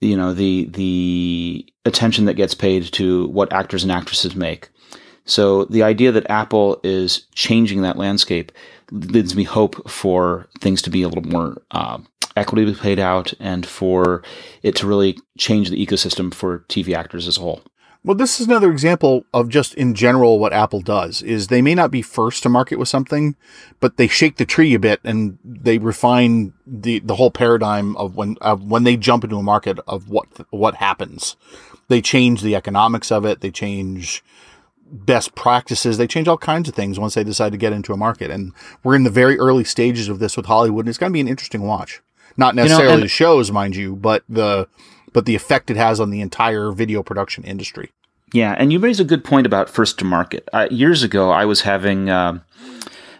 you 0.01 0.15
know 0.15 0.33
the 0.33 0.65
the 0.71 1.65
attention 1.85 2.25
that 2.25 2.35
gets 2.35 2.53
paid 2.53 2.83
to 2.93 3.27
what 3.27 3.51
actors 3.51 3.83
and 3.83 3.91
actresses 3.91 4.35
make. 4.35 4.69
So 5.25 5.65
the 5.65 5.83
idea 5.83 6.11
that 6.11 6.29
Apple 6.29 6.79
is 6.83 7.27
changing 7.35 7.81
that 7.81 7.97
landscape 7.97 8.51
leads 8.91 9.35
me 9.35 9.43
hope 9.43 9.89
for 9.89 10.47
things 10.59 10.81
to 10.83 10.89
be 10.89 11.03
a 11.03 11.07
little 11.07 11.29
more 11.29 11.61
uh, 11.71 11.99
equity 12.35 12.73
paid 12.73 12.99
out 12.99 13.33
and 13.39 13.65
for 13.65 14.23
it 14.63 14.75
to 14.77 14.87
really 14.87 15.19
change 15.37 15.69
the 15.69 15.85
ecosystem 15.85 16.33
for 16.33 16.59
TV 16.69 16.95
actors 16.95 17.27
as 17.27 17.37
a 17.37 17.41
whole. 17.41 17.61
Well, 18.03 18.15
this 18.15 18.39
is 18.39 18.47
another 18.47 18.71
example 18.71 19.25
of 19.33 19.49
just 19.49 19.73
in 19.73 19.93
general 19.93 20.39
what 20.39 20.53
Apple 20.53 20.79
does 20.79 21.21
is 21.21 21.47
they 21.47 21.61
may 21.61 21.75
not 21.75 21.91
be 21.91 22.01
first 22.01 22.43
to 22.43 22.49
market 22.49 22.79
with 22.79 22.87
something, 22.87 23.35
but 23.81 23.97
they 23.97 24.07
shake 24.07 24.37
the 24.37 24.45
tree 24.45 24.73
a 24.73 24.79
bit 24.79 25.01
and 25.03 25.37
they 25.43 25.79
refine 25.79 26.53
the, 26.65 26.99
the 26.99 27.15
whole 27.15 27.29
paradigm 27.29 27.97
of 27.97 28.15
when, 28.15 28.37
of 28.39 28.63
when 28.63 28.85
they 28.85 28.95
jump 28.95 29.25
into 29.25 29.35
a 29.35 29.43
market 29.43 29.79
of 29.85 30.09
what, 30.09 30.27
what 30.49 30.75
happens. 30.75 31.35
They 31.89 32.01
change 32.01 32.41
the 32.41 32.55
economics 32.55 33.11
of 33.11 33.25
it. 33.25 33.41
They 33.41 33.51
change 33.51 34.23
best 34.89 35.35
practices. 35.35 35.97
They 35.97 36.07
change 36.07 36.29
all 36.29 36.37
kinds 36.37 36.69
of 36.69 36.75
things 36.75 36.99
once 36.99 37.15
they 37.15 37.25
decide 37.25 37.51
to 37.51 37.57
get 37.57 37.73
into 37.73 37.91
a 37.91 37.97
market. 37.97 38.31
And 38.31 38.53
we're 38.81 38.95
in 38.95 39.03
the 39.03 39.09
very 39.09 39.37
early 39.37 39.65
stages 39.65 40.07
of 40.07 40.19
this 40.19 40.37
with 40.37 40.45
Hollywood 40.45 40.85
and 40.85 40.89
it's 40.89 40.97
going 40.97 41.11
to 41.11 41.13
be 41.13 41.19
an 41.19 41.27
interesting 41.27 41.63
watch. 41.63 42.01
Not 42.37 42.55
necessarily 42.55 42.91
you 42.91 42.97
know, 42.97 43.01
the 43.01 43.09
shows, 43.09 43.51
mind 43.51 43.75
you, 43.75 43.97
but 43.97 44.23
the, 44.29 44.69
but 45.13 45.25
the 45.25 45.35
effect 45.35 45.69
it 45.69 45.77
has 45.77 45.99
on 45.99 46.09
the 46.09 46.21
entire 46.21 46.71
video 46.71 47.03
production 47.03 47.43
industry. 47.43 47.91
Yeah, 48.33 48.55
and 48.57 48.71
you 48.71 48.79
raise 48.79 48.99
a 48.99 49.05
good 49.05 49.23
point 49.23 49.47
about 49.47 49.69
first 49.69 49.97
to 49.99 50.05
market. 50.05 50.47
Uh, 50.53 50.67
years 50.69 51.01
ago, 51.03 51.31
I 51.31 51.45
was 51.45 51.61
having 51.61 52.09
uh, 52.09 52.39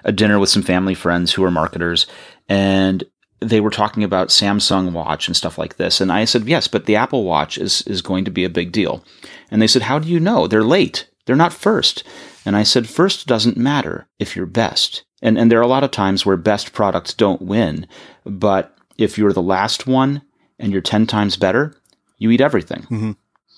a 0.03 0.11
dinner 0.11 0.39
with 0.39 0.49
some 0.49 0.61
family 0.61 0.93
friends 0.93 1.33
who 1.33 1.43
are 1.43 1.51
marketers, 1.51 2.05
and 2.47 3.03
they 3.39 3.59
were 3.59 3.69
talking 3.69 4.03
about 4.03 4.29
Samsung 4.29 4.91
Watch 4.91 5.27
and 5.27 5.35
stuff 5.35 5.57
like 5.57 5.77
this. 5.77 6.01
And 6.01 6.11
I 6.11 6.25
said, 6.25 6.47
yes, 6.47 6.67
but 6.67 6.85
the 6.85 6.95
Apple 6.95 7.23
Watch 7.23 7.57
is 7.57 7.81
is 7.83 8.01
going 8.01 8.25
to 8.25 8.31
be 8.31 8.43
a 8.43 8.49
big 8.49 8.71
deal. 8.71 9.03
And 9.49 9.61
they 9.61 9.67
said, 9.67 9.83
how 9.83 9.99
do 9.99 10.09
you 10.09 10.19
know? 10.19 10.47
They're 10.47 10.63
late. 10.63 11.09
They're 11.25 11.35
not 11.35 11.53
first. 11.53 12.03
And 12.45 12.55
I 12.55 12.63
said, 12.63 12.87
first 12.87 13.27
doesn't 13.27 13.57
matter 13.57 14.07
if 14.19 14.35
you're 14.35 14.45
best. 14.45 15.03
And 15.21 15.37
and 15.37 15.51
there 15.51 15.59
are 15.59 15.63
a 15.63 15.67
lot 15.67 15.83
of 15.83 15.91
times 15.91 16.25
where 16.25 16.37
best 16.37 16.73
products 16.73 17.13
don't 17.13 17.41
win, 17.41 17.87
but 18.25 18.75
if 18.97 19.17
you're 19.17 19.33
the 19.33 19.41
last 19.41 19.87
one 19.87 20.21
and 20.59 20.71
you're 20.71 20.81
10 20.81 21.07
times 21.07 21.37
better, 21.37 21.75
you 22.17 22.29
eat 22.31 22.41
everything. 22.41 22.81
Mm-hmm. 22.83 23.11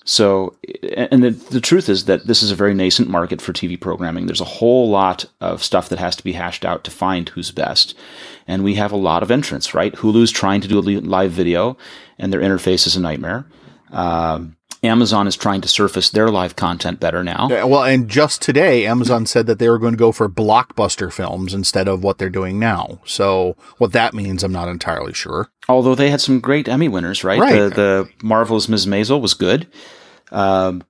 So, 0.04 0.56
and 0.96 1.22
the, 1.22 1.30
the 1.30 1.60
truth 1.60 1.88
is 1.88 2.06
that 2.06 2.26
this 2.26 2.42
is 2.42 2.50
a 2.50 2.56
very 2.56 2.74
nascent 2.74 3.08
market 3.08 3.40
for 3.40 3.52
TV 3.52 3.80
programming. 3.80 4.26
There's 4.26 4.40
a 4.40 4.44
whole 4.44 4.88
lot 4.88 5.26
of 5.40 5.62
stuff 5.62 5.88
that 5.90 6.00
has 6.00 6.16
to 6.16 6.24
be 6.24 6.32
hashed 6.32 6.64
out 6.64 6.82
to 6.84 6.90
find 6.90 7.28
who's 7.28 7.52
best. 7.52 7.94
And 8.48 8.64
we 8.64 8.74
have 8.74 8.90
a 8.90 8.96
lot 8.96 9.22
of 9.22 9.30
entrants, 9.30 9.74
right? 9.74 9.94
Hulu's 9.94 10.32
trying 10.32 10.60
to 10.62 10.68
do 10.68 10.78
a 10.78 10.82
live 10.82 11.30
video, 11.30 11.76
and 12.18 12.32
their 12.32 12.40
interface 12.40 12.86
is 12.86 12.96
a 12.96 13.00
nightmare. 13.00 13.46
Um, 13.92 14.56
Amazon 14.82 15.28
is 15.28 15.36
trying 15.36 15.60
to 15.60 15.68
surface 15.68 16.10
their 16.10 16.28
live 16.28 16.56
content 16.56 16.98
better 16.98 17.22
now. 17.22 17.48
Yeah, 17.50 17.64
well, 17.64 17.84
and 17.84 18.08
just 18.08 18.42
today, 18.42 18.84
Amazon 18.84 19.26
said 19.26 19.46
that 19.46 19.60
they 19.60 19.68
were 19.68 19.78
going 19.78 19.92
to 19.92 19.98
go 19.98 20.10
for 20.10 20.28
blockbuster 20.28 21.12
films 21.12 21.54
instead 21.54 21.86
of 21.86 22.02
what 22.02 22.18
they're 22.18 22.28
doing 22.28 22.58
now. 22.58 23.00
So, 23.04 23.56
what 23.78 23.92
that 23.92 24.12
means, 24.12 24.42
I'm 24.42 24.52
not 24.52 24.68
entirely 24.68 25.12
sure. 25.12 25.50
Although 25.68 25.94
they 25.94 26.10
had 26.10 26.20
some 26.20 26.40
great 26.40 26.68
Emmy 26.68 26.88
winners, 26.88 27.22
right? 27.22 27.38
right. 27.38 27.52
The, 27.54 27.68
the 27.68 28.10
Marvelous 28.22 28.68
Ms. 28.68 28.86
Maisel 28.86 29.20
was 29.20 29.34
good. 29.34 29.68
Um, 30.32 30.82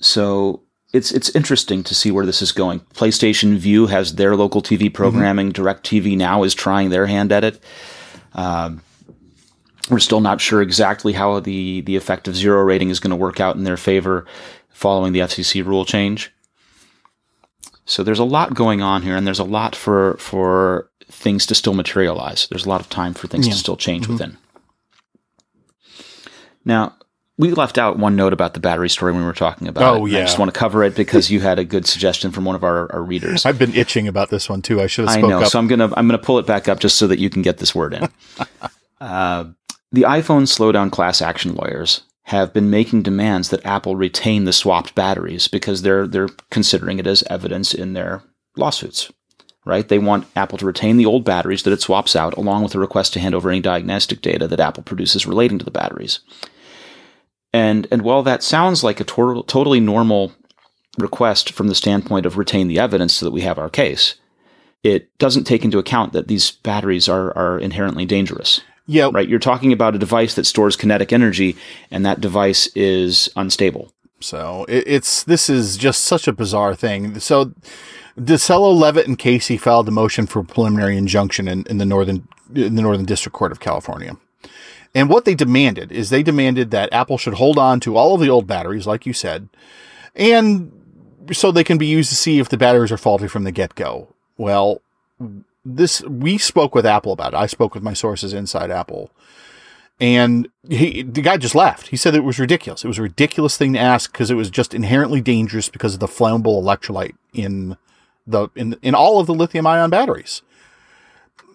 so 0.00 0.62
it's 0.92 1.12
it's 1.12 1.28
interesting 1.30 1.82
to 1.84 1.94
see 1.94 2.10
where 2.10 2.26
this 2.26 2.42
is 2.42 2.52
going. 2.52 2.80
PlayStation 2.94 3.56
Vue 3.56 3.86
has 3.86 4.14
their 4.14 4.36
local 4.36 4.62
TV 4.62 4.92
programming. 4.92 5.52
mm 5.52 5.56
hmm 5.56 5.62
DirecTV 5.62 6.16
now 6.16 6.42
is 6.42 6.54
trying 6.54 6.90
their 6.90 7.06
hand 7.06 7.32
at 7.32 7.44
it. 7.44 7.62
Um, 8.34 8.82
we're 9.90 9.98
still 10.00 10.20
not 10.20 10.40
sure 10.40 10.60
exactly 10.62 11.12
how 11.12 11.40
the, 11.40 11.80
the 11.82 11.96
effective 11.96 12.34
zero 12.36 12.62
rating 12.62 12.90
is 12.90 12.98
going 13.00 13.10
to 13.10 13.16
work 13.16 13.40
out 13.40 13.56
in 13.56 13.64
their 13.64 13.76
favor 13.76 14.26
following 14.70 15.12
the 15.12 15.20
FCC 15.20 15.64
rule 15.64 15.84
change. 15.84 16.32
So 17.84 18.02
there's 18.02 18.18
a 18.18 18.24
lot 18.24 18.54
going 18.54 18.82
on 18.82 19.02
here, 19.02 19.16
and 19.16 19.26
there's 19.26 19.38
a 19.38 19.44
lot 19.44 19.76
for 19.76 20.16
for 20.18 20.90
things 21.08 21.46
to 21.46 21.54
still 21.54 21.72
materialize. 21.74 22.48
There's 22.48 22.66
a 22.66 22.68
lot 22.68 22.80
of 22.80 22.88
time 22.90 23.14
for 23.14 23.28
things 23.28 23.46
Yeah. 23.46 23.52
to 23.52 23.58
still 23.58 23.76
change 23.76 24.08
within. 24.08 24.36
Now, 26.64 26.96
we 27.38 27.52
left 27.52 27.78
out 27.78 27.98
one 27.98 28.16
note 28.16 28.32
about 28.32 28.54
the 28.54 28.60
battery 28.60 28.88
story 28.88 29.12
when 29.12 29.20
we 29.20 29.26
were 29.26 29.32
talking 29.34 29.68
about 29.68 29.94
Oh, 29.96 30.06
it. 30.06 30.08
and 30.10 30.18
I 30.18 30.20
just 30.22 30.38
want 30.38 30.52
to 30.52 30.58
cover 30.58 30.82
it 30.82 30.94
because 30.96 31.30
you 31.30 31.40
had 31.40 31.58
a 31.58 31.64
good 31.64 31.86
suggestion 31.86 32.32
from 32.32 32.44
one 32.44 32.56
of 32.56 32.64
our, 32.64 32.90
our 32.92 33.02
readers. 33.02 33.44
I've 33.46 33.58
been 33.58 33.74
itching 33.74 34.08
about 34.08 34.30
this 34.30 34.48
one 34.48 34.62
too. 34.62 34.80
I 34.80 34.86
should 34.86 35.06
have 35.08 35.18
I 35.18 35.20
know, 35.20 35.42
up. 35.42 35.48
so 35.48 35.58
I'm 35.58 35.68
gonna 35.68 35.84
I'm 35.96 36.08
gonna 36.08 36.18
pull 36.18 36.38
it 36.38 36.46
back 36.46 36.66
up 36.68 36.80
just 36.80 36.96
so 36.96 37.06
that 37.06 37.18
you 37.18 37.30
can 37.30 37.42
get 37.42 37.58
this 37.58 37.74
word 37.74 37.94
in. 37.94 38.08
uh, 39.00 39.44
the 39.96 40.02
iPhone 40.02 40.42
slowdown 40.42 40.92
class 40.92 41.22
action 41.22 41.54
lawyers 41.54 42.02
have 42.24 42.52
been 42.52 42.68
making 42.68 43.02
demands 43.02 43.48
that 43.48 43.64
Apple 43.64 43.96
retain 43.96 44.44
the 44.44 44.52
swapped 44.52 44.94
batteries 44.94 45.48
because 45.48 45.80
they're 45.80 46.06
they're 46.06 46.28
considering 46.50 46.98
it 46.98 47.06
as 47.06 47.22
evidence 47.30 47.72
in 47.72 47.94
their 47.94 48.22
lawsuits. 48.58 49.10
Right? 49.64 49.88
They 49.88 49.98
want 49.98 50.26
Apple 50.36 50.58
to 50.58 50.66
retain 50.66 50.98
the 50.98 51.06
old 51.06 51.24
batteries 51.24 51.62
that 51.62 51.72
it 51.72 51.80
swaps 51.80 52.14
out, 52.14 52.36
along 52.36 52.62
with 52.62 52.74
a 52.74 52.78
request 52.78 53.14
to 53.14 53.20
hand 53.20 53.34
over 53.34 53.48
any 53.48 53.60
diagnostic 53.60 54.20
data 54.20 54.46
that 54.46 54.60
Apple 54.60 54.82
produces 54.82 55.26
relating 55.26 55.58
to 55.58 55.64
the 55.64 55.70
batteries. 55.70 56.20
And 57.54 57.88
and 57.90 58.02
while 58.02 58.22
that 58.24 58.42
sounds 58.42 58.84
like 58.84 59.00
a 59.00 59.04
to- 59.04 59.44
totally 59.46 59.80
normal 59.80 60.32
request 60.98 61.52
from 61.52 61.68
the 61.68 61.74
standpoint 61.74 62.26
of 62.26 62.36
retain 62.36 62.68
the 62.68 62.78
evidence 62.78 63.14
so 63.14 63.24
that 63.24 63.32
we 63.32 63.40
have 63.40 63.58
our 63.58 63.70
case, 63.70 64.16
it 64.82 65.16
doesn't 65.16 65.44
take 65.44 65.64
into 65.64 65.78
account 65.78 66.12
that 66.12 66.28
these 66.28 66.50
batteries 66.50 67.08
are, 67.08 67.34
are 67.34 67.58
inherently 67.58 68.04
dangerous. 68.04 68.60
Yeah, 68.86 69.10
Right? 69.12 69.28
You're 69.28 69.38
talking 69.38 69.72
about 69.72 69.94
a 69.94 69.98
device 69.98 70.34
that 70.34 70.46
stores 70.46 70.76
kinetic 70.76 71.12
energy, 71.12 71.56
and 71.90 72.06
that 72.06 72.20
device 72.20 72.68
is 72.76 73.28
unstable. 73.36 73.92
So 74.20 74.64
it, 74.68 74.84
it's 74.86 75.24
this 75.24 75.50
is 75.50 75.76
just 75.76 76.02
such 76.02 76.28
a 76.28 76.32
bizarre 76.32 76.74
thing. 76.74 77.18
So 77.20 77.52
DiCello, 78.18 78.74
Levitt, 78.74 79.06
and 79.06 79.18
Casey 79.18 79.56
filed 79.56 79.88
a 79.88 79.90
motion 79.92 80.26
for 80.26 80.42
preliminary 80.42 80.96
injunction 80.96 81.48
in, 81.48 81.64
in 81.68 81.78
the 81.78 81.84
northern 81.84 82.26
in 82.54 82.76
the 82.76 82.82
Northern 82.82 83.04
District 83.04 83.34
Court 83.34 83.52
of 83.52 83.60
California. 83.60 84.16
And 84.94 85.10
what 85.10 85.26
they 85.26 85.34
demanded 85.34 85.92
is 85.92 86.08
they 86.08 86.22
demanded 86.22 86.70
that 86.70 86.92
Apple 86.92 87.18
should 87.18 87.34
hold 87.34 87.58
on 87.58 87.80
to 87.80 87.96
all 87.96 88.14
of 88.14 88.20
the 88.20 88.30
old 88.30 88.46
batteries, 88.46 88.86
like 88.86 89.04
you 89.04 89.12
said, 89.12 89.48
and 90.14 90.72
so 91.32 91.50
they 91.50 91.64
can 91.64 91.76
be 91.76 91.86
used 91.86 92.08
to 92.08 92.14
see 92.14 92.38
if 92.38 92.48
the 92.48 92.56
batteries 92.56 92.92
are 92.92 92.96
faulty 92.96 93.28
from 93.28 93.44
the 93.44 93.52
get 93.52 93.74
go. 93.74 94.08
Well, 94.38 94.80
this 95.66 96.00
we 96.02 96.38
spoke 96.38 96.74
with 96.74 96.86
Apple 96.86 97.12
about 97.12 97.34
it. 97.34 97.36
I 97.36 97.46
spoke 97.46 97.74
with 97.74 97.82
my 97.82 97.92
sources 97.92 98.32
inside 98.32 98.70
Apple. 98.70 99.10
And 99.98 100.48
he, 100.68 101.02
the 101.02 101.22
guy 101.22 101.38
just 101.38 101.54
laughed. 101.54 101.88
He 101.88 101.96
said 101.96 102.14
it 102.14 102.22
was 102.22 102.38
ridiculous. 102.38 102.84
It 102.84 102.88
was 102.88 102.98
a 102.98 103.02
ridiculous 103.02 103.56
thing 103.56 103.72
to 103.72 103.78
ask 103.78 104.12
because 104.12 104.30
it 104.30 104.34
was 104.34 104.50
just 104.50 104.74
inherently 104.74 105.22
dangerous 105.22 105.70
because 105.70 105.94
of 105.94 106.00
the 106.00 106.06
flammable 106.06 106.62
electrolyte 106.62 107.14
in 107.32 107.78
the 108.26 108.48
in 108.54 108.76
in 108.82 108.94
all 108.94 109.18
of 109.18 109.26
the 109.26 109.34
lithium 109.34 109.66
ion 109.66 109.90
batteries. 109.90 110.42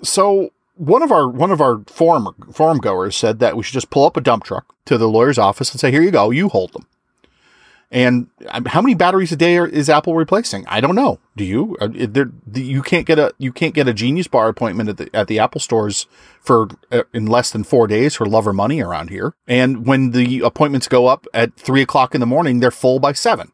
So 0.01 0.51
one 0.75 1.03
of 1.03 1.11
our 1.11 1.27
one 1.27 1.51
of 1.51 1.61
our 1.61 1.83
forum 1.85 2.33
forum 2.51 2.79
goers 2.79 3.15
said 3.15 3.39
that 3.39 3.55
we 3.55 3.63
should 3.63 3.73
just 3.73 3.91
pull 3.91 4.05
up 4.05 4.17
a 4.17 4.21
dump 4.21 4.43
truck 4.43 4.75
to 4.85 4.97
the 4.97 5.07
lawyer's 5.07 5.37
office 5.37 5.71
and 5.71 5.79
say, 5.79 5.91
"Here 5.91 6.01
you 6.01 6.11
go, 6.11 6.31
you 6.31 6.49
hold 6.49 6.73
them." 6.73 6.87
And 7.91 8.27
um, 8.47 8.65
how 8.65 8.81
many 8.81 8.95
batteries 8.95 9.33
a 9.33 9.35
day 9.35 9.57
are, 9.57 9.67
is 9.67 9.89
Apple 9.89 10.15
replacing? 10.15 10.65
I 10.67 10.79
don't 10.79 10.95
know. 10.95 11.19
Do 11.35 11.43
you? 11.43 11.75
There, 11.81 12.31
you 12.53 12.81
can't 12.81 13.05
get 13.05 13.19
a 13.19 13.33
you 13.37 13.51
can't 13.51 13.73
get 13.73 13.87
a 13.87 13.93
Genius 13.93 14.27
Bar 14.27 14.47
appointment 14.47 14.89
at 14.89 14.97
the 14.97 15.09
at 15.13 15.27
the 15.27 15.39
Apple 15.39 15.59
stores 15.59 16.07
for 16.39 16.69
uh, 16.91 17.03
in 17.13 17.25
less 17.25 17.51
than 17.51 17.65
four 17.65 17.87
days 17.87 18.15
for 18.15 18.25
love 18.25 18.47
or 18.47 18.53
money 18.53 18.81
around 18.81 19.09
here. 19.09 19.33
And 19.45 19.85
when 19.85 20.11
the 20.11 20.39
appointments 20.39 20.87
go 20.87 21.07
up 21.07 21.27
at 21.33 21.55
three 21.57 21.81
o'clock 21.81 22.15
in 22.15 22.21
the 22.21 22.27
morning, 22.27 22.61
they're 22.61 22.71
full 22.71 22.99
by 22.99 23.11
seven. 23.11 23.51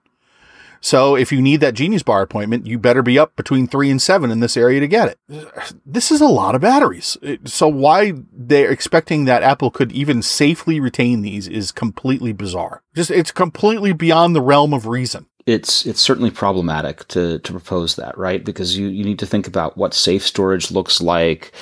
So 0.81 1.15
if 1.15 1.31
you 1.31 1.41
need 1.41 1.61
that 1.61 1.73
Genius 1.73 2.03
Bar 2.03 2.21
appointment, 2.21 2.67
you 2.67 2.77
better 2.77 3.01
be 3.01 3.19
up 3.19 3.35
between 3.35 3.67
three 3.67 3.89
and 3.89 4.01
seven 4.01 4.31
in 4.31 4.39
this 4.39 4.57
area 4.57 4.79
to 4.79 4.87
get 4.87 5.09
it. 5.09 5.19
This 5.85 6.11
is 6.11 6.21
a 6.21 6.27
lot 6.27 6.53
of 6.53 6.61
batteries. 6.61 7.17
So 7.45 7.67
why 7.67 8.13
they're 8.31 8.71
expecting 8.71 9.25
that 9.25 9.41
Apple 9.41 9.71
could 9.71 9.91
even 9.91 10.21
safely 10.21 10.79
retain 10.79 11.21
these 11.21 11.47
is 11.47 11.71
completely 11.71 12.33
bizarre. 12.33 12.83
Just 12.93 13.09
it's 13.09 13.31
completely 13.31 13.93
beyond 13.93 14.35
the 14.35 14.41
realm 14.41 14.73
of 14.73 14.85
reason. 14.85 15.27
It's 15.45 15.85
it's 15.85 16.01
certainly 16.01 16.29
problematic 16.29 17.07
to 17.09 17.39
to 17.39 17.51
propose 17.51 17.95
that, 17.95 18.17
right? 18.17 18.43
Because 18.43 18.77
you, 18.77 18.87
you 18.89 19.05
need 19.05 19.19
to 19.19 19.25
think 19.25 19.47
about 19.47 19.77
what 19.77 19.93
safe 19.93 20.25
storage 20.27 20.71
looks 20.71 21.01
like, 21.01 21.53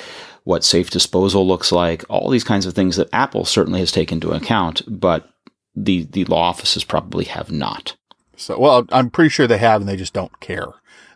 what 0.44 0.64
safe 0.64 0.90
disposal 0.90 1.46
looks 1.46 1.72
like, 1.72 2.04
all 2.08 2.28
these 2.28 2.44
kinds 2.44 2.66
of 2.66 2.74
things 2.74 2.96
that 2.96 3.08
Apple 3.12 3.44
certainly 3.44 3.80
has 3.80 3.92
taken 3.92 4.16
into 4.16 4.32
account, 4.32 4.82
but 4.86 5.30
the 5.74 6.04
the 6.10 6.24
law 6.26 6.42
offices 6.48 6.84
probably 6.84 7.24
have 7.24 7.52
not. 7.52 7.96
So, 8.36 8.58
well, 8.58 8.86
I'm 8.90 9.10
pretty 9.10 9.30
sure 9.30 9.46
they 9.46 9.58
have, 9.58 9.80
and 9.80 9.88
they 9.88 9.96
just 9.96 10.12
don't 10.12 10.38
care. 10.40 10.66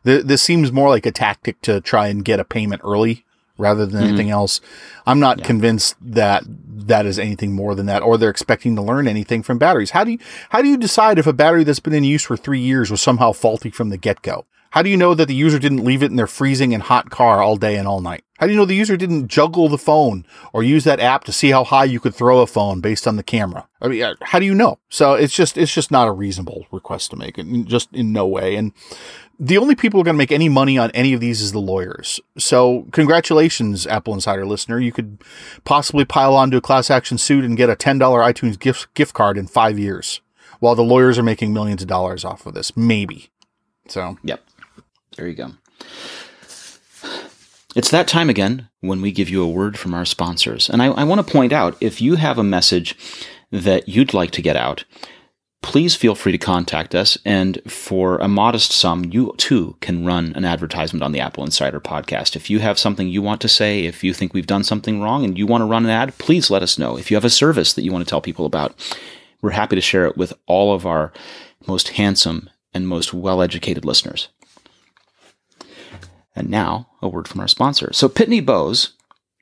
Th- 0.05 0.25
This 0.25 0.43
seems 0.43 0.73
more 0.73 0.89
like 0.89 1.07
a 1.07 1.13
tactic 1.13 1.61
to 1.63 1.81
try 1.81 2.09
and 2.09 2.25
get 2.25 2.41
a 2.41 2.45
payment 2.45 2.83
early 2.85 3.25
rather 3.59 3.87
than 3.87 4.01
mm-hmm. 4.01 4.09
anything 4.09 4.31
else. 4.31 4.61
I'm 5.07 5.21
not 5.21 5.45
convinced 5.45 5.97
that 6.01 6.45
that 6.47 7.07
is 7.07 7.19
anything 7.19 7.53
more 7.53 7.75
than 7.75 7.87
that, 7.87 8.03
or 8.03 8.17
they're 8.17 8.31
expecting 8.31 8.75
to 8.77 8.83
learn 8.83 9.07
anything 9.07 9.43
from 9.43 9.59
batteries. 9.59 9.91
How 9.91 10.03
do 10.03 10.13
you 10.13 10.19
how 10.49 10.63
do 10.63 10.69
you 10.69 10.77
decide 10.77 11.19
if 11.19 11.27
a 11.27 11.33
battery 11.33 11.63
that's 11.63 11.81
been 11.81 11.95
in 11.95 12.05
use 12.05 12.25
for 12.25 12.37
three 12.37 12.61
years 12.61 12.91
was 12.91 13.03
somehow 13.03 13.33
faulty 13.33 13.71
from 13.71 13.91
the 13.91 13.99
get 13.99 14.23
go? 14.23 14.47
How 14.71 14.83
do 14.83 14.91
you 14.91 14.97
know 14.97 15.15
that 15.15 15.27
the 15.27 15.35
user 15.35 15.59
didn't 15.59 15.85
leave 15.85 16.03
it 16.03 16.11
in 16.11 16.17
their 16.17 16.29
freezing 16.29 16.73
and 16.73 16.83
hot 16.83 17.11
car 17.11 17.43
all 17.43 17.57
day 17.57 17.77
and 17.77 17.89
all 17.89 18.01
night? 18.01 18.25
How 18.39 18.47
do 18.47 18.53
you 18.53 18.59
know 18.59 18.65
the 18.65 18.75
user 18.75 18.97
didn't 18.97 19.29
juggle 19.29 19.69
the 19.69 19.77
phone 19.77 20.25
or 20.53 20.63
use 20.63 20.85
that 20.85 21.01
app 21.01 21.25
to 21.25 21.33
see 21.33 21.51
how 21.51 21.65
high 21.65 21.85
you 21.85 21.99
could 21.99 22.15
throw 22.15 22.41
a 22.41 22.47
phone 22.47 22.81
based 22.81 23.07
on 23.07 23.17
the 23.17 23.23
camera? 23.23 23.69
I 23.83 23.89
mean, 23.89 24.03
uh, 24.03 24.15
how 24.23 24.39
do 24.39 24.47
you 24.47 24.55
know? 24.55 24.79
So 24.89 25.15
it's 25.15 25.35
just 25.35 25.59
it's 25.59 25.75
just 25.75 25.91
not 25.91 26.09
a 26.09 26.13
reasonable 26.13 26.67
request 26.71 27.11
to 27.11 27.17
make, 27.17 27.37
and 27.37 27.67
just 27.67 27.93
in 27.93 28.13
no 28.13 28.27
way. 28.27 28.55
And 28.55 28.73
the 29.41 29.59
only 29.59 29.75
people 29.75 29.99
who 29.99 30.03
are 30.03 30.05
going 30.05 30.15
to 30.15 30.19
make 30.19 30.33
any 30.33 30.49
money 30.49 30.79
on 30.79 30.91
any 30.93 31.15
of 31.15 31.21
these 31.21 31.41
is 31.41 31.53
the 31.53 31.61
lawyers. 31.61 32.21
So 32.39 32.87
congratulations, 32.93 33.87
Apple 33.87 34.15
Insider 34.15 34.47
listener. 34.47 34.79
You 34.79 34.93
could 34.93 35.25
possibly 35.65 36.05
pile 36.05 36.37
onto 36.37 36.59
a 36.59 36.61
class 36.61 36.91
action 36.91 37.19
suit 37.19 37.45
and 37.45 37.57
get 37.57 37.71
a 37.71 37.77
$10 37.77 37.99
iTunes 37.99 38.59
gift, 38.59 38.93
gift 38.95 39.15
card 39.15 39.37
in 39.37 39.47
five 39.47 39.79
years 39.79 40.21
while 40.61 40.75
the 40.75 40.85
lawyers 40.85 41.19
are 41.19 41.23
making 41.23 41.53
millions 41.53 41.83
of 41.83 41.89
dollars 41.89 42.25
off 42.25 42.47
of 42.47 42.53
this. 42.55 42.77
Maybe. 42.77 43.31
So 43.89 44.19
Yep. 44.23 44.41
There 45.17 45.29
you 45.29 45.35
go. 45.35 45.53
It's 47.77 47.91
that 47.91 48.09
time 48.09 48.29
again 48.29 48.69
when 48.81 49.01
we 49.01 49.13
give 49.13 49.29
you 49.29 49.43
a 49.43 49.49
word 49.49 49.79
from 49.79 49.95
our 49.95 50.05
sponsors. 50.05 50.69
And 50.69 50.83
I, 50.83 50.87
I 50.87 51.05
want 51.05 51.25
to 51.25 51.33
point 51.33 51.53
out 51.53 51.77
if 51.81 52.01
you 52.01 52.17
have 52.17 52.39
a 52.39 52.43
message 52.43 52.97
that 53.53 53.89
you'd 53.89 54.13
like 54.13 54.33
to 54.33 54.43
get 54.43 54.57
out, 54.57 54.85
please 55.63 55.95
feel 55.95 56.15
free 56.15 56.33
to 56.33 56.39
contact 56.39 56.95
us. 56.95 57.17
And 57.25 57.61
for 57.71 58.19
a 58.19 58.29
modest 58.29 58.73
sum, 58.73 59.05
you 59.13 59.35
too 59.37 59.77
can 59.81 60.05
run 60.05 60.33
an 60.35 60.45
advertisement 60.45 61.03
on 61.05 61.13
the 61.13 61.21
Apple 61.21 61.45
Insider 61.45 61.81
podcast. 61.81 62.35
If 62.35 62.51
you 62.51 62.59
have 62.59 62.79
something 62.79 63.09
you 63.09 63.23
want 63.23 63.41
to 63.43 63.49
say, 63.49 63.85
if 63.85 64.03
you 64.03 64.13
think 64.15 64.35
we've 64.35 64.47
done 64.47 64.65
something 64.65 65.01
wrong 65.01 65.25
and 65.25 65.39
you 65.39 65.47
want 65.47 65.63
to 65.63 65.67
run 65.67 65.85
an 65.85 65.91
ad, 65.91 66.17
please 66.19 66.51
let 66.51 66.63
us 66.63 66.79
know. 66.79 66.97
If 66.97 67.11
you 67.11 67.17
have 67.17 67.25
a 67.25 67.31
service 67.31 67.73
that 67.75 67.83
you 67.83 67.93
want 67.93 68.05
to 68.05 68.11
tell 68.11 68.21
people 68.21 68.47
about, 68.47 68.75
we're 69.43 69.51
happy 69.51 69.77
to 69.77 69.83
share 69.83 70.07
it 70.07 70.17
with 70.17 70.33
all 70.47 70.75
of 70.75 70.87
our 70.87 71.13
most 71.67 71.91
handsome 71.91 72.51
and 72.73 72.89
most 72.89 73.13
well 73.13 73.43
educated 73.43 73.85
listeners. 73.85 74.29
And 76.35 76.49
now, 76.49 76.89
a 77.03 77.09
word 77.09 77.29
from 77.29 77.41
our 77.41 77.49
sponsor. 77.49 77.93
So, 77.93 78.09
Pitney 78.09 78.45
Bowes 78.45 78.93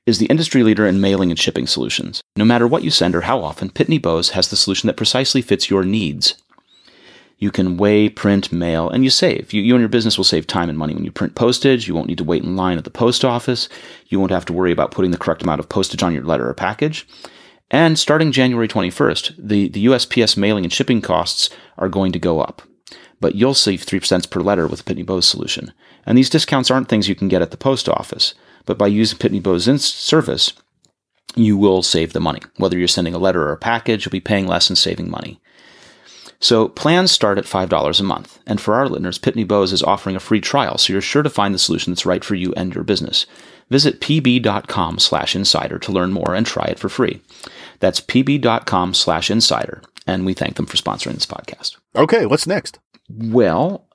is 0.07 0.18
the 0.18 0.27
industry 0.27 0.62
leader 0.62 0.87
in 0.87 1.01
mailing 1.01 1.31
and 1.31 1.38
shipping 1.38 1.66
solutions. 1.66 2.22
No 2.35 2.44
matter 2.44 2.66
what 2.66 2.83
you 2.83 2.90
send 2.90 3.14
or 3.14 3.20
how 3.22 3.44
often, 3.44 3.68
Pitney 3.68 4.01
Bowes 4.01 4.31
has 4.31 4.48
the 4.48 4.57
solution 4.57 4.87
that 4.87 4.96
precisely 4.96 5.42
fits 5.42 5.68
your 5.68 5.85
needs. 5.85 6.35
You 7.38 7.51
can 7.53 7.77
weigh, 7.77 8.09
print, 8.09 8.51
mail, 8.51 8.90
and 8.90 9.05
you 9.05 9.11
save. 9.11 9.53
You, 9.53 9.62
you 9.62 9.74
and 9.74 9.81
your 9.81 9.88
business 9.88 10.16
will 10.16 10.24
save 10.24 10.46
time 10.46 10.68
and 10.68 10.79
money 10.79 10.94
when 10.94 11.05
you 11.05 11.12
print 11.12 11.37
postage. 11.37 11.87
You 11.87 11.94
won't 11.94 12.09
need 12.09 12.18
to 12.18 12.24
wait 12.24 12.42
in 12.42 12.57
line 12.57 12.79
at 12.79 12.85
the 12.85 12.90
post 12.90 13.24
office. 13.24 13.68
You 14.07 14.18
won't 14.18 14.33
have 14.33 14.44
to 14.46 14.53
worry 14.53 14.72
about 14.72 14.90
putting 14.90 15.12
the 15.12 15.18
correct 15.18 15.42
amount 15.42 15.61
of 15.61 15.68
postage 15.68 16.03
on 16.03 16.12
your 16.14 16.24
letter 16.24 16.48
or 16.48 16.55
package. 16.55 17.07
And 17.70 17.98
starting 17.98 18.33
January 18.33 18.66
21st, 18.66 19.35
the, 19.38 19.68
the 19.68 19.87
USPS 19.87 20.37
mailing 20.37 20.64
and 20.64 20.72
shipping 20.72 21.01
costs 21.01 21.51
are 21.77 21.88
going 21.88 22.12
to 22.12 22.18
go 22.18 22.40
up. 22.40 22.62
But 23.20 23.35
you'll 23.35 23.55
save 23.55 23.83
3 23.83 24.01
cents 24.01 24.27
per 24.27 24.40
letter 24.40 24.66
with 24.66 24.85
the 24.85 24.94
Pitney 24.94 25.05
Bowes 25.07 25.29
solution. 25.29 25.72
And 26.09 26.16
these 26.16 26.31
discounts 26.31 26.71
aren't 26.71 26.88
things 26.88 27.07
you 27.07 27.14
can 27.14 27.29
get 27.29 27.42
at 27.42 27.51
the 27.51 27.59
post 27.59 27.87
office. 27.88 28.35
But 28.64 28.79
by 28.79 28.87
using 28.87 29.18
Pitney 29.18 29.42
Bowes' 29.42 29.68
in- 29.68 29.79
service, 29.79 30.55
you 31.37 31.57
will 31.59 31.83
save 31.83 32.14
the 32.14 32.21
money. 32.21 32.40
Whether 32.57 32.79
you're 32.79 32.88
sending 32.88 33.14
a 33.14 33.18
letter 33.18 33.42
or 33.42 33.53
a 33.53 33.59
package, 33.59 34.05
you'll 34.07 34.11
be 34.11 34.21
paying 34.21 34.47
less 34.47 34.71
and 34.71 34.79
saving 34.79 35.11
money. 35.11 35.38
So 36.40 36.68
plans 36.68 37.11
start 37.11 37.37
at 37.37 37.44
$5 37.44 38.01
a 38.01 38.03
month. 38.03 38.38
And 38.47 38.59
for 38.59 38.75
our 38.75 38.88
listeners, 38.88 39.18
Pitney 39.18 39.47
Bowes 39.47 39.73
is 39.73 39.83
offering 39.83 40.16
a 40.16 40.21
free 40.21 40.40
trial, 40.40 40.79
so 40.79 40.92
you're 40.92 41.03
sure 41.03 41.23
to 41.23 41.31
find 41.31 41.55
the 41.55 41.59
solution 41.59 41.92
that's 41.92 42.07
right 42.07 42.25
for 42.25 42.37
you 42.37 42.55
and 42.57 42.75
your 42.75 42.85
business. 42.85 43.27
Visit 43.68 44.01
pb.com 44.01 44.99
slash 44.99 45.37
insider 45.37 45.79
to 45.79 45.92
learn 45.92 46.12
more 46.12 46.35
and 46.35 46.47
try 46.47 46.64
it 46.64 46.79
for 46.79 46.88
free. 46.88 47.21
That's 47.81 48.01
pb.com 48.01 48.94
slash 48.94 49.31
insider. 49.31 49.83
And 50.07 50.25
we 50.25 50.33
thank 50.33 50.57
them 50.57 50.64
for 50.64 50.79
sponsoring 50.79 51.14
this 51.14 51.27
podcast. 51.27 51.77
okay, 51.94 52.25
what's 52.25 52.47
next? 52.47 52.79
Well, 53.11 53.88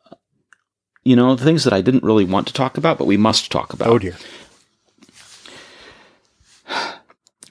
you 1.03 1.15
know, 1.15 1.35
the 1.35 1.43
things 1.43 1.63
that 1.63 1.73
I 1.73 1.81
didn't 1.81 2.03
really 2.03 2.25
want 2.25 2.47
to 2.47 2.53
talk 2.53 2.77
about, 2.77 2.97
but 2.97 3.07
we 3.07 3.17
must 3.17 3.51
talk 3.51 3.73
about. 3.73 3.87
Oh 3.87 3.99
dear. 3.99 4.15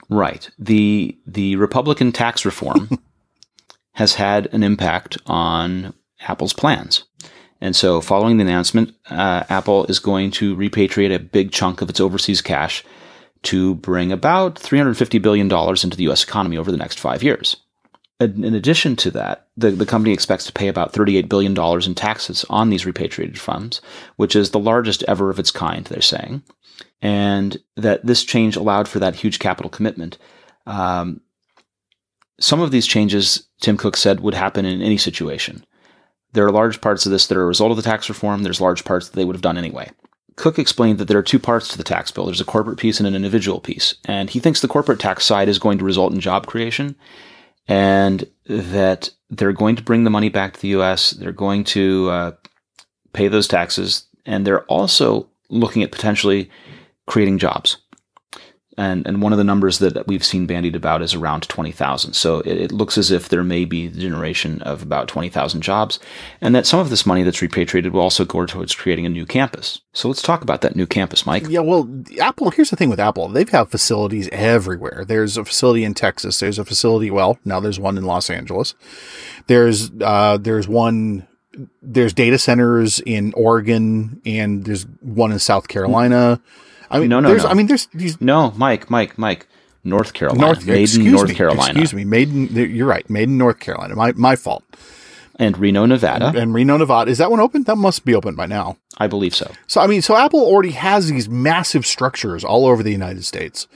Right. 0.08 0.50
The 0.58 1.16
the 1.26 1.56
Republican 1.56 2.12
tax 2.12 2.44
reform 2.44 2.98
has 3.92 4.14
had 4.14 4.52
an 4.52 4.62
impact 4.62 5.18
on 5.26 5.94
Apple's 6.20 6.52
plans. 6.52 7.04
And 7.60 7.76
so, 7.76 8.00
following 8.00 8.38
the 8.38 8.44
announcement, 8.44 8.94
uh, 9.08 9.44
Apple 9.48 9.86
is 9.86 10.00
going 10.00 10.32
to 10.32 10.56
repatriate 10.56 11.14
a 11.14 11.20
big 11.20 11.52
chunk 11.52 11.80
of 11.80 11.88
its 11.88 12.00
overseas 12.00 12.42
cash 12.42 12.84
to 13.44 13.76
bring 13.76 14.10
about 14.10 14.56
$350 14.56 15.22
billion 15.22 15.46
into 15.46 15.96
the 15.96 16.08
US 16.10 16.24
economy 16.24 16.58
over 16.58 16.72
the 16.72 16.76
next 16.76 16.98
five 16.98 17.22
years. 17.22 17.56
In 18.20 18.54
addition 18.54 18.96
to 18.96 19.10
that, 19.12 19.41
the, 19.56 19.70
the 19.70 19.86
company 19.86 20.12
expects 20.12 20.46
to 20.46 20.52
pay 20.52 20.68
about 20.68 20.92
$38 20.92 21.28
billion 21.28 21.56
in 21.86 21.94
taxes 21.94 22.44
on 22.48 22.70
these 22.70 22.86
repatriated 22.86 23.38
funds, 23.38 23.80
which 24.16 24.34
is 24.34 24.50
the 24.50 24.58
largest 24.58 25.02
ever 25.04 25.30
of 25.30 25.38
its 25.38 25.50
kind, 25.50 25.86
they're 25.86 26.00
saying. 26.00 26.42
And 27.02 27.58
that 27.76 28.04
this 28.06 28.24
change 28.24 28.56
allowed 28.56 28.88
for 28.88 28.98
that 29.00 29.16
huge 29.16 29.38
capital 29.38 29.70
commitment. 29.70 30.16
Um, 30.66 31.20
some 32.40 32.60
of 32.60 32.70
these 32.70 32.86
changes, 32.86 33.46
Tim 33.60 33.76
Cook 33.76 33.96
said, 33.96 34.20
would 34.20 34.34
happen 34.34 34.64
in 34.64 34.80
any 34.80 34.96
situation. 34.96 35.64
There 36.32 36.46
are 36.46 36.52
large 36.52 36.80
parts 36.80 37.04
of 37.04 37.12
this 37.12 37.26
that 37.26 37.36
are 37.36 37.42
a 37.42 37.46
result 37.46 37.72
of 37.72 37.76
the 37.76 37.82
tax 37.82 38.08
reform. 38.08 38.42
There's 38.42 38.60
large 38.60 38.84
parts 38.84 39.08
that 39.08 39.16
they 39.16 39.24
would 39.24 39.36
have 39.36 39.42
done 39.42 39.58
anyway. 39.58 39.90
Cook 40.36 40.58
explained 40.58 40.98
that 40.98 41.08
there 41.08 41.18
are 41.18 41.22
two 41.22 41.38
parts 41.38 41.68
to 41.68 41.76
the 41.76 41.84
tax 41.84 42.10
bill 42.10 42.24
there's 42.24 42.40
a 42.40 42.46
corporate 42.46 42.78
piece 42.78 42.98
and 42.98 43.06
an 43.06 43.14
individual 43.14 43.60
piece. 43.60 43.96
And 44.06 44.30
he 44.30 44.40
thinks 44.40 44.60
the 44.60 44.68
corporate 44.68 44.98
tax 44.98 45.26
side 45.26 45.48
is 45.48 45.58
going 45.58 45.76
to 45.78 45.84
result 45.84 46.14
in 46.14 46.20
job 46.20 46.46
creation 46.46 46.96
and 47.68 48.26
that 48.46 49.10
they're 49.30 49.52
going 49.52 49.76
to 49.76 49.82
bring 49.82 50.04
the 50.04 50.10
money 50.10 50.28
back 50.28 50.54
to 50.54 50.60
the 50.60 50.68
US. 50.68 51.10
They're 51.10 51.32
going 51.32 51.64
to 51.64 52.10
uh, 52.10 52.32
pay 53.12 53.28
those 53.28 53.48
taxes. 53.48 54.04
And 54.26 54.46
they're 54.46 54.64
also 54.64 55.28
looking 55.48 55.82
at 55.82 55.92
potentially 55.92 56.50
creating 57.06 57.38
jobs 57.38 57.78
and 58.78 59.06
and 59.06 59.22
one 59.22 59.32
of 59.32 59.38
the 59.38 59.44
numbers 59.44 59.78
that 59.78 60.06
we've 60.06 60.24
seen 60.24 60.46
bandied 60.46 60.74
about 60.74 61.02
is 61.02 61.14
around 61.14 61.48
20,000. 61.48 62.14
So 62.14 62.40
it, 62.40 62.58
it, 62.58 62.72
looks 62.72 62.96
as 62.96 63.10
if 63.10 63.28
there 63.28 63.44
may 63.44 63.64
be 63.64 63.88
the 63.88 64.00
generation 64.00 64.62
of 64.62 64.82
about 64.82 65.08
20,000 65.08 65.60
jobs, 65.60 65.98
and 66.40 66.54
that 66.54 66.66
some 66.66 66.80
of 66.80 66.90
this 66.90 67.04
money 67.04 67.22
that's 67.22 67.42
repatriated 67.42 67.92
will 67.92 68.00
also 68.00 68.24
go 68.24 68.46
towards 68.46 68.74
creating 68.74 69.06
a 69.06 69.10
new 69.10 69.26
campus. 69.26 69.80
So 69.92 70.08
let's 70.08 70.22
talk 70.22 70.42
about 70.42 70.62
that 70.62 70.76
new 70.76 70.86
campus, 70.86 71.26
Mike. 71.26 71.46
Yeah, 71.48 71.60
well, 71.60 71.88
Apple. 72.20 72.50
Here's 72.50 72.70
the 72.70 72.76
thing 72.76 72.90
with 72.90 73.00
Apple: 73.00 73.28
they 73.28 73.40
have 73.40 73.50
had 73.50 73.70
facilities 73.70 74.28
everywhere. 74.32 75.04
There's 75.06 75.36
a 75.36 75.44
facility 75.44 75.84
in 75.84 75.94
Texas. 75.94 76.40
There's 76.40 76.58
a 76.58 76.64
facility. 76.64 77.10
Well, 77.10 77.38
now 77.44 77.60
there's 77.60 77.80
one 77.80 77.98
in 77.98 78.04
Los 78.04 78.30
Angeles. 78.30 78.74
There's 79.46 79.90
uh, 80.00 80.38
there's 80.38 80.68
one 80.68 81.26
there's 81.82 82.14
data 82.14 82.38
centers 82.38 83.00
in 83.00 83.34
Oregon 83.34 84.22
and 84.24 84.64
there's 84.64 84.84
one 85.00 85.32
in 85.32 85.38
South 85.38 85.68
Carolina. 85.68 86.40
Mm-hmm 86.40 86.68
I 86.92 87.00
mean, 87.00 87.08
no, 87.08 87.20
no, 87.20 87.34
no. 87.34 87.44
I 87.46 87.54
mean, 87.54 87.66
there's 87.66 87.86
these. 87.94 88.20
No, 88.20 88.52
Mike, 88.56 88.90
Mike, 88.90 89.18
Mike. 89.18 89.46
North 89.84 90.12
Carolina. 90.12 90.46
North, 90.46 90.64
Maiden 90.64 91.10
North 91.10 91.28
me, 91.28 91.34
Carolina. 91.34 91.70
Excuse 91.70 91.92
me. 91.92 92.04
Maiden, 92.04 92.46
you're 92.54 92.86
right. 92.86 93.08
Maiden 93.10 93.36
North 93.36 93.58
Carolina. 93.58 93.96
My, 93.96 94.12
my 94.12 94.36
fault. 94.36 94.62
And 95.42 95.58
Reno, 95.58 95.86
Nevada. 95.86 96.28
And, 96.28 96.36
and 96.36 96.54
Reno, 96.54 96.76
Nevada. 96.76 97.10
Is 97.10 97.18
that 97.18 97.30
one 97.30 97.40
open? 97.40 97.64
That 97.64 97.76
must 97.76 98.04
be 98.04 98.14
open 98.14 98.36
by 98.36 98.46
now. 98.46 98.76
I 98.98 99.08
believe 99.08 99.34
so. 99.34 99.50
So, 99.66 99.80
I 99.80 99.88
mean, 99.88 100.00
so 100.00 100.16
Apple 100.16 100.40
already 100.40 100.70
has 100.70 101.08
these 101.08 101.28
massive 101.28 101.84
structures 101.84 102.44
all 102.44 102.64
over 102.66 102.82
the 102.82 102.92
United 102.92 103.24
States. 103.24 103.66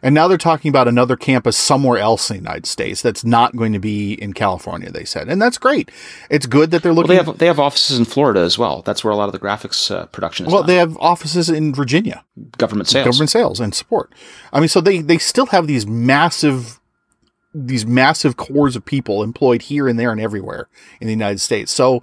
And 0.00 0.14
now 0.14 0.28
they're 0.28 0.38
talking 0.38 0.68
about 0.68 0.86
another 0.86 1.16
campus 1.16 1.56
somewhere 1.56 1.98
else 1.98 2.30
in 2.30 2.36
the 2.36 2.42
United 2.42 2.66
States 2.66 3.02
that's 3.02 3.24
not 3.24 3.56
going 3.56 3.72
to 3.72 3.80
be 3.80 4.12
in 4.12 4.32
California, 4.32 4.92
they 4.92 5.04
said. 5.04 5.28
And 5.28 5.42
that's 5.42 5.58
great. 5.58 5.90
It's 6.30 6.46
good 6.46 6.70
that 6.70 6.84
they're 6.84 6.92
looking. 6.92 7.16
Well, 7.16 7.24
they 7.24 7.30
have 7.30 7.38
they 7.38 7.46
have 7.46 7.58
offices 7.58 7.98
in 7.98 8.04
Florida 8.04 8.38
as 8.38 8.56
well. 8.56 8.82
That's 8.82 9.02
where 9.02 9.12
a 9.12 9.16
lot 9.16 9.26
of 9.26 9.32
the 9.32 9.40
graphics 9.40 9.90
uh, 9.90 10.06
production 10.06 10.46
is. 10.46 10.52
Well, 10.52 10.62
done. 10.62 10.68
they 10.68 10.76
have 10.76 10.96
offices 10.98 11.50
in 11.50 11.74
Virginia. 11.74 12.24
Government 12.58 12.88
sales. 12.88 13.06
Government 13.06 13.30
sales 13.30 13.58
and 13.58 13.74
support. 13.74 14.14
I 14.52 14.60
mean, 14.60 14.68
so 14.68 14.80
they 14.80 15.00
they 15.00 15.18
still 15.18 15.46
have 15.46 15.66
these 15.66 15.84
massive 15.84 16.77
these 17.66 17.86
massive 17.86 18.36
cores 18.36 18.76
of 18.76 18.84
people 18.84 19.22
employed 19.22 19.62
here 19.62 19.88
and 19.88 19.98
there 19.98 20.12
and 20.12 20.20
everywhere 20.20 20.68
in 21.00 21.06
the 21.06 21.12
United 21.12 21.40
States. 21.40 21.72
So, 21.72 22.02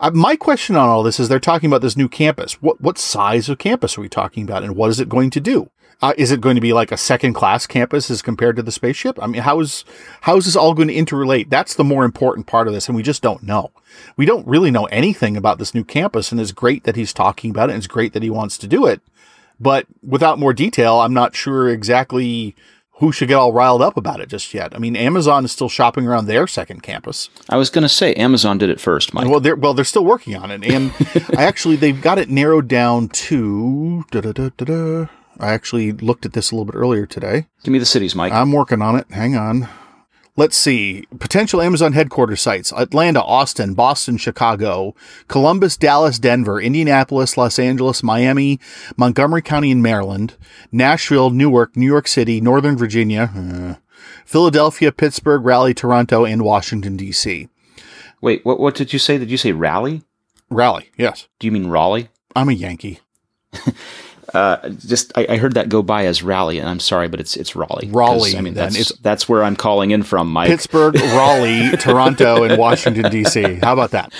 uh, 0.00 0.10
my 0.12 0.36
question 0.36 0.76
on 0.76 0.88
all 0.88 1.02
this 1.02 1.20
is 1.20 1.28
they're 1.28 1.38
talking 1.38 1.68
about 1.68 1.82
this 1.82 1.96
new 1.96 2.08
campus. 2.08 2.62
What 2.62 2.80
what 2.80 2.98
size 2.98 3.48
of 3.48 3.58
campus 3.58 3.98
are 3.98 4.00
we 4.00 4.08
talking 4.08 4.44
about, 4.44 4.62
and 4.62 4.76
what 4.76 4.90
is 4.90 5.00
it 5.00 5.08
going 5.08 5.30
to 5.30 5.40
do? 5.40 5.70
Uh, 6.02 6.12
is 6.18 6.30
it 6.30 6.40
going 6.40 6.54
to 6.54 6.60
be 6.60 6.72
like 6.72 6.92
a 6.92 6.96
second 6.96 7.32
class 7.32 7.66
campus 7.66 8.10
as 8.10 8.20
compared 8.20 8.56
to 8.56 8.62
the 8.62 8.72
spaceship? 8.72 9.18
I 9.22 9.26
mean, 9.26 9.42
how 9.42 9.60
is 9.60 9.84
how 10.22 10.36
is 10.36 10.44
this 10.44 10.56
all 10.56 10.74
going 10.74 10.88
to 10.88 10.94
interrelate? 10.94 11.50
That's 11.50 11.74
the 11.74 11.84
more 11.84 12.04
important 12.04 12.46
part 12.46 12.66
of 12.66 12.74
this, 12.74 12.88
and 12.88 12.96
we 12.96 13.02
just 13.02 13.22
don't 13.22 13.42
know. 13.42 13.70
We 14.16 14.26
don't 14.26 14.46
really 14.46 14.70
know 14.70 14.86
anything 14.86 15.36
about 15.36 15.58
this 15.58 15.74
new 15.74 15.84
campus, 15.84 16.32
and 16.32 16.40
it's 16.40 16.52
great 16.52 16.84
that 16.84 16.96
he's 16.96 17.12
talking 17.12 17.50
about 17.50 17.70
it, 17.70 17.72
and 17.72 17.78
it's 17.78 17.86
great 17.86 18.12
that 18.12 18.22
he 18.22 18.30
wants 18.30 18.58
to 18.58 18.66
do 18.66 18.86
it. 18.86 19.00
But 19.60 19.86
without 20.02 20.38
more 20.38 20.52
detail, 20.52 21.00
I'm 21.00 21.14
not 21.14 21.36
sure 21.36 21.68
exactly 21.68 22.56
who 22.98 23.10
should 23.10 23.28
get 23.28 23.34
all 23.34 23.52
riled 23.52 23.82
up 23.82 23.96
about 23.96 24.20
it 24.20 24.28
just 24.28 24.54
yet. 24.54 24.74
I 24.74 24.78
mean, 24.78 24.96
Amazon 24.96 25.44
is 25.44 25.52
still 25.52 25.68
shopping 25.68 26.06
around 26.06 26.26
their 26.26 26.46
second 26.46 26.82
campus. 26.82 27.28
I 27.48 27.56
was 27.56 27.70
going 27.70 27.82
to 27.82 27.88
say 27.88 28.14
Amazon 28.14 28.58
did 28.58 28.70
it 28.70 28.80
first, 28.80 29.12
Mike. 29.12 29.28
Well, 29.28 29.40
they're 29.40 29.56
well, 29.56 29.74
they're 29.74 29.84
still 29.84 30.04
working 30.04 30.36
on 30.36 30.50
it, 30.50 30.64
and 30.64 30.92
I 31.36 31.44
actually 31.44 31.76
they've 31.76 32.00
got 32.00 32.18
it 32.18 32.30
narrowed 32.30 32.68
down 32.68 33.08
to. 33.08 34.04
Da, 34.10 34.20
da, 34.20 34.50
da, 34.56 35.06
I 35.40 35.52
actually 35.52 35.92
looked 35.92 36.24
at 36.24 36.32
this 36.32 36.50
a 36.50 36.54
little 36.54 36.66
bit 36.66 36.76
earlier 36.76 37.06
today. 37.06 37.46
Give 37.64 37.72
me 37.72 37.78
the 37.78 37.86
cities, 37.86 38.14
Mike. 38.14 38.32
I'm 38.32 38.52
working 38.52 38.82
on 38.82 38.96
it. 38.96 39.06
Hang 39.10 39.36
on. 39.36 39.68
Let's 40.36 40.56
see. 40.56 41.06
Potential 41.20 41.62
Amazon 41.62 41.92
headquarters 41.92 42.42
sites 42.42 42.72
Atlanta, 42.72 43.22
Austin, 43.22 43.74
Boston, 43.74 44.16
Chicago, 44.16 44.96
Columbus, 45.28 45.76
Dallas, 45.76 46.18
Denver, 46.18 46.60
Indianapolis, 46.60 47.36
Los 47.36 47.56
Angeles, 47.56 48.02
Miami, 48.02 48.58
Montgomery 48.96 49.42
County 49.42 49.70
in 49.70 49.80
Maryland, 49.80 50.34
Nashville, 50.72 51.30
Newark, 51.30 51.76
New 51.76 51.86
York 51.86 52.08
City, 52.08 52.40
Northern 52.40 52.76
Virginia, 52.76 53.30
uh, 53.36 53.74
Philadelphia, 54.24 54.90
Pittsburgh, 54.90 55.44
Raleigh, 55.44 55.72
Toronto, 55.72 56.24
and 56.24 56.42
Washington, 56.42 56.96
D.C. 56.96 57.48
Wait, 58.20 58.44
what, 58.44 58.58
what 58.58 58.74
did 58.74 58.92
you 58.92 58.98
say? 58.98 59.18
Did 59.18 59.30
you 59.30 59.36
say 59.36 59.52
Raleigh? 59.52 60.02
Raleigh, 60.50 60.90
yes. 60.96 61.28
Do 61.38 61.46
you 61.46 61.52
mean 61.52 61.68
Raleigh? 61.68 62.08
I'm 62.34 62.48
a 62.48 62.52
Yankee. 62.52 62.98
Uh, 64.34 64.68
just 64.70 65.16
I, 65.16 65.26
I, 65.28 65.36
heard 65.36 65.54
that 65.54 65.68
go 65.68 65.80
by 65.80 66.06
as 66.06 66.22
Raleigh, 66.22 66.58
and 66.58 66.68
I'm 66.68 66.80
sorry, 66.80 67.06
but 67.06 67.20
it's 67.20 67.36
it's 67.36 67.54
Raleigh. 67.54 67.88
Raleigh. 67.92 68.36
I 68.36 68.40
mean, 68.40 68.54
that's 68.54 68.76
it's 68.76 68.90
that's 68.98 69.28
where 69.28 69.44
I'm 69.44 69.54
calling 69.54 69.92
in 69.92 70.02
from, 70.02 70.30
Mike. 70.30 70.48
Pittsburgh, 70.48 70.96
Raleigh, 71.00 71.76
Toronto, 71.76 72.42
and 72.42 72.58
Washington 72.58 73.12
D.C. 73.12 73.42
How 73.62 73.72
about 73.72 73.92
that? 73.92 74.12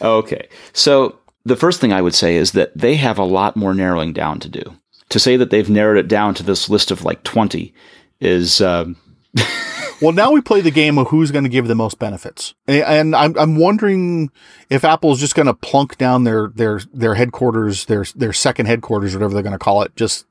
Okay, 0.00 0.48
so 0.72 1.18
the 1.44 1.56
first 1.56 1.78
thing 1.78 1.92
I 1.92 2.00
would 2.00 2.14
say 2.14 2.36
is 2.36 2.52
that 2.52 2.76
they 2.76 2.96
have 2.96 3.18
a 3.18 3.24
lot 3.24 3.54
more 3.54 3.74
narrowing 3.74 4.14
down 4.14 4.40
to 4.40 4.48
do. 4.48 4.62
To 5.10 5.18
say 5.18 5.36
that 5.36 5.50
they've 5.50 5.68
narrowed 5.68 5.98
it 5.98 6.08
down 6.08 6.34
to 6.34 6.42
this 6.42 6.70
list 6.70 6.90
of 6.90 7.04
like 7.04 7.22
20 7.24 7.74
is. 8.20 8.60
Um, 8.60 8.96
well, 10.00 10.12
now 10.12 10.32
we 10.32 10.40
play 10.40 10.60
the 10.60 10.70
game 10.70 10.98
of 10.98 11.08
who's 11.08 11.30
going 11.30 11.44
to 11.44 11.50
give 11.50 11.68
the 11.68 11.74
most 11.74 11.98
benefits, 11.98 12.54
and 12.66 13.14
I'm 13.14 13.36
I'm 13.38 13.56
wondering 13.56 14.30
if 14.68 14.84
Apple's 14.84 15.20
just 15.20 15.34
going 15.34 15.46
to 15.46 15.54
plunk 15.54 15.98
down 15.98 16.24
their 16.24 16.48
their 16.54 16.80
their 16.92 17.14
headquarters, 17.14 17.86
their 17.86 18.04
their 18.14 18.32
second 18.32 18.66
headquarters, 18.66 19.14
whatever 19.14 19.34
they're 19.34 19.42
going 19.42 19.52
to 19.52 19.58
call 19.58 19.82
it, 19.82 19.94
just 19.96 20.26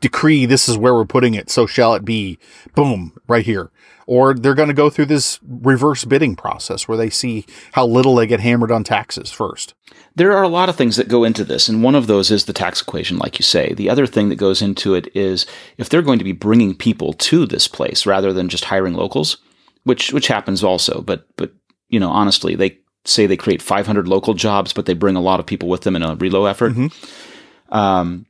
decree 0.00 0.46
this 0.46 0.68
is 0.68 0.76
where 0.76 0.94
we're 0.94 1.04
putting 1.04 1.34
it, 1.34 1.50
so 1.50 1.66
shall 1.66 1.94
it 1.94 2.04
be. 2.04 2.38
Boom, 2.74 3.12
right 3.26 3.44
here. 3.44 3.70
Or 4.06 4.34
they're 4.34 4.54
going 4.54 4.68
to 4.68 4.74
go 4.74 4.90
through 4.90 5.06
this 5.06 5.38
reverse 5.42 6.04
bidding 6.04 6.36
process 6.36 6.86
where 6.86 6.98
they 6.98 7.10
see 7.10 7.46
how 7.72 7.86
little 7.86 8.14
they 8.14 8.26
get 8.26 8.40
hammered 8.40 8.70
on 8.70 8.84
taxes 8.84 9.30
first. 9.30 9.74
There 10.14 10.32
are 10.36 10.42
a 10.42 10.48
lot 10.48 10.68
of 10.68 10.76
things 10.76 10.96
that 10.96 11.08
go 11.08 11.24
into 11.24 11.44
this, 11.44 11.68
and 11.68 11.82
one 11.82 11.94
of 11.94 12.06
those 12.06 12.30
is 12.30 12.44
the 12.44 12.52
tax 12.52 12.80
equation, 12.80 13.18
like 13.18 13.38
you 13.38 13.42
say. 13.42 13.74
The 13.74 13.90
other 13.90 14.06
thing 14.06 14.28
that 14.28 14.36
goes 14.36 14.62
into 14.62 14.94
it 14.94 15.08
is 15.14 15.46
if 15.78 15.88
they're 15.88 16.02
going 16.02 16.18
to 16.18 16.24
be 16.24 16.32
bringing 16.32 16.74
people 16.74 17.12
to 17.14 17.46
this 17.46 17.66
place 17.66 18.06
rather 18.06 18.32
than 18.32 18.48
just 18.48 18.66
hiring 18.66 18.94
locals, 18.94 19.38
which 19.84 20.12
which 20.12 20.28
happens 20.28 20.62
also. 20.62 21.00
But 21.00 21.26
but 21.36 21.52
you 21.88 21.98
know, 21.98 22.10
honestly, 22.10 22.54
they 22.54 22.78
say 23.04 23.26
they 23.26 23.36
create 23.36 23.62
500 23.62 24.08
local 24.08 24.34
jobs, 24.34 24.72
but 24.72 24.86
they 24.86 24.94
bring 24.94 25.16
a 25.16 25.20
lot 25.20 25.40
of 25.40 25.46
people 25.46 25.68
with 25.68 25.82
them 25.82 25.96
in 25.96 26.02
a 26.02 26.16
relo 26.16 26.48
effort. 26.48 26.72
Mm-hmm. 26.72 27.74
Um, 27.74 28.26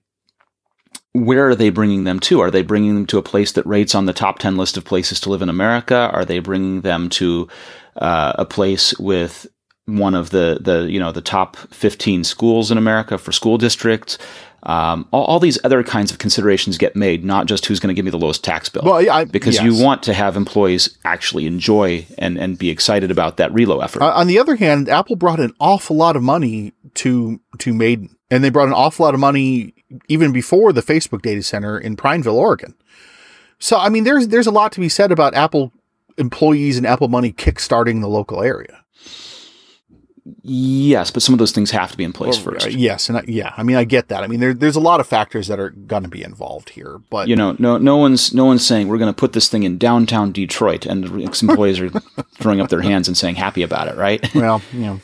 where 1.14 1.48
are 1.48 1.54
they 1.54 1.70
bringing 1.70 2.04
them 2.04 2.20
to? 2.20 2.40
Are 2.40 2.50
they 2.50 2.62
bringing 2.62 2.94
them 2.94 3.06
to 3.06 3.18
a 3.18 3.22
place 3.22 3.52
that 3.52 3.64
rates 3.66 3.94
on 3.94 4.06
the 4.06 4.12
top 4.12 4.40
10 4.40 4.56
list 4.56 4.76
of 4.76 4.84
places 4.84 5.20
to 5.20 5.30
live 5.30 5.42
in 5.42 5.48
America? 5.48 6.10
Are 6.12 6.24
they 6.24 6.40
bringing 6.40 6.82
them 6.82 7.08
to 7.10 7.48
uh, 7.96 8.32
a 8.36 8.44
place 8.44 8.98
with 8.98 9.46
one 9.86 10.14
of 10.14 10.30
the 10.30 10.58
the 10.60 10.90
you 10.90 10.98
know 10.98 11.12
the 11.12 11.20
top 11.20 11.56
15 11.56 12.24
schools 12.24 12.70
in 12.70 12.78
America 12.78 13.18
for 13.18 13.32
school 13.32 13.58
districts. 13.58 14.18
Um, 14.66 15.06
all, 15.10 15.24
all, 15.26 15.40
these 15.40 15.58
other 15.62 15.82
kinds 15.82 16.10
of 16.10 16.16
considerations 16.16 16.78
get 16.78 16.96
made, 16.96 17.22
not 17.22 17.44
just 17.44 17.66
who's 17.66 17.80
going 17.80 17.88
to 17.88 17.94
give 17.94 18.06
me 18.06 18.10
the 18.10 18.16
lowest 18.16 18.42
tax 18.42 18.70
bill. 18.70 18.80
Well, 18.82 19.10
I, 19.10 19.26
because 19.26 19.56
yes. 19.56 19.64
you 19.64 19.84
want 19.84 20.02
to 20.04 20.14
have 20.14 20.38
employees 20.38 20.96
actually 21.04 21.46
enjoy 21.46 22.06
and, 22.16 22.38
and 22.38 22.56
be 22.56 22.70
excited 22.70 23.10
about 23.10 23.36
that 23.36 23.52
relo 23.52 23.84
effort. 23.84 24.00
Uh, 24.00 24.12
on 24.14 24.26
the 24.26 24.38
other 24.38 24.56
hand, 24.56 24.88
Apple 24.88 25.16
brought 25.16 25.38
an 25.38 25.52
awful 25.60 25.96
lot 25.96 26.16
of 26.16 26.22
money 26.22 26.72
to 26.94 27.42
to 27.58 27.74
Maiden, 27.74 28.13
and 28.30 28.42
they 28.42 28.50
brought 28.50 28.68
an 28.68 28.74
awful 28.74 29.04
lot 29.04 29.14
of 29.14 29.20
money 29.20 29.74
even 30.08 30.32
before 30.32 30.72
the 30.72 30.82
Facebook 30.82 31.22
data 31.22 31.42
center 31.42 31.78
in 31.78 31.96
Prineville, 31.96 32.38
Oregon. 32.38 32.74
So, 33.58 33.78
I 33.78 33.88
mean, 33.88 34.04
there's 34.04 34.28
there's 34.28 34.46
a 34.46 34.52
lot 34.52 34.72
to 34.72 34.80
be 34.80 34.88
said 34.88 35.12
about 35.12 35.34
Apple 35.34 35.72
employees 36.18 36.76
and 36.76 36.86
Apple 36.86 37.08
money 37.08 37.32
kickstarting 37.32 38.00
the 38.00 38.08
local 38.08 38.42
area. 38.42 38.84
Yes, 40.42 41.10
but 41.10 41.22
some 41.22 41.34
of 41.34 41.38
those 41.38 41.52
things 41.52 41.70
have 41.70 41.90
to 41.90 41.98
be 41.98 42.04
in 42.04 42.12
place 42.12 42.36
well, 42.36 42.54
first. 42.54 42.66
Uh, 42.66 42.70
yes, 42.70 43.10
and 43.10 43.18
I, 43.18 43.24
yeah, 43.26 43.52
I 43.58 43.62
mean, 43.62 43.76
I 43.76 43.84
get 43.84 44.08
that. 44.08 44.22
I 44.22 44.26
mean, 44.26 44.40
there, 44.40 44.54
there's 44.54 44.76
a 44.76 44.80
lot 44.80 44.98
of 44.98 45.06
factors 45.06 45.48
that 45.48 45.60
are 45.60 45.70
going 45.70 46.02
to 46.02 46.08
be 46.08 46.22
involved 46.22 46.70
here, 46.70 46.98
but 47.10 47.28
you 47.28 47.36
know, 47.36 47.54
no, 47.58 47.76
no 47.76 47.98
one's 47.98 48.32
no 48.32 48.46
one's 48.46 48.66
saying 48.66 48.88
we're 48.88 48.98
going 48.98 49.12
to 49.12 49.18
put 49.18 49.34
this 49.34 49.48
thing 49.48 49.64
in 49.64 49.76
downtown 49.76 50.32
Detroit, 50.32 50.86
and 50.86 51.04
employees 51.20 51.78
are 51.78 51.90
throwing 52.36 52.62
up 52.62 52.70
their 52.70 52.80
hands 52.80 53.06
and 53.06 53.16
saying 53.16 53.34
happy 53.34 53.62
about 53.62 53.88
it, 53.88 53.96
right? 53.96 54.34
Well, 54.34 54.62
you 54.72 54.80
know, 54.80 55.00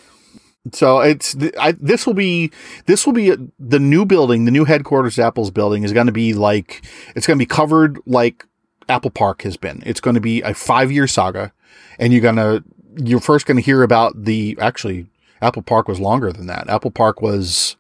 So 0.73 1.01
it's 1.01 1.35
I, 1.59 1.73
this 1.73 2.07
will 2.07 2.15
be 2.15 2.51
this 2.87 3.07
will 3.07 3.15
be 3.15 3.35
the 3.59 3.79
new 3.79 4.05
building, 4.05 4.45
the 4.45 4.51
new 4.51 4.65
headquarters 4.67 5.19
Apple's 5.19 5.51
building 5.51 5.85
is 5.85 5.93
going 5.93 6.07
to 6.07 6.13
be 6.13 6.35
like 6.35 6.83
it's 7.17 7.27
going 7.27 7.39
to 7.39 7.43
be 7.43 7.47
covered 7.47 7.99
like 8.07 8.45
Apple 8.89 9.11
Park 9.11 9.43
has 9.43 9.57
been. 9.57 9.83
It's 9.87 10.01
going 10.01 10.15
to 10.15 10.21
be 10.21 10.43
a 10.43 10.53
five 10.53 10.93
year 10.93 11.07
saga, 11.07 11.53
and 11.99 12.13
you're 12.13 12.21
gonna 12.23 12.63
you're 12.97 13.21
first 13.21 13.47
going 13.47 13.57
to 13.57 13.63
hear 13.63 13.83
about 13.83 14.25
the 14.25 14.57
actually 14.61 15.07
Apple 15.41 15.63
Park 15.63 15.89
was 15.89 15.99
longer 15.99 16.31
than 16.31 16.47
that. 16.49 16.69
Apple 16.69 16.91
Park 16.91 17.23
was 17.23 17.77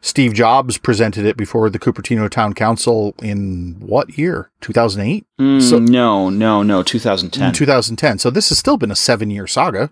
Steve 0.00 0.32
Jobs 0.34 0.78
presented 0.78 1.24
it 1.26 1.36
before 1.36 1.70
the 1.70 1.78
Cupertino 1.78 2.28
Town 2.30 2.54
Council 2.54 3.14
in 3.22 3.76
what 3.80 4.16
year? 4.18 4.50
2008? 4.60 5.24
Mm, 5.40 5.62
So- 5.62 5.78
no, 5.78 6.28
no, 6.28 6.62
no, 6.62 6.82
2010. 6.82 7.52
2010. 7.52 8.18
So 8.18 8.30
this 8.30 8.48
has 8.50 8.58
still 8.58 8.76
been 8.76 8.90
a 8.90 8.96
seven 8.96 9.30
year 9.30 9.46
saga. 9.48 9.90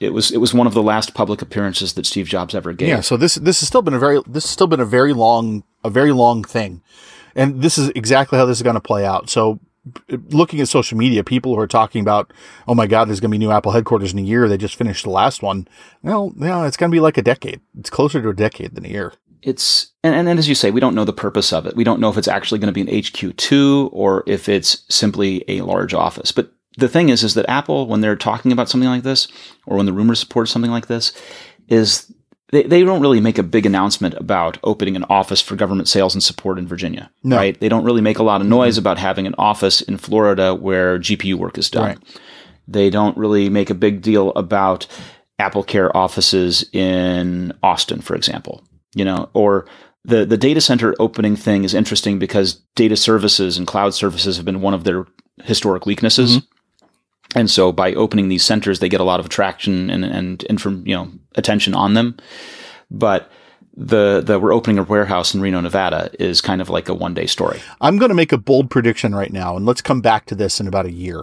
It 0.00 0.10
was 0.10 0.30
it 0.30 0.38
was 0.38 0.54
one 0.54 0.66
of 0.66 0.74
the 0.74 0.82
last 0.82 1.14
public 1.14 1.42
appearances 1.42 1.94
that 1.94 2.06
Steve 2.06 2.26
Jobs 2.26 2.54
ever 2.54 2.72
gave. 2.72 2.88
Yeah, 2.88 3.00
so 3.00 3.16
this 3.16 3.34
this 3.36 3.60
has 3.60 3.68
still 3.68 3.82
been 3.82 3.94
a 3.94 3.98
very 3.98 4.20
this 4.26 4.44
has 4.44 4.50
still 4.50 4.66
been 4.66 4.80
a 4.80 4.84
very 4.84 5.12
long 5.12 5.64
a 5.84 5.90
very 5.90 6.12
long 6.12 6.44
thing, 6.44 6.82
and 7.34 7.62
this 7.62 7.78
is 7.78 7.90
exactly 7.90 8.38
how 8.38 8.44
this 8.44 8.58
is 8.58 8.62
going 8.62 8.74
to 8.74 8.80
play 8.80 9.04
out. 9.04 9.28
So, 9.28 9.60
looking 10.08 10.60
at 10.60 10.68
social 10.68 10.98
media, 10.98 11.24
people 11.24 11.54
who 11.54 11.60
are 11.60 11.66
talking 11.66 12.02
about, 12.02 12.32
oh 12.66 12.74
my 12.74 12.86
God, 12.86 13.08
there's 13.08 13.20
going 13.20 13.30
to 13.30 13.34
be 13.38 13.44
new 13.44 13.50
Apple 13.50 13.72
headquarters 13.72 14.12
in 14.12 14.18
a 14.18 14.22
year. 14.22 14.48
They 14.48 14.56
just 14.58 14.76
finished 14.76 15.04
the 15.04 15.10
last 15.10 15.42
one. 15.42 15.66
Well, 16.02 16.32
yeah, 16.38 16.66
it's 16.66 16.76
going 16.76 16.90
to 16.90 16.94
be 16.94 17.00
like 17.00 17.18
a 17.18 17.22
decade. 17.22 17.60
It's 17.78 17.90
closer 17.90 18.20
to 18.22 18.28
a 18.28 18.34
decade 18.34 18.74
than 18.74 18.84
a 18.84 18.88
year. 18.88 19.14
it's 19.42 19.92
and, 20.02 20.14
and, 20.14 20.28
and 20.28 20.38
as 20.38 20.48
you 20.48 20.54
say, 20.54 20.70
we 20.70 20.80
don't 20.80 20.94
know 20.94 21.04
the 21.04 21.12
purpose 21.12 21.52
of 21.52 21.66
it. 21.66 21.76
We 21.76 21.84
don't 21.84 22.00
know 22.00 22.10
if 22.10 22.18
it's 22.18 22.28
actually 22.28 22.58
going 22.58 22.72
to 22.72 22.84
be 22.84 22.90
an 22.90 23.02
HQ 23.02 23.36
two 23.36 23.88
or 23.92 24.24
if 24.26 24.48
it's 24.48 24.84
simply 24.88 25.44
a 25.48 25.62
large 25.62 25.94
office. 25.94 26.32
But 26.32 26.52
the 26.78 26.88
thing 26.88 27.08
is, 27.08 27.24
is 27.24 27.34
that 27.34 27.48
Apple, 27.50 27.88
when 27.88 28.00
they're 28.00 28.16
talking 28.16 28.52
about 28.52 28.68
something 28.68 28.88
like 28.88 29.02
this, 29.02 29.26
or 29.66 29.76
when 29.76 29.86
the 29.86 29.92
rumors 29.92 30.20
support 30.20 30.48
something 30.48 30.70
like 30.70 30.86
this, 30.86 31.12
is 31.66 32.12
they, 32.50 32.62
they 32.62 32.84
don't 32.84 33.00
really 33.00 33.20
make 33.20 33.36
a 33.36 33.42
big 33.42 33.66
announcement 33.66 34.14
about 34.14 34.58
opening 34.62 34.94
an 34.94 35.04
office 35.10 35.42
for 35.42 35.56
government 35.56 35.88
sales 35.88 36.14
and 36.14 36.22
support 36.22 36.56
in 36.56 36.68
Virginia. 36.68 37.10
No. 37.24 37.36
Right? 37.36 37.58
They 37.58 37.68
don't 37.68 37.84
really 37.84 38.00
make 38.00 38.20
a 38.20 38.22
lot 38.22 38.40
of 38.40 38.46
noise 38.46 38.74
mm-hmm. 38.74 38.82
about 38.82 38.98
having 38.98 39.26
an 39.26 39.34
office 39.38 39.80
in 39.80 39.98
Florida 39.98 40.54
where 40.54 41.00
GPU 41.00 41.34
work 41.34 41.58
is 41.58 41.68
done. 41.68 41.84
Right. 41.84 41.98
They 42.68 42.90
don't 42.90 43.16
really 43.16 43.48
make 43.48 43.70
a 43.70 43.74
big 43.74 44.00
deal 44.00 44.30
about 44.30 44.86
Apple 45.40 45.64
Care 45.64 45.94
offices 45.96 46.64
in 46.72 47.52
Austin, 47.62 48.00
for 48.00 48.14
example. 48.14 48.62
You 48.94 49.04
know, 49.04 49.30
or 49.34 49.66
the 50.04 50.24
the 50.24 50.36
data 50.36 50.60
center 50.60 50.94
opening 50.98 51.36
thing 51.36 51.64
is 51.64 51.74
interesting 51.74 52.18
because 52.18 52.54
data 52.76 52.96
services 52.96 53.58
and 53.58 53.66
cloud 53.66 53.94
services 53.94 54.36
have 54.36 54.46
been 54.46 54.60
one 54.60 54.74
of 54.74 54.84
their 54.84 55.06
historic 55.42 55.86
weaknesses. 55.86 56.38
Mm-hmm. 56.38 56.57
And 57.34 57.50
so 57.50 57.72
by 57.72 57.94
opening 57.94 58.28
these 58.28 58.44
centers, 58.44 58.80
they 58.80 58.88
get 58.88 59.00
a 59.00 59.04
lot 59.04 59.20
of 59.20 59.26
attraction 59.26 59.90
and 59.90 60.04
and 60.04 60.42
inform, 60.44 60.86
you 60.86 60.94
know 60.94 61.10
attention 61.34 61.74
on 61.74 61.94
them. 61.94 62.16
But 62.90 63.30
the 63.76 64.20
the 64.24 64.38
we're 64.40 64.52
opening 64.52 64.78
a 64.78 64.82
warehouse 64.82 65.34
in 65.34 65.40
Reno, 65.40 65.60
Nevada 65.60 66.10
is 66.18 66.40
kind 66.40 66.60
of 66.60 66.68
like 66.68 66.88
a 66.88 66.94
one 66.94 67.14
day 67.14 67.26
story. 67.26 67.60
I'm 67.80 67.98
going 67.98 68.08
to 68.08 68.14
make 68.14 68.32
a 68.32 68.38
bold 68.38 68.70
prediction 68.70 69.14
right 69.14 69.32
now, 69.32 69.56
and 69.56 69.66
let's 69.66 69.82
come 69.82 70.00
back 70.00 70.26
to 70.26 70.34
this 70.34 70.60
in 70.60 70.66
about 70.66 70.86
a 70.86 70.92
year. 70.92 71.22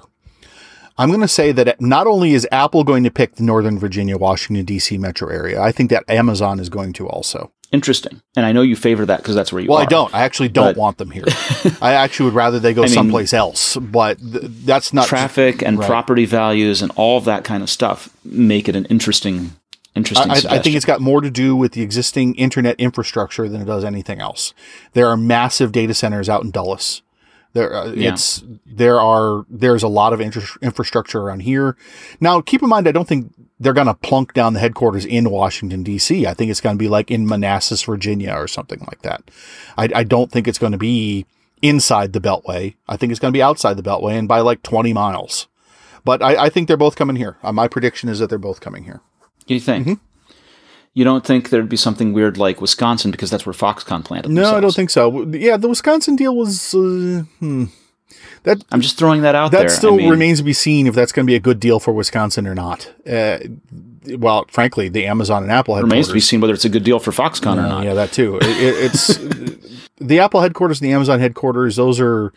I'm 0.98 1.10
going 1.10 1.22
to 1.22 1.28
say 1.28 1.52
that 1.52 1.82
not 1.82 2.08
only 2.08 2.34
is 2.34 2.48
Apple 2.54 2.86
going 2.86 3.04
to 3.04 3.12
pick 3.12 3.36
the 3.36 3.44
Northern 3.44 3.78
Virginia, 3.78 4.18
Washington, 4.18 4.64
D.C. 4.64 4.98
metro 4.98 5.28
area, 5.28 5.62
I 5.62 5.74
think 5.74 5.90
that 5.90 6.10
Amazon 6.10 6.58
is 6.58 6.70
going 6.70 6.94
to 6.94 7.08
also. 7.08 7.52
Interesting. 7.72 8.22
And 8.38 8.46
I 8.46 8.52
know 8.52 8.62
you 8.62 8.76
favor 8.76 9.06
that 9.06 9.18
because 9.18 9.36
that's 9.36 9.52
where 9.52 9.62
you 9.62 9.70
Well, 9.70 9.80
are. 9.80 9.84
I 9.84 9.86
don't. 9.86 10.14
I 10.14 10.22
actually 10.24 10.50
don't 10.50 10.76
But- 10.76 10.78
want 10.78 10.98
them 10.98 11.12
here. 11.12 11.26
I 11.82 11.94
actually 11.94 12.26
would 12.26 12.34
rather 12.36 12.60
they 12.60 12.74
go 12.74 12.84
mean- 12.84 12.92
someplace 12.92 13.34
else, 13.34 13.76
but 13.78 14.18
th- 14.20 14.44
that's 14.66 14.94
not 14.94 15.08
Traffic 15.08 15.62
and 15.62 15.80
Right. 15.80 15.88
property 15.88 16.26
values 16.26 16.82
and 16.82 16.92
all 16.96 17.18
of 17.18 17.26
that 17.26 17.44
kind 17.44 17.64
of 17.64 17.70
stuff 17.70 18.10
make 18.24 18.70
it 18.70 18.76
an 18.76 18.86
interesting, 18.86 19.52
interesting. 19.96 20.32
I, 20.32 20.36
I 20.56 20.60
think 20.60 20.76
it's 20.76 20.86
got 20.86 21.02
more 21.02 21.22
to 21.22 21.30
do 21.32 21.56
with 21.56 21.74
the 21.74 21.82
existing 21.82 22.36
internet 22.36 22.76
infrastructure 22.80 23.50
than 23.50 23.62
it 23.62 23.66
does 23.66 23.84
anything 23.84 24.20
else. 24.22 24.54
There 24.94 25.08
are 25.08 25.18
massive 25.18 25.72
data 25.72 25.94
centers 25.94 26.30
out 26.30 26.44
in 26.44 26.52
Dulles. 26.52 27.02
There, 27.56 27.74
uh, 27.74 27.86
Yeah. 27.94 28.12
it's 28.12 28.44
there 28.66 29.00
are 29.00 29.46
there's 29.50 29.82
a 29.82 29.88
lot 29.88 30.12
of 30.12 30.20
inter- 30.20 30.60
infrastructure 30.62 31.22
around 31.22 31.40
here. 31.40 31.78
Now, 32.20 32.42
keep 32.42 32.62
in 32.62 32.68
mind, 32.70 32.86
I 32.86 32.92
don't 32.92 33.08
think 33.08 33.34
they're 33.62 33.72
going 33.74 33.88
to 33.88 33.94
plunk 33.94 34.34
down 34.34 34.54
the 34.54 34.60
headquarters 34.60 35.06
in 35.06 35.30
Washington 35.32 35.82
D.C. 35.82 36.28
I 36.28 36.34
think 36.34 36.52
it's 36.52 36.60
going 36.60 36.76
to 36.76 36.80
be 36.80 36.90
like 36.90 37.10
in 37.10 37.26
Manassas, 37.26 37.82
Virginia, 37.84 38.34
or 38.36 38.48
something 38.50 38.80
like 38.82 39.02
that. 39.04 39.32
I, 39.78 39.88
I 39.96 40.04
don't 40.04 40.30
think 40.30 40.50
it's 40.50 40.60
going 40.60 40.74
to 40.74 40.78
be 40.78 41.26
inside 41.62 42.12
the 42.12 42.20
Beltway. 42.20 42.76
I 42.90 42.98
think 42.98 43.12
it's 43.12 43.20
going 43.22 43.32
to 43.32 43.38
be 43.38 43.42
outside 43.42 43.78
the 43.78 43.84
Beltway 43.84 44.20
and 44.20 44.28
by 44.28 44.42
like 44.42 44.62
20 44.62 44.92
miles. 44.92 45.48
But 46.04 46.22
I, 46.22 46.46
I 46.46 46.50
think 46.50 46.68
they're 46.68 46.76
both 46.76 46.98
coming 46.98 47.16
here. 47.16 47.38
Uh, 47.42 47.54
my 47.54 47.70
prediction 47.70 48.10
is 48.10 48.20
that 48.20 48.30
they're 48.30 48.38
both 48.38 48.60
coming 48.60 48.84
here. 48.84 49.00
Do 49.48 49.54
you 49.54 49.62
think? 49.62 49.88
Mm-hmm. 49.88 50.06
You 50.96 51.04
don't 51.04 51.26
think 51.26 51.50
there'd 51.50 51.70
be 51.70 51.78
something 51.78 52.14
weird 52.14 52.38
like 52.38 52.62
Wisconsin 52.62 53.12
because 53.12 53.30
that's 53.30 53.46
where 53.46 53.54
Foxconn 53.54 54.04
planted 54.04 54.32
No, 54.32 54.56
I 54.56 54.62
don't 54.62 54.74
think 54.74 54.90
so. 54.90 55.26
Yeah, 55.26 55.58
the 55.58 55.68
Wisconsin 55.68 56.16
deal 56.16 56.36
was. 56.36 56.74
Uh, 56.74 57.24
hmm. 57.40 57.66
That 58.44 58.64
I'm 58.72 58.80
just 58.80 58.98
throwing 58.98 59.22
that 59.24 59.36
out 59.36 59.52
there. 59.52 59.62
that 59.62 59.68
there. 59.68 59.76
still 59.76 59.96
I 59.96 59.98
mean, 59.98 60.10
remains 60.10 60.38
to 60.38 60.44
be 60.46 60.54
seen 60.54 60.88
if 60.88 60.96
that's 60.96 61.12
going 61.12 61.26
to 61.26 61.30
be 61.30 61.36
a 61.36 61.40
good 61.40 61.60
deal 61.60 61.80
for 61.80 61.92
Wisconsin 61.94 62.48
or 62.48 62.56
not. 62.56 62.94
Uh, 63.06 63.40
well, 64.18 64.46
frankly, 64.50 64.88
the 64.88 65.06
Amazon 65.08 65.44
and 65.44 65.52
Apple 65.52 65.76
remains 65.76 66.08
to 66.08 66.14
be 66.14 66.20
seen 66.20 66.40
whether 66.42 66.54
it's 66.54 66.64
a 66.64 66.70
good 66.70 66.84
deal 66.84 67.00
for 67.00 67.12
Foxconn 67.12 67.58
or 67.58 67.66
Uh, 67.66 67.70
not. 67.70 67.84
Yeah, 67.84 67.96
that 67.96 68.12
too. 68.14 68.38
It, 68.38 68.44
it, 68.44 68.76
it's 68.86 69.88
the 69.98 70.20
Apple 70.20 70.42
headquarters 70.42 70.80
and 70.80 70.88
the 70.90 70.94
Amazon 70.94 71.20
headquarters. 71.20 71.76
Those 71.76 72.00
are, 72.00 72.32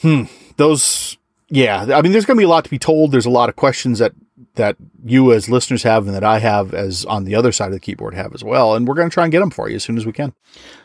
hmm, 0.00 0.22
those. 0.56 1.18
Yeah, 1.48 1.86
I 1.92 2.00
mean, 2.00 2.12
there's 2.12 2.24
going 2.24 2.36
to 2.36 2.40
be 2.40 2.44
a 2.44 2.48
lot 2.48 2.62
to 2.64 2.70
be 2.70 2.78
told. 2.78 3.10
There's 3.10 3.26
a 3.26 3.30
lot 3.30 3.48
of 3.48 3.56
questions 3.56 3.98
that 3.98 4.12
that 4.60 4.76
you 5.02 5.32
as 5.32 5.48
listeners 5.48 5.84
have 5.84 6.06
and 6.06 6.14
that 6.14 6.22
I 6.22 6.38
have 6.38 6.74
as 6.74 7.06
on 7.06 7.24
the 7.24 7.34
other 7.34 7.50
side 7.50 7.68
of 7.68 7.72
the 7.72 7.80
keyboard 7.80 8.12
have 8.12 8.34
as 8.34 8.44
well. 8.44 8.74
And 8.74 8.86
we're 8.86 8.94
going 8.94 9.08
to 9.08 9.14
try 9.14 9.24
and 9.24 9.32
get 9.32 9.40
them 9.40 9.50
for 9.50 9.70
you 9.70 9.76
as 9.76 9.84
soon 9.84 9.96
as 9.96 10.04
we 10.04 10.12
can. 10.12 10.34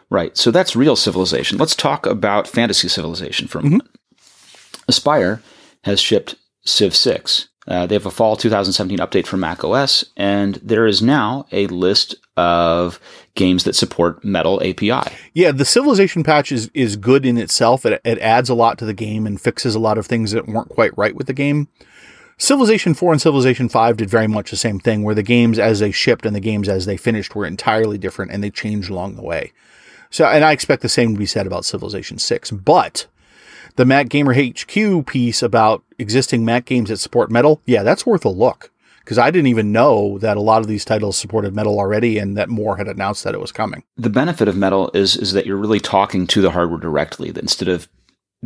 Right. 0.10 0.38
So 0.38 0.50
that's 0.50 0.78
real 0.78 0.96
civilization. 0.96 1.58
Let's 1.58 1.76
talk 1.76 2.06
about 2.06 2.48
fantasy 2.48 2.88
civilization 2.88 3.50
for 3.50 3.60
a 3.60 3.64
moment. 3.64 3.90
Aspyr 4.90 5.42
has 5.84 6.00
shipped 6.00 6.36
Civ 6.64 6.96
6. 6.96 7.50
Uh, 7.68 7.86
they 7.86 7.96
have 7.96 8.06
a 8.06 8.12
fall 8.12 8.38
2017 8.38 9.00
update 9.00 9.26
for 9.26 9.38
Mac 9.38 9.64
OS, 9.64 10.06
and 10.16 10.56
there 10.56 10.86
is 10.86 11.02
now 11.02 11.48
a 11.52 11.68
list 11.68 12.16
of 12.38 13.00
games 13.34 13.64
that 13.64 13.76
support 13.76 14.24
Metal 14.24 14.62
API. 14.62 15.12
Yeah, 15.34 15.52
the 15.52 15.66
Civilization 15.66 16.24
patch 16.24 16.52
is, 16.52 16.70
is 16.76 16.96
good 16.96 17.26
in 17.26 17.38
itself. 17.38 17.86
It, 17.86 18.00
it 18.06 18.20
adds 18.20 18.50
a 18.50 18.54
lot 18.54 18.78
to 18.78 18.86
the 18.86 18.94
game 18.94 19.26
and 19.26 19.42
fixes 19.42 19.74
a 19.74 19.80
lot 19.80 19.98
of 19.98 20.06
things 20.06 20.32
that 20.32 20.48
weren't 20.48 20.70
quite 20.70 20.96
right 20.98 21.16
with 21.16 21.28
the 21.28 21.34
game. 21.34 21.68
Civilization 22.38 22.93
4 22.93 23.13
and 23.13 23.21
Civilization 23.21 23.69
5 23.69 23.98
did 23.98 24.10
very 24.10 24.28
much 24.28 24.52
the 24.52 24.58
same 24.58 24.80
thing, 24.80 25.04
where 25.04 25.15
the 25.15 25.24
games 25.24 25.58
as 25.58 25.80
they 25.80 25.91
shipped 25.91 26.26
and 26.26 26.36
the 26.36 26.41
games 26.41 26.67
as 26.67 26.86
they 26.86 26.98
finished 26.98 27.34
were 27.34 27.45
entirely 27.45 27.98
different 27.98 28.32
and 28.32 28.43
they 28.43 28.50
changed 28.50 28.89
along 28.89 29.15
the 29.15 29.24
way. 29.24 29.54
So, 30.10 30.26
and 30.26 30.43
I 30.43 30.52
expect 30.52 30.82
the 30.82 30.89
same 30.89 31.13
to 31.13 31.19
be 31.19 31.26
said 31.26 31.48
about 31.48 31.65
Civilization 31.65 32.17
6. 32.17 32.52
But 32.52 33.08
the 33.78 33.86
Mac 33.86 34.10
Gamer 34.10 34.34
HQ 34.34 35.06
piece 35.08 35.41
about 35.41 35.84
existing 35.98 36.43
Mac 36.43 36.65
games 36.65 36.89
that 36.89 36.98
support 36.98 37.32
Metal, 37.32 37.62
yeah, 37.65 37.84
that's 37.84 38.06
worth 38.06 38.26
a 38.26 38.30
look. 38.30 38.71
Because 39.00 39.17
I 39.17 39.30
didn't 39.30 39.48
even 39.48 39.71
know 39.71 40.17
that 40.17 40.36
a 40.36 40.41
lot 40.41 40.62
of 40.62 40.67
these 40.67 40.84
titles 40.84 41.15
supported 41.15 41.56
Metal 41.56 41.80
already 41.80 42.17
and 42.17 42.36
that 42.38 42.50
more 42.50 42.78
had 42.78 42.88
announced 42.88 43.24
that 43.24 43.36
it 43.36 43.39
was 43.39 43.52
coming. 43.52 43.84
The 43.98 44.10
benefit 44.10 44.48
of 44.48 44.58
Metal 44.58 44.89
is 44.93 45.15
is 45.15 45.34
that 45.34 45.45
you're 45.45 45.58
really 45.58 45.80
talking 45.80 46.26
to 46.28 46.41
the 46.41 46.52
hardware 46.52 46.80
directly, 46.80 47.32
instead 47.36 47.67
of 47.67 47.88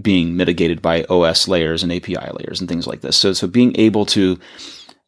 being 0.02 0.38
mitigated 0.38 0.82
by 0.82 1.04
OS 1.06 1.48
layers 1.48 1.84
and 1.84 1.92
API 1.92 2.32
layers 2.34 2.60
and 2.60 2.70
things 2.70 2.88
like 2.88 3.02
this. 3.02 3.18
So, 3.18 3.34
so 3.34 3.48
being 3.48 3.76
able 3.78 4.06
to 4.08 4.40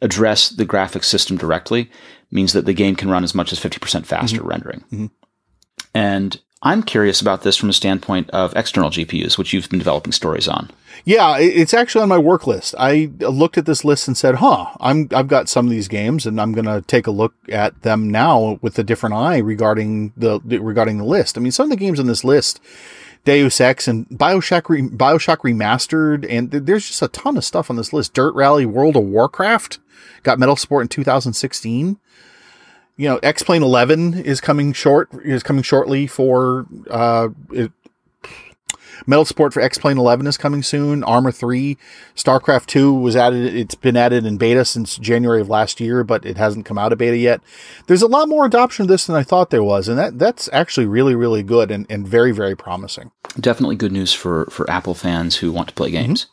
address 0.01 0.49
the 0.49 0.65
graphics 0.65 1.05
system 1.05 1.37
directly 1.37 1.89
means 2.31 2.53
that 2.53 2.65
the 2.65 2.73
game 2.73 2.95
can 2.95 3.09
run 3.09 3.23
as 3.23 3.35
much 3.35 3.51
as 3.51 3.59
50% 3.59 4.05
faster 4.05 4.41
rendering. 4.41 4.83
Mhm. 4.91 5.11
And 5.93 6.39
I'm 6.63 6.83
curious 6.83 7.21
about 7.21 7.41
this 7.41 7.57
from 7.57 7.69
a 7.69 7.73
standpoint 7.73 8.29
of 8.29 8.55
external 8.55 8.91
GPUs, 8.91 9.37
which 9.37 9.51
you've 9.51 9.69
been 9.69 9.79
developing 9.79 10.11
stories 10.11 10.47
on. 10.47 10.69
Yeah, 11.05 11.37
it's 11.39 11.73
actually 11.73 12.03
on 12.03 12.09
my 12.09 12.19
work 12.19 12.45
list. 12.45 12.75
I 12.77 13.09
looked 13.19 13.57
at 13.57 13.65
this 13.65 13.83
list 13.83 14.07
and 14.07 14.15
said, 14.15 14.35
"Huh, 14.35 14.67
I'm 14.79 15.07
I've 15.11 15.27
got 15.27 15.49
some 15.49 15.65
of 15.65 15.71
these 15.71 15.87
games, 15.87 16.27
and 16.27 16.39
I'm 16.39 16.51
going 16.51 16.65
to 16.65 16.83
take 16.85 17.07
a 17.07 17.11
look 17.11 17.33
at 17.49 17.81
them 17.81 18.09
now 18.11 18.59
with 18.61 18.77
a 18.77 18.83
different 18.83 19.15
eye 19.15 19.39
regarding 19.39 20.13
the 20.15 20.39
regarding 20.43 20.99
the 20.99 21.03
list. 21.03 21.37
I 21.37 21.41
mean, 21.41 21.51
some 21.51 21.63
of 21.63 21.69
the 21.71 21.83
games 21.83 21.99
on 21.99 22.05
this 22.05 22.23
list, 22.23 22.59
Deus 23.23 23.61
Ex 23.61 23.87
and 23.87 24.07
Bioshock 24.09 24.69
Re- 24.69 24.81
Bioshock 24.81 25.37
Remastered, 25.37 26.25
and 26.29 26.51
th- 26.51 26.63
there's 26.63 26.87
just 26.87 27.01
a 27.01 27.07
ton 27.07 27.37
of 27.37 27.45
stuff 27.45 27.69
on 27.69 27.75
this 27.75 27.93
list. 27.93 28.13
Dirt 28.13 28.33
Rally, 28.33 28.65
World 28.65 28.95
of 28.95 29.03
Warcraft 29.03 29.79
got 30.23 30.39
metal 30.39 30.55
support 30.55 30.83
in 30.83 30.87
2016. 30.87 31.97
You 32.97 33.07
know, 33.09 33.17
X 33.23 33.43
Plane 33.43 33.63
11 33.63 34.15
is 34.15 34.41
coming 34.41 34.73
short 34.73 35.09
is 35.23 35.43
coming 35.43 35.63
shortly 35.63 36.07
for 36.07 36.65
uh, 36.89 37.29
Metal 39.07 39.25
support 39.25 39.53
for 39.53 39.61
X 39.61 39.77
Plane 39.77 39.97
11 39.97 40.27
is 40.27 40.37
coming 40.37 40.63
soon. 40.63 41.03
Arma 41.03 41.31
3, 41.31 41.77
StarCraft 42.15 42.67
2 42.67 42.93
was 42.93 43.15
added. 43.15 43.55
It's 43.55 43.75
been 43.75 43.97
added 43.97 44.25
in 44.25 44.37
beta 44.37 44.65
since 44.65 44.97
January 44.97 45.41
of 45.41 45.49
last 45.49 45.79
year, 45.79 46.03
but 46.03 46.25
it 46.25 46.37
hasn't 46.37 46.65
come 46.65 46.77
out 46.77 46.91
of 46.91 46.97
beta 46.99 47.17
yet. 47.17 47.41
There's 47.87 48.01
a 48.01 48.07
lot 48.07 48.29
more 48.29 48.45
adoption 48.45 48.83
of 48.83 48.87
this 48.89 49.07
than 49.07 49.15
I 49.15 49.23
thought 49.23 49.49
there 49.49 49.63
was, 49.63 49.87
and 49.87 49.97
that 49.97 50.19
that's 50.19 50.49
actually 50.53 50.85
really 50.85 51.15
really 51.15 51.43
good 51.43 51.71
and, 51.71 51.85
and 51.89 52.07
very 52.07 52.31
very 52.31 52.55
promising. 52.55 53.11
Definitely 53.39 53.77
good 53.77 53.91
news 53.91 54.13
for, 54.13 54.45
for 54.47 54.69
Apple 54.69 54.93
fans 54.93 55.37
who 55.37 55.51
want 55.51 55.69
to 55.69 55.73
play 55.73 55.89
mm-hmm. 55.91 56.07
games. 56.07 56.27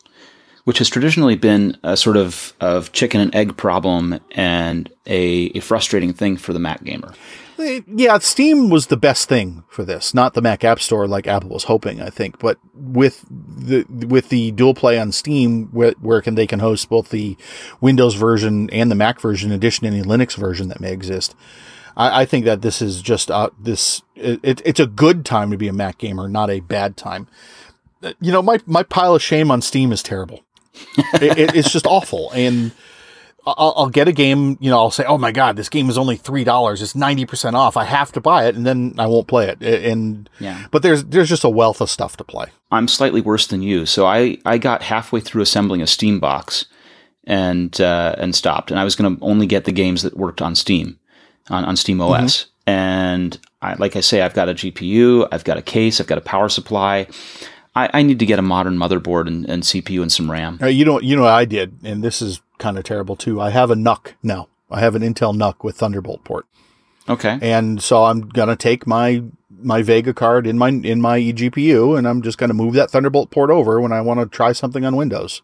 which 0.64 0.78
has 0.78 0.88
traditionally 0.90 1.36
been 1.36 1.76
a 1.82 1.96
sort 1.96 2.16
of, 2.16 2.52
of 2.60 2.92
chicken 2.92 3.20
and 3.22 3.34
egg 3.34 3.56
problem 3.56 4.20
and 4.32 4.92
a, 5.06 5.50
a 5.54 5.60
frustrating 5.60 6.12
thing 6.12 6.36
for 6.36 6.52
the 6.52 6.58
Mac 6.58 6.84
gamer. 6.84 7.14
Yeah, 7.58 8.18
Steam 8.18 8.70
was 8.70 8.86
the 8.86 8.96
best 8.96 9.28
thing 9.28 9.64
for 9.68 9.84
this, 9.84 10.14
not 10.14 10.34
the 10.34 10.40
Mac 10.42 10.62
App 10.64 10.80
Store 10.80 11.08
like 11.08 11.26
Apple 11.26 11.50
was 11.50 11.64
hoping, 11.64 12.00
I 12.00 12.08
think. 12.10 12.38
But 12.38 12.58
with 12.74 13.24
the 13.30 13.84
with 14.06 14.28
the 14.28 14.52
dual 14.52 14.74
play 14.74 14.98
on 14.98 15.10
Steam, 15.12 15.66
where, 15.72 15.92
where 16.00 16.20
can 16.22 16.34
they 16.36 16.46
can 16.46 16.60
host 16.60 16.88
both 16.88 17.08
the 17.10 17.36
Windows 17.80 18.14
version 18.14 18.70
and 18.70 18.90
the 18.90 18.94
Mac 18.94 19.20
version, 19.20 19.50
in 19.50 19.56
addition 19.56 19.82
to 19.82 19.96
any 19.96 20.02
Linux 20.06 20.36
version 20.36 20.68
that 20.68 20.80
may 20.80 20.92
exist. 20.92 21.34
I, 21.96 22.22
I 22.22 22.24
think 22.26 22.44
that 22.44 22.62
this 22.62 22.80
is 22.80 23.02
just 23.02 23.30
uh, 23.30 23.50
this. 23.58 24.02
It, 24.14 24.62
it's 24.64 24.80
a 24.80 24.86
good 24.86 25.24
time 25.24 25.50
to 25.50 25.56
be 25.56 25.68
a 25.68 25.72
Mac 25.72 25.98
gamer, 25.98 26.28
not 26.28 26.50
a 26.50 26.60
bad 26.60 26.96
time. 26.96 27.26
Uh, 28.02 28.12
You 28.20 28.30
know, 28.32 28.42
my 28.42 28.60
my 28.66 28.82
pile 28.84 29.14
of 29.16 29.22
shame 29.22 29.50
on 29.50 29.62
Steam 29.62 29.90
is 29.90 30.02
terrible. 30.02 30.44
it, 31.14 31.36
it- 31.38 31.54
it's 31.56 31.72
just 31.72 31.86
awful, 31.86 32.30
and 32.32 32.70
I'll, 33.56 33.74
I'll 33.76 33.88
get 33.88 34.08
a 34.08 34.12
game. 34.12 34.58
You 34.60 34.70
know, 34.70 34.78
I'll 34.78 34.90
say, 34.90 35.04
"Oh 35.04 35.18
my 35.18 35.32
god, 35.32 35.56
this 35.56 35.68
game 35.68 35.88
is 35.88 35.96
only 35.96 36.16
three 36.16 36.44
dollars. 36.44 36.82
It's 36.82 36.94
ninety 36.94 37.24
percent 37.24 37.56
off. 37.56 37.76
I 37.76 37.84
have 37.84 38.12
to 38.12 38.20
buy 38.20 38.46
it," 38.46 38.54
and 38.56 38.66
then 38.66 38.94
I 38.98 39.06
won't 39.06 39.28
play 39.28 39.48
it. 39.48 39.62
And 39.62 40.28
Yeah. 40.40 40.66
but 40.70 40.82
there's 40.82 41.04
there's 41.04 41.28
just 41.28 41.44
a 41.44 41.48
wealth 41.48 41.80
of 41.80 41.88
stuff 41.90 42.16
to 42.18 42.24
play. 42.24 42.46
I'm 42.70 42.88
slightly 42.88 43.20
worse 43.20 43.46
than 43.46 43.62
you. 43.62 43.86
So 43.86 44.04
I, 44.06 44.38
I 44.44 44.58
got 44.58 44.82
halfway 44.82 45.20
through 45.20 45.42
assembling 45.42 45.80
a 45.82 45.86
Steam 45.86 46.20
box 46.20 46.66
and 47.24 47.80
uh, 47.80 48.14
and 48.18 48.34
stopped. 48.34 48.70
And 48.70 48.78
I 48.80 48.84
was 48.84 48.96
going 48.96 49.16
to 49.16 49.24
only 49.24 49.46
get 49.46 49.64
the 49.64 49.72
games 49.72 50.02
that 50.02 50.16
worked 50.16 50.42
on 50.42 50.54
Steam, 50.54 50.98
on, 51.50 51.64
on 51.64 51.76
Steam 51.76 52.00
OS. 52.00 52.46
And 52.66 53.38
I, 53.62 53.74
like 53.74 53.96
I 53.96 54.00
say, 54.00 54.20
I've 54.20 54.34
got 54.34 54.48
a 54.50 54.54
GPU, 54.54 55.26
I've 55.32 55.44
got 55.44 55.56
a 55.56 55.62
case, 55.62 56.00
I've 56.00 56.06
got 56.06 56.18
a 56.18 56.22
power 56.22 56.48
supply. 56.50 57.06
I, 57.74 57.88
I 57.94 58.02
need 58.02 58.18
to 58.18 58.26
get 58.26 58.38
a 58.38 58.42
modern 58.42 58.76
motherboard 58.76 59.26
and, 59.26 59.48
and 59.48 59.62
CPU 59.62 60.02
and 60.02 60.12
some 60.12 60.30
RAM. 60.30 60.58
Uh, 60.60 60.66
you 60.66 60.84
know, 60.84 61.00
you 61.00 61.16
know 61.16 61.22
what 61.22 61.32
I 61.32 61.44
did, 61.46 61.78
and 61.84 62.02
this 62.02 62.20
is 62.20 62.40
kind 62.58 62.76
of 62.78 62.84
terrible 62.84 63.16
too. 63.16 63.40
I 63.40 63.50
have 63.50 63.70
a 63.70 63.76
NUC 63.76 64.14
now. 64.22 64.48
I 64.70 64.80
have 64.80 64.94
an 64.94 65.02
Intel 65.02 65.34
NUC 65.34 65.64
with 65.64 65.76
Thunderbolt 65.76 66.24
port, 66.24 66.46
Okay. 67.08 67.38
and 67.40 67.82
so 67.82 68.04
I'm 68.04 68.20
gonna 68.20 68.56
take 68.56 68.86
my 68.86 69.22
my 69.60 69.82
Vega 69.82 70.12
card 70.12 70.46
in 70.46 70.58
my 70.58 70.68
in 70.68 71.00
my 71.00 71.18
eGPU, 71.18 71.96
and 71.98 72.06
I'm 72.06 72.22
just 72.22 72.38
gonna 72.38 72.54
move 72.54 72.74
that 72.74 72.90
Thunderbolt 72.90 73.30
port 73.30 73.50
over 73.50 73.80
when 73.80 73.92
I 73.92 74.00
want 74.02 74.20
to 74.20 74.26
try 74.26 74.52
something 74.52 74.84
on 74.84 74.94
Windows. 74.96 75.42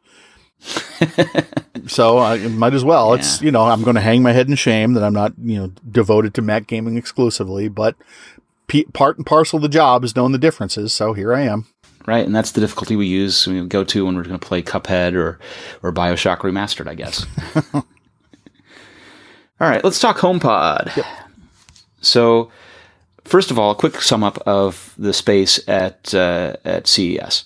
so 1.86 2.18
I 2.18 2.38
might 2.48 2.74
as 2.74 2.84
well. 2.84 3.12
It's 3.14 3.42
you 3.42 3.50
know 3.50 3.62
I'm 3.64 3.82
going 3.82 3.96
to 3.96 4.00
hang 4.00 4.22
my 4.22 4.32
head 4.32 4.48
in 4.48 4.54
shame 4.54 4.94
that 4.94 5.02
I'm 5.04 5.12
not 5.12 5.32
you 5.42 5.58
know 5.58 5.72
devoted 5.90 6.32
to 6.34 6.42
Mac 6.42 6.66
gaming 6.66 6.96
exclusively, 6.96 7.68
but 7.68 7.96
p- 8.66 8.84
part 8.92 9.16
and 9.18 9.26
parcel 9.26 9.56
of 9.58 9.62
the 9.62 9.68
job 9.68 10.04
is 10.04 10.14
knowing 10.16 10.32
the 10.32 10.38
differences. 10.38 10.92
So 10.92 11.12
here 11.12 11.34
I 11.34 11.42
am. 11.42 11.66
Right. 12.06 12.26
And 12.26 12.36
that's 12.36 12.52
the 12.52 12.60
difficulty 12.60 12.96
we 12.96 13.06
use, 13.06 13.46
we 13.46 13.66
go 13.66 13.82
to 13.84 14.04
when 14.04 14.14
we're 14.14 14.24
going 14.24 14.38
to 14.38 14.46
play 14.46 14.62
Cuphead 14.62 15.14
or, 15.14 15.38
or 15.82 15.90
Bioshock 15.92 16.38
Remastered, 16.38 16.86
I 16.86 16.94
guess. 16.94 17.24
All 19.60 19.70
right, 19.70 19.82
let's 19.84 20.00
talk 20.00 20.18
HomePod. 20.18 21.02
So, 22.02 22.50
first 23.24 23.50
of 23.50 23.58
all, 23.58 23.70
a 23.70 23.74
quick 23.74 24.00
sum 24.02 24.22
up 24.22 24.36
of 24.46 24.92
the 24.98 25.12
space 25.12 25.66
at 25.68 26.12
uh, 26.12 26.56
at 26.64 26.86
CES. 26.86 27.44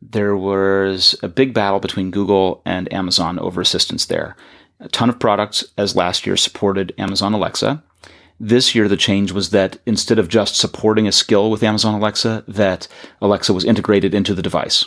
There 0.00 0.36
was 0.36 1.14
a 1.22 1.28
big 1.28 1.52
battle 1.52 1.80
between 1.80 2.10
Google 2.10 2.62
and 2.64 2.92
Amazon 2.92 3.38
over 3.38 3.60
assistance 3.60 4.06
there. 4.06 4.36
A 4.80 4.88
ton 4.88 5.08
of 5.08 5.18
products, 5.18 5.64
as 5.76 5.94
last 5.94 6.26
year, 6.26 6.36
supported 6.36 6.94
Amazon 6.96 7.34
Alexa. 7.34 7.82
This 8.44 8.74
year, 8.74 8.88
the 8.88 8.96
change 8.96 9.30
was 9.30 9.50
that 9.50 9.78
instead 9.86 10.18
of 10.18 10.26
just 10.26 10.56
supporting 10.56 11.06
a 11.06 11.12
skill 11.12 11.48
with 11.48 11.62
Amazon 11.62 11.94
Alexa, 11.94 12.42
that 12.48 12.88
Alexa 13.20 13.52
was 13.52 13.64
integrated 13.64 14.14
into 14.14 14.34
the 14.34 14.42
device. 14.42 14.84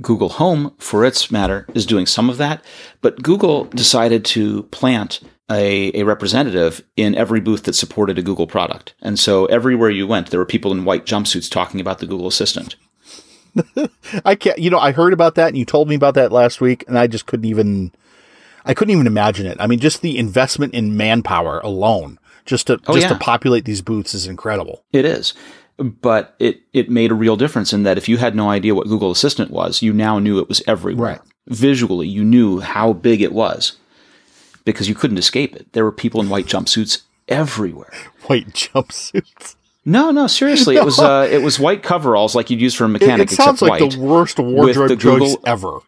Google 0.00 0.30
Home, 0.30 0.74
for 0.78 1.04
its 1.04 1.30
matter, 1.30 1.64
is 1.74 1.86
doing 1.86 2.06
some 2.06 2.28
of 2.28 2.38
that, 2.38 2.64
but 3.02 3.22
Google 3.22 3.66
decided 3.66 4.24
to 4.24 4.64
plant 4.64 5.20
a, 5.48 5.92
a 6.00 6.02
representative 6.02 6.82
in 6.96 7.14
every 7.14 7.40
booth 7.40 7.62
that 7.64 7.74
supported 7.74 8.18
a 8.18 8.22
Google 8.22 8.48
product. 8.48 8.94
And 9.00 9.16
so 9.16 9.46
everywhere 9.46 9.90
you 9.90 10.08
went, 10.08 10.30
there 10.30 10.40
were 10.40 10.44
people 10.44 10.72
in 10.72 10.84
white 10.84 11.06
jumpsuits 11.06 11.48
talking 11.48 11.80
about 11.80 12.00
the 12.00 12.06
Google 12.06 12.26
Assistant. 12.26 12.74
I 14.24 14.34
can't. 14.34 14.58
You 14.58 14.70
know, 14.70 14.80
I 14.80 14.90
heard 14.90 15.12
about 15.12 15.36
that, 15.36 15.48
and 15.48 15.56
you 15.56 15.64
told 15.64 15.88
me 15.88 15.94
about 15.94 16.14
that 16.14 16.32
last 16.32 16.60
week, 16.60 16.84
and 16.88 16.98
I 16.98 17.06
just 17.06 17.26
couldn't 17.26 17.46
even. 17.46 17.92
I 18.64 18.74
couldn't 18.74 18.92
even 18.92 19.06
imagine 19.06 19.46
it. 19.46 19.56
I 19.60 19.66
mean, 19.66 19.78
just 19.80 20.02
the 20.02 20.18
investment 20.18 20.74
in 20.74 20.96
manpower 20.96 21.60
alone, 21.60 22.18
just 22.44 22.66
to 22.68 22.74
Oh, 22.86 22.94
just 22.94 23.06
yeah. 23.06 23.08
to 23.12 23.18
populate 23.18 23.64
these 23.64 23.82
booths, 23.82 24.14
is 24.14 24.26
incredible. 24.26 24.84
It 24.92 25.04
is. 25.04 25.34
But 25.78 26.34
it, 26.38 26.60
it 26.72 26.90
made 26.90 27.10
a 27.10 27.14
real 27.14 27.36
difference 27.36 27.72
in 27.72 27.82
that 27.84 27.98
if 27.98 28.08
you 28.08 28.18
had 28.18 28.36
no 28.36 28.50
idea 28.50 28.74
what 28.74 28.86
Google 28.86 29.10
Assistant 29.10 29.50
was, 29.50 29.82
you 29.82 29.92
now 29.92 30.18
knew 30.18 30.38
it 30.38 30.48
was 30.48 30.62
everywhere. 30.66 31.10
Right. 31.12 31.20
Visually, 31.48 32.06
you 32.06 32.22
knew 32.24 32.60
how 32.60 32.92
big 32.92 33.20
it 33.20 33.32
was 33.32 33.76
because 34.64 34.88
you 34.88 34.94
couldn't 34.94 35.18
escape 35.18 35.56
it. 35.56 35.72
There 35.72 35.84
were 35.84 35.90
people 35.92 36.20
in 36.20 36.28
white 36.28 36.46
jumpsuits 36.46 37.02
everywhere. 37.28 37.92
White 38.26 38.48
jumpsuits. 38.50 39.56
No, 39.84 40.12
no, 40.12 40.28
seriously, 40.28 40.76
it 40.76 40.84
was 40.84 40.98
uh, 41.00 41.26
it 41.28 41.42
was 41.42 41.58
white 41.58 41.82
coveralls 41.82 42.36
like 42.36 42.50
you'd 42.50 42.60
use 42.60 42.74
for 42.74 42.84
a 42.84 42.88
mechanic, 42.88 43.32
it 43.32 43.34
sounds 43.34 43.60
except 43.60 43.62
like 43.62 43.80
white, 43.80 43.92
the 43.92 43.98
worst 44.00 44.38
wardrobe 44.38 45.00
choice 45.00 45.36
ever. 45.44 45.80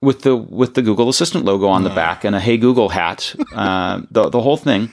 With 0.00 0.22
the 0.22 0.36
with 0.36 0.74
the 0.74 0.82
Google 0.82 1.08
Assistant 1.08 1.44
logo 1.44 1.68
on 1.68 1.84
the 1.84 1.90
back 1.90 2.24
and 2.24 2.34
a 2.34 2.40
Hey 2.40 2.56
Google 2.56 2.88
hat, 2.90 3.34
uh, 3.54 4.02
the 4.10 4.28
the 4.30 4.40
whole 4.40 4.56
thing, 4.56 4.90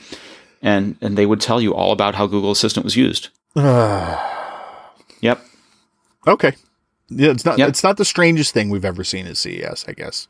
and 0.61 0.97
and 1.01 1.17
they 1.17 1.25
would 1.25 1.41
tell 1.41 1.61
you 1.61 1.73
all 1.73 1.91
about 1.91 2.15
how 2.15 2.27
Google 2.27 2.51
Assistant 2.51 2.83
was 2.83 2.95
used. 2.95 3.29
yep, 3.55 5.39
Okay. 6.27 6.53
Yeah, 7.09 7.31
it's 7.31 7.45
not. 7.45 7.57
Yep. 7.57 7.69
It's 7.69 7.83
not 7.83 7.97
the 7.97 8.05
strangest 8.05 8.53
thing 8.53 8.69
we've 8.69 8.83
ever 8.85 9.03
seen 9.03 9.27
at 9.27 9.37
CES. 9.37 9.85
I 9.87 9.93
guess. 9.93 10.27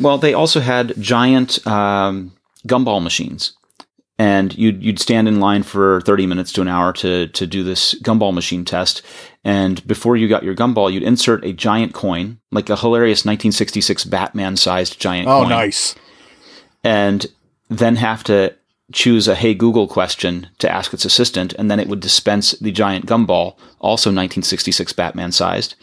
Well, 0.00 0.18
they 0.18 0.32
also 0.34 0.60
had 0.60 0.94
giant 1.00 1.64
um, 1.66 2.32
gumball 2.66 3.02
machines, 3.02 3.52
and 4.18 4.56
you'd 4.56 4.82
you'd 4.82 4.98
stand 4.98 5.28
in 5.28 5.40
line 5.40 5.62
for 5.62 6.00
thirty 6.02 6.26
minutes 6.26 6.52
to 6.52 6.62
an 6.62 6.68
hour 6.68 6.92
to 6.94 7.28
to 7.28 7.46
do 7.46 7.62
this 7.62 7.94
gumball 8.02 8.32
machine 8.32 8.64
test. 8.64 9.02
And 9.44 9.86
before 9.86 10.16
you 10.16 10.28
got 10.28 10.42
your 10.42 10.54
gumball, 10.54 10.92
you'd 10.92 11.02
insert 11.02 11.44
a 11.44 11.52
giant 11.52 11.94
coin, 11.94 12.38
like 12.50 12.68
a 12.68 12.76
hilarious 12.76 13.24
1966 13.24 14.04
Batman-sized 14.04 15.00
giant 15.00 15.28
coin. 15.28 15.36
Oh, 15.36 15.40
coin, 15.42 15.50
nice. 15.50 15.94
and 16.82 17.26
then 17.68 17.96
have 17.96 18.24
to 18.24 18.54
choose 18.92 19.28
a 19.28 19.34
Hey 19.34 19.54
Google 19.54 19.88
question 19.88 20.48
to 20.58 20.70
ask 20.70 20.92
its 20.94 21.04
assistant, 21.04 21.52
and 21.54 21.70
then 21.70 21.80
it 21.80 21.88
would 21.88 22.00
dispense 22.00 22.52
the 22.52 22.72
giant 22.72 23.06
gumball, 23.06 23.56
also 23.80 24.10
1966 24.10 24.92
Batman-sized 24.92 25.74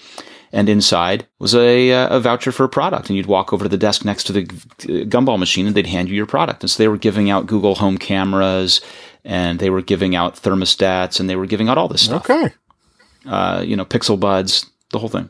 and 0.53 0.69
inside 0.69 1.27
was 1.39 1.53
a, 1.55 1.91
uh, 1.91 2.15
a 2.15 2.19
voucher 2.21 2.51
for 2.51 2.63
a 2.63 2.69
product. 2.69 3.09
And 3.09 3.17
you'd 3.17 3.25
walk 3.25 3.51
over 3.51 3.65
to 3.65 3.69
the 3.69 3.77
desk 3.77 4.05
next 4.05 4.25
to 4.25 4.33
the 4.33 4.45
gumball 4.45 5.39
machine 5.39 5.65
and 5.67 5.75
they'd 5.75 5.87
hand 5.87 6.07
you 6.09 6.15
your 6.15 6.27
product. 6.27 6.63
And 6.63 6.69
so 6.69 6.77
they 6.81 6.87
were 6.87 6.97
giving 6.97 7.29
out 7.31 7.47
Google 7.47 7.75
Home 7.75 7.97
cameras 7.97 8.79
and 9.25 9.59
they 9.59 9.71
were 9.71 9.81
giving 9.81 10.15
out 10.15 10.35
thermostats 10.35 11.19
and 11.19 11.27
they 11.27 11.35
were 11.35 11.47
giving 11.47 11.69
out 11.69 11.77
all 11.79 11.87
this 11.87 12.03
stuff. 12.03 12.29
Okay. 12.29 12.53
Uh, 13.25 13.63
you 13.65 13.75
know, 13.75 13.83
Pixel 13.83 14.19
Buds, 14.19 14.69
the 14.91 14.99
whole 14.99 15.09
thing. 15.09 15.27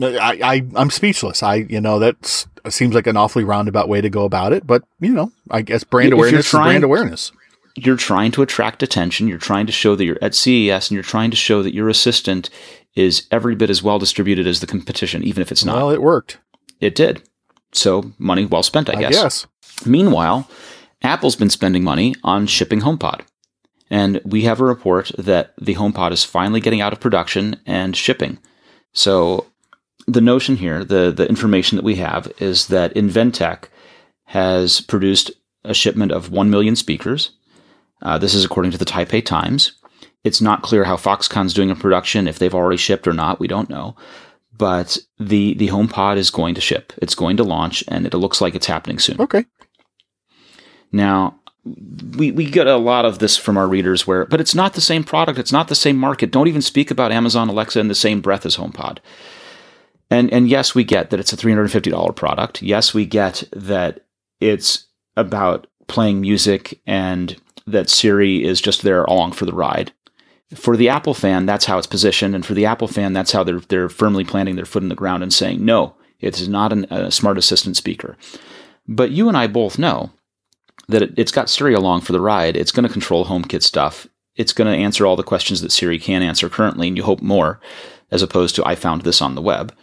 I, 0.00 0.40
I 0.42 0.62
I'm 0.74 0.88
speechless. 0.88 1.42
I 1.42 1.56
you 1.56 1.78
know 1.80 1.98
that 1.98 2.46
seems 2.70 2.94
like 2.94 3.06
an 3.06 3.18
awfully 3.18 3.44
roundabout 3.44 3.90
way 3.90 4.00
to 4.00 4.08
go 4.08 4.24
about 4.24 4.54
it, 4.54 4.66
but 4.66 4.84
you 5.00 5.12
know 5.12 5.30
I 5.50 5.60
guess 5.60 5.84
brand 5.84 6.08
If 6.08 6.14
awareness 6.14 6.46
is 6.46 6.50
trying- 6.50 6.64
brand 6.64 6.84
awareness. 6.84 7.30
You're 7.74 7.96
trying 7.96 8.32
to 8.32 8.42
attract 8.42 8.82
attention. 8.82 9.28
You're 9.28 9.38
trying 9.38 9.64
to 9.66 9.72
show 9.72 9.96
that 9.96 10.04
you're 10.04 10.18
at 10.20 10.34
CES 10.34 10.90
and 10.90 10.94
you're 10.94 11.02
trying 11.02 11.30
to 11.30 11.38
show 11.38 11.62
that 11.62 11.74
your 11.74 11.88
assistant 11.88 12.50
is 12.94 13.26
every 13.30 13.54
bit 13.54 13.70
as 13.70 13.82
well 13.82 13.98
distributed 13.98 14.46
as 14.46 14.60
the 14.60 14.66
competition, 14.66 15.22
even 15.24 15.40
if 15.42 15.50
it's 15.50 15.64
not. 15.64 15.76
Well, 15.76 15.90
it 15.90 16.02
worked. 16.02 16.38
it 16.80 16.94
did. 16.94 17.22
So 17.72 18.12
money 18.18 18.44
well 18.44 18.62
spent, 18.62 18.90
I 18.90 18.94
I 18.94 19.00
guess. 19.00 19.22
guess. 19.22 19.46
Meanwhile, 19.86 20.48
Apple's 21.02 21.36
been 21.36 21.50
spending 21.50 21.82
money 21.82 22.14
on 22.22 22.46
shipping 22.46 22.80
HomePod. 22.80 23.22
And 23.90 24.20
we 24.24 24.42
have 24.42 24.60
a 24.60 24.64
report 24.64 25.10
that 25.18 25.52
the 25.60 25.74
HomePod 25.74 26.12
is 26.12 26.24
finally 26.24 26.60
getting 26.60 26.80
out 26.80 26.92
of 26.92 27.00
production 27.00 27.60
and 27.66 27.96
shipping. 27.96 28.38
So 28.92 29.46
the 30.06 30.20
notion 30.20 30.56
here, 30.56 30.84
the, 30.84 31.10
the 31.14 31.28
information 31.28 31.76
that 31.76 31.84
we 31.84 31.96
have 31.96 32.30
is 32.38 32.68
that 32.68 32.94
Inventec 32.94 33.64
has 34.26 34.80
produced 34.80 35.30
a 35.64 35.74
shipment 35.74 36.10
of 36.12 36.30
1 36.30 36.50
million 36.50 36.74
speakers. 36.76 37.30
Uh, 38.02 38.18
this 38.18 38.34
is 38.34 38.44
according 38.44 38.72
to 38.72 38.78
the 38.78 38.84
Taipei 38.84 39.24
Times. 39.24 39.72
It's 40.24 40.40
not 40.40 40.62
clear 40.62 40.84
how 40.84 40.96
Foxconn's 40.96 41.54
doing 41.54 41.70
in 41.70 41.76
production, 41.76 42.28
if 42.28 42.38
they've 42.38 42.54
already 42.54 42.76
shipped 42.76 43.08
or 43.08 43.12
not. 43.12 43.40
We 43.40 43.48
don't 43.48 43.70
know. 43.70 43.96
But 44.56 44.98
the, 45.18 45.54
the 45.54 45.68
HomePod 45.68 46.16
is 46.16 46.30
going 46.30 46.54
to 46.54 46.60
ship. 46.60 46.92
It's 46.98 47.14
going 47.14 47.36
to 47.38 47.44
launch, 47.44 47.82
and 47.88 48.06
it 48.06 48.14
looks 48.14 48.40
like 48.40 48.54
it's 48.54 48.66
happening 48.66 48.98
soon. 48.98 49.20
Okay. 49.20 49.44
Now, 50.92 51.40
we, 51.64 52.30
we 52.30 52.50
get 52.50 52.66
a 52.66 52.76
lot 52.76 53.04
of 53.04 53.18
this 53.18 53.36
from 53.36 53.56
our 53.56 53.66
readers 53.66 54.06
where, 54.06 54.26
but 54.26 54.40
it's 54.40 54.54
not 54.54 54.74
the 54.74 54.80
same 54.80 55.04
product. 55.04 55.38
It's 55.38 55.52
not 55.52 55.68
the 55.68 55.74
same 55.74 55.96
market. 55.96 56.30
Don't 56.30 56.48
even 56.48 56.62
speak 56.62 56.90
about 56.90 57.12
Amazon 57.12 57.48
Alexa 57.48 57.80
in 57.80 57.88
the 57.88 57.94
same 57.94 58.20
breath 58.20 58.44
as 58.44 58.56
HomePod. 58.56 58.98
And, 60.10 60.30
and 60.32 60.48
yes, 60.48 60.74
we 60.74 60.84
get 60.84 61.10
that 61.10 61.20
it's 61.20 61.32
a 61.32 61.36
$350 61.36 62.14
product. 62.14 62.62
Yes, 62.62 62.92
we 62.92 63.06
get 63.06 63.44
that 63.52 64.04
it's 64.40 64.86
about 65.16 65.66
playing 65.86 66.20
music 66.20 66.80
and 66.86 67.40
that 67.66 67.88
Siri 67.88 68.44
is 68.44 68.60
just 68.60 68.82
there 68.82 69.04
along 69.04 69.32
for 69.32 69.46
the 69.46 69.54
ride. 69.54 69.92
For 70.54 70.76
the 70.76 70.88
Apple 70.88 71.14
fan, 71.14 71.46
that's 71.46 71.64
how 71.64 71.78
it's 71.78 71.86
positioned. 71.86 72.34
And 72.34 72.44
for 72.44 72.54
the 72.54 72.66
Apple 72.66 72.88
fan, 72.88 73.12
that's 73.12 73.32
how 73.32 73.42
they're, 73.42 73.60
they're 73.60 73.88
firmly 73.88 74.24
planting 74.24 74.56
their 74.56 74.66
foot 74.66 74.82
in 74.82 74.88
the 74.88 74.94
ground 74.94 75.22
and 75.22 75.32
saying, 75.32 75.64
no, 75.64 75.94
It 76.20 76.40
is 76.40 76.48
not 76.48 76.72
an, 76.72 76.86
a 76.90 77.10
smart 77.10 77.38
assistant 77.38 77.76
speaker. 77.76 78.16
But 78.88 79.10
you 79.10 79.28
and 79.28 79.36
I 79.36 79.46
both 79.46 79.78
know 79.78 80.10
that 80.88 81.02
it, 81.02 81.18
has 81.18 81.30
got 81.30 81.50
Siri 81.50 81.74
along 81.74 82.02
for 82.02 82.12
the 82.12 82.20
ride. 82.20 82.56
It's 82.56 82.72
going 82.72 82.86
to 82.86 82.92
control 82.92 83.26
HomeKit 83.26 83.62
stuff. 83.62 84.06
It's 84.36 84.52
going 84.52 84.72
to 84.72 84.82
answer 84.82 85.06
all 85.06 85.16
the 85.16 85.22
questions 85.22 85.60
that 85.60 85.72
Siri 85.72 85.98
can 85.98 86.22
answer 86.22 86.48
currently, 86.48 86.88
and 86.88 86.96
you 86.96 87.02
hope 87.02 87.20
more, 87.20 87.60
as 88.10 88.22
opposed 88.22 88.54
to 88.56 88.66
I 88.66 88.74
found 88.74 89.02
this 89.02 89.20
on 89.20 89.34
the 89.34 89.42
web. 89.42 89.74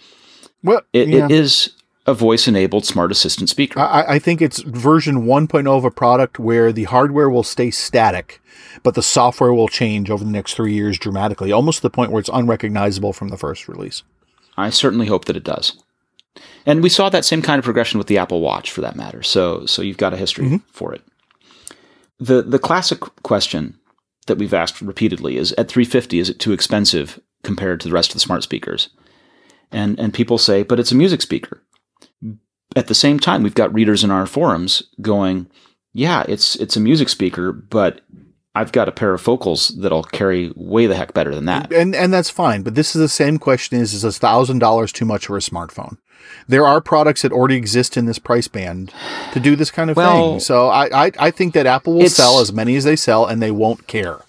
Well, 0.64 0.82
it, 0.92 1.08
yeah. 1.08 1.26
it 1.26 1.32
is 1.32 1.74
a 2.10 2.14
voice 2.14 2.48
enabled 2.48 2.86
smart 2.86 3.12
assistant 3.12 3.50
speaker. 3.50 3.80
I, 3.80 4.16
I, 4.16 4.20
think 4.20 4.42
it's 4.42 4.62
version 4.62 5.26
1.0 5.26 5.68
of 5.68 5.86
a 5.86 5.92
product 5.92 6.40
where 6.40 6.72
the 6.72 6.86
hardware 6.86 7.30
will 7.30 7.44
stay 7.44 7.70
static, 7.70 8.42
but 8.84 8.96
the 8.96 9.04
software 9.04 9.54
will 9.54 9.68
change 9.68 10.10
over 10.10 10.24
the 10.24 10.32
next 10.32 10.56
three 10.56 10.74
years 10.74 10.98
dramatically, 10.98 11.52
almost 11.52 11.78
to 11.78 11.82
the 11.84 11.90
point 11.90 12.12
where 12.12 12.20
it's 12.20 12.30
unrecognizable 12.34 13.14
from 13.14 13.30
the 13.30 13.38
first 13.38 13.68
release. 13.68 14.02
I 14.58 14.72
certainly 14.72 15.06
hope 15.06 15.26
that 15.26 15.38
it 15.38 15.44
does. 15.44 15.82
And 16.66 16.82
we 16.82 16.90
saw 16.90 17.10
that 17.10 17.26
same 17.26 17.42
kind 17.42 17.60
of 17.60 17.66
progression 17.66 17.98
with 17.98 18.08
the 18.08 18.18
Apple 18.18 18.42
Watch, 18.42 18.72
for 18.72 18.82
that 18.82 18.96
matter. 18.96 19.24
So, 19.24 19.66
so 19.66 19.82
you've 19.82 19.98
got 19.98 20.14
a 20.14 20.18
history 20.18 20.46
mm-hmm. 20.46 20.58
for 20.72 20.94
it. 20.94 21.04
The 22.20 22.42
the 22.42 22.60
classic 22.60 23.00
question 23.24 23.80
that 24.28 24.38
we've 24.38 24.54
asked 24.54 24.82
repeatedly 24.82 25.38
is: 25.38 25.54
At 25.54 25.70
350, 25.70 26.20
is 26.20 26.30
it 26.30 26.40
too 26.40 26.52
expensive 26.52 27.20
compared 27.44 27.80
to 27.82 27.88
the 27.88 27.94
rest 27.94 28.10
of 28.10 28.16
the 28.16 28.20
smart 28.20 28.44
speakers? 28.44 28.90
And 29.72 29.98
and 30.00 30.14
people 30.14 30.38
say, 30.38 30.64
but 30.64 30.80
it's 30.80 30.92
a 30.92 30.96
music 30.96 31.22
speaker. 31.22 31.62
At 32.76 32.88
the 32.88 32.96
same 32.96 33.20
time, 33.20 33.44
we've 33.44 33.56
got 33.56 33.74
readers 33.74 34.04
in 34.04 34.12
our 34.12 34.26
forums 34.26 34.84
going, 35.02 35.48
yeah, 35.94 36.24
it's 36.28 36.56
it's 36.58 36.78
a 36.78 36.80
music 36.80 37.10
speaker, 37.10 37.52
but 37.52 38.02
I've 38.56 38.72
got 38.72 38.88
a 38.88 38.92
pair 38.92 39.14
of 39.14 39.22
focals 39.22 39.70
that'll 39.70 40.04
carry 40.04 40.52
way 40.56 40.88
the 40.88 40.96
heck 40.96 41.14
better 41.14 41.34
than 41.34 41.46
that. 41.46 41.72
And 41.72 41.96
and 41.96 42.14
that's 42.14 42.30
fine. 42.30 42.62
But 42.62 42.76
this 42.76 42.96
is 42.96 43.00
the 43.00 43.10
same 43.10 43.38
question: 43.38 43.80
Is 43.80 43.94
is 43.94 44.04
a 44.04 44.12
thousand 44.12 44.60
dollars 44.60 44.92
too 44.92 45.06
much 45.06 45.28
for 45.28 45.38
a 45.38 45.42
smartphone? 45.42 45.98
There 46.48 46.66
are 46.66 46.82
products 46.82 47.22
that 47.22 47.32
already 47.32 47.56
exist 47.56 47.98
in 47.98 48.06
this 48.06 48.20
price 48.20 48.48
band 48.48 48.94
to 49.34 49.40
do 49.40 49.56
this 49.56 49.72
kind 49.72 49.90
of 49.90 49.98
well, 49.98 50.34
thing. 50.34 50.40
So 50.40 50.68
I, 50.68 51.06
I 51.08 51.12
I 51.20 51.32
think 51.32 51.54
that 51.54 51.66
Apple 51.66 51.96
will 51.96 52.10
sell 52.10 52.40
as 52.40 52.52
many 52.52 52.76
as 52.76 52.84
they 52.84 52.96
sell, 52.96 53.26
and 53.26 53.42
they 53.42 53.52
won't 53.52 53.88
care. 53.88 54.20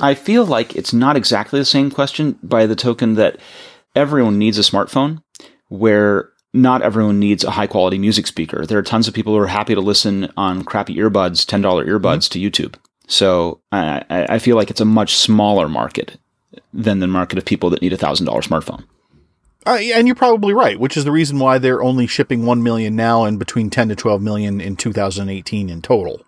I 0.00 0.14
feel 0.14 0.46
like 0.46 0.74
it's 0.74 0.92
not 0.92 1.16
exactly 1.16 1.58
the 1.58 1.64
same 1.64 1.90
question 1.90 2.38
by 2.42 2.66
the 2.66 2.76
token 2.76 3.14
that 3.14 3.38
everyone 3.94 4.38
needs 4.38 4.58
a 4.58 4.62
smartphone, 4.62 5.22
where 5.68 6.30
not 6.52 6.82
everyone 6.82 7.18
needs 7.18 7.44
a 7.44 7.50
high 7.52 7.66
quality 7.66 7.98
music 7.98 8.26
speaker. 8.26 8.66
There 8.66 8.78
are 8.78 8.82
tons 8.82 9.08
of 9.08 9.14
people 9.14 9.32
who 9.32 9.40
are 9.40 9.46
happy 9.46 9.74
to 9.74 9.80
listen 9.80 10.30
on 10.36 10.64
crappy 10.64 10.96
earbuds, 10.96 11.46
$10 11.46 11.62
earbuds 11.62 12.00
mm-hmm. 12.00 12.32
to 12.32 12.50
YouTube. 12.50 12.74
So 13.06 13.60
I, 13.72 14.04
I 14.10 14.38
feel 14.38 14.56
like 14.56 14.70
it's 14.70 14.80
a 14.80 14.86
much 14.86 15.16
smaller 15.16 15.68
market 15.68 16.18
than 16.72 17.00
the 17.00 17.06
market 17.06 17.38
of 17.38 17.44
people 17.44 17.70
that 17.70 17.82
need 17.82 17.92
a 17.92 17.98
thousand 17.98 18.26
dollar 18.26 18.42
smartphone. 18.42 18.84
Uh, 19.64 19.78
and 19.94 20.08
you're 20.08 20.16
probably 20.16 20.52
right, 20.52 20.78
which 20.78 20.96
is 20.96 21.04
the 21.04 21.12
reason 21.12 21.38
why 21.38 21.58
they're 21.58 21.82
only 21.82 22.06
shipping 22.06 22.44
one 22.44 22.62
million 22.62 22.96
now 22.96 23.24
and 23.24 23.38
between 23.38 23.70
10 23.70 23.90
to 23.90 23.96
12 23.96 24.20
million 24.20 24.60
in 24.60 24.76
2018 24.76 25.70
in 25.70 25.82
total. 25.82 26.24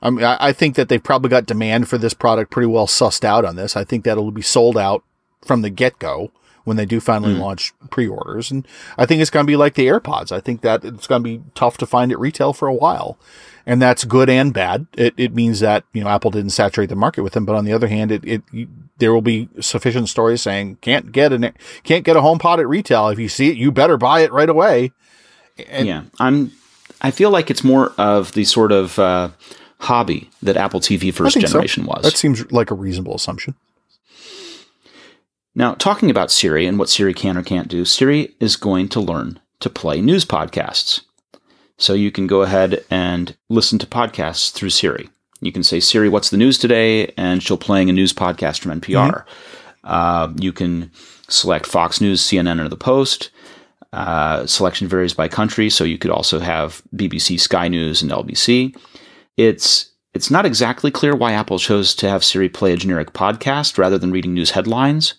I 0.00 0.10
mean, 0.10 0.24
I 0.24 0.52
think 0.52 0.76
that 0.76 0.88
they've 0.88 1.02
probably 1.02 1.28
got 1.28 1.46
demand 1.46 1.88
for 1.88 1.98
this 1.98 2.14
product 2.14 2.52
pretty 2.52 2.68
well 2.68 2.86
sussed 2.86 3.24
out 3.24 3.44
on 3.44 3.56
this. 3.56 3.76
I 3.76 3.82
think 3.82 4.04
that 4.04 4.12
it'll 4.12 4.30
be 4.30 4.42
sold 4.42 4.78
out 4.78 5.02
from 5.42 5.62
the 5.62 5.70
get 5.70 5.98
go 5.98 6.30
when 6.68 6.76
they 6.76 6.86
do 6.86 7.00
finally 7.00 7.34
mm. 7.34 7.40
launch 7.40 7.72
pre-orders. 7.90 8.50
And 8.50 8.68
I 8.96 9.06
think 9.06 9.20
it's 9.22 9.30
going 9.30 9.44
to 9.44 9.50
be 9.50 9.56
like 9.56 9.74
the 9.74 9.86
AirPods. 9.86 10.30
I 10.30 10.38
think 10.38 10.60
that 10.60 10.84
it's 10.84 11.06
going 11.06 11.22
to 11.22 11.28
be 11.28 11.42
tough 11.54 11.78
to 11.78 11.86
find 11.86 12.12
at 12.12 12.18
retail 12.18 12.52
for 12.52 12.68
a 12.68 12.74
while. 12.74 13.18
And 13.66 13.82
that's 13.82 14.04
good 14.04 14.30
and 14.30 14.52
bad. 14.52 14.86
It, 14.96 15.14
it 15.16 15.34
means 15.34 15.60
that, 15.60 15.84
you 15.92 16.04
know, 16.04 16.08
Apple 16.08 16.30
didn't 16.30 16.50
saturate 16.50 16.90
the 16.90 16.94
market 16.94 17.22
with 17.22 17.32
them. 17.32 17.44
But 17.44 17.56
on 17.56 17.64
the 17.64 17.72
other 17.72 17.88
hand, 17.88 18.12
it, 18.12 18.24
it, 18.24 18.42
there 18.98 19.12
will 19.12 19.22
be 19.22 19.48
sufficient 19.60 20.08
stories 20.08 20.42
saying 20.42 20.76
can't 20.80 21.10
get 21.10 21.32
an, 21.32 21.52
can't 21.82 22.04
get 22.04 22.16
a 22.16 22.20
HomePod 22.20 22.58
at 22.58 22.68
retail. 22.68 23.08
If 23.08 23.18
you 23.18 23.28
see 23.28 23.50
it, 23.50 23.56
you 23.56 23.72
better 23.72 23.96
buy 23.96 24.20
it 24.20 24.32
right 24.32 24.48
away. 24.48 24.92
And 25.68 25.88
yeah. 25.88 26.02
I'm, 26.20 26.52
I 27.00 27.10
feel 27.10 27.30
like 27.30 27.50
it's 27.50 27.64
more 27.64 27.92
of 27.98 28.32
the 28.32 28.44
sort 28.44 28.72
of, 28.72 28.98
uh, 28.98 29.30
hobby 29.80 30.28
that 30.42 30.56
Apple 30.56 30.80
TV 30.80 31.12
first 31.12 31.38
generation 31.38 31.84
so. 31.84 31.90
was. 31.90 32.02
That 32.02 32.16
seems 32.16 32.50
like 32.50 32.70
a 32.70 32.74
reasonable 32.74 33.14
assumption. 33.14 33.54
Now, 35.58 35.74
talking 35.74 36.08
about 36.08 36.30
Siri 36.30 36.66
and 36.66 36.78
what 36.78 36.88
Siri 36.88 37.12
can 37.12 37.36
or 37.36 37.42
can't 37.42 37.66
do, 37.66 37.84
Siri 37.84 38.32
is 38.38 38.54
going 38.54 38.88
to 38.90 39.00
learn 39.00 39.40
to 39.58 39.68
play 39.68 40.00
news 40.00 40.24
podcasts. 40.24 41.00
So 41.78 41.94
you 41.94 42.12
can 42.12 42.28
go 42.28 42.42
ahead 42.42 42.84
and 42.92 43.36
listen 43.48 43.80
to 43.80 43.86
podcasts 43.86 44.52
through 44.52 44.70
Siri. 44.70 45.08
You 45.40 45.50
can 45.50 45.64
say, 45.64 45.80
Siri, 45.80 46.08
what's 46.08 46.30
the 46.30 46.36
news 46.36 46.58
today? 46.58 47.12
And 47.16 47.42
she'll 47.42 47.58
playing 47.58 47.90
a 47.90 47.92
news 47.92 48.12
podcast 48.12 48.60
from 48.60 48.80
NPR. 48.80 49.10
Mm-hmm. 49.10 49.28
Uh, 49.82 50.32
you 50.38 50.52
can 50.52 50.92
select 51.28 51.66
Fox 51.66 52.00
News, 52.00 52.22
CNN, 52.22 52.64
or 52.64 52.68
The 52.68 52.76
Post. 52.76 53.30
Uh, 53.92 54.46
selection 54.46 54.86
varies 54.86 55.14
by 55.14 55.26
country, 55.26 55.70
so 55.70 55.82
you 55.82 55.98
could 55.98 56.12
also 56.12 56.38
have 56.38 56.82
BBC, 56.94 57.40
Sky 57.40 57.66
News, 57.66 58.00
and 58.00 58.12
LBC. 58.12 58.76
It's 59.36 59.90
it's 60.14 60.30
not 60.30 60.46
exactly 60.46 60.92
clear 60.92 61.16
why 61.16 61.32
Apple 61.32 61.58
chose 61.58 61.96
to 61.96 62.08
have 62.08 62.24
Siri 62.24 62.48
play 62.48 62.72
a 62.72 62.76
generic 62.76 63.12
podcast 63.12 63.76
rather 63.76 63.98
than 63.98 64.12
reading 64.12 64.34
news 64.34 64.52
headlines. 64.52 65.14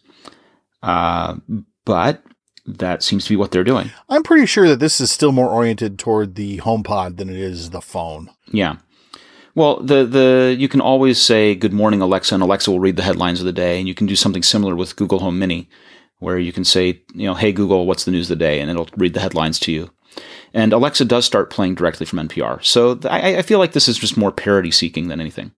Uh, 0.81 1.37
but 1.85 2.23
that 2.65 3.03
seems 3.03 3.25
to 3.25 3.29
be 3.29 3.35
what 3.35 3.51
they're 3.51 3.63
doing. 3.63 3.91
I'm 4.09 4.23
pretty 4.23 4.45
sure 4.45 4.67
that 4.67 4.79
this 4.79 5.01
is 5.01 5.11
still 5.11 5.31
more 5.31 5.49
oriented 5.49 5.97
toward 5.97 6.35
the 6.35 6.57
HomePod 6.59 7.17
than 7.17 7.29
it 7.29 7.37
is 7.37 7.71
the 7.71 7.81
phone. 7.81 8.29
Yeah. 8.51 8.77
Well, 9.55 9.81
the 9.81 10.05
the 10.05 10.55
you 10.57 10.69
can 10.69 10.79
always 10.81 11.19
say 11.19 11.55
"Good 11.55 11.73
morning, 11.73 12.01
Alexa," 12.01 12.33
and 12.33 12.43
Alexa 12.43 12.69
will 12.71 12.79
read 12.79 12.95
the 12.95 13.03
headlines 13.03 13.39
of 13.39 13.45
the 13.45 13.51
day, 13.51 13.79
and 13.79 13.87
you 13.87 13.95
can 13.95 14.07
do 14.07 14.15
something 14.15 14.43
similar 14.43 14.75
with 14.75 14.95
Google 14.95 15.19
Home 15.19 15.39
Mini, 15.39 15.67
where 16.19 16.37
you 16.37 16.53
can 16.53 16.63
say, 16.63 17.01
you 17.13 17.25
know, 17.25 17.33
"Hey 17.33 17.51
Google, 17.51 17.85
what's 17.85 18.05
the 18.05 18.11
news 18.11 18.29
of 18.29 18.37
the 18.37 18.45
day?" 18.45 18.59
and 18.59 18.69
it'll 18.69 18.87
read 18.95 19.15
the 19.15 19.19
headlines 19.19 19.59
to 19.61 19.71
you. 19.71 19.89
And 20.53 20.73
Alexa 20.73 21.05
does 21.05 21.25
start 21.25 21.49
playing 21.49 21.75
directly 21.75 22.05
from 22.05 22.19
NPR, 22.27 22.63
so 22.63 22.99
I, 23.03 23.37
I 23.37 23.41
feel 23.43 23.59
like 23.59 23.73
this 23.73 23.87
is 23.87 23.97
just 23.97 24.17
more 24.17 24.31
parody 24.31 24.71
seeking 24.71 25.07
than 25.07 25.21
anything. 25.21 25.51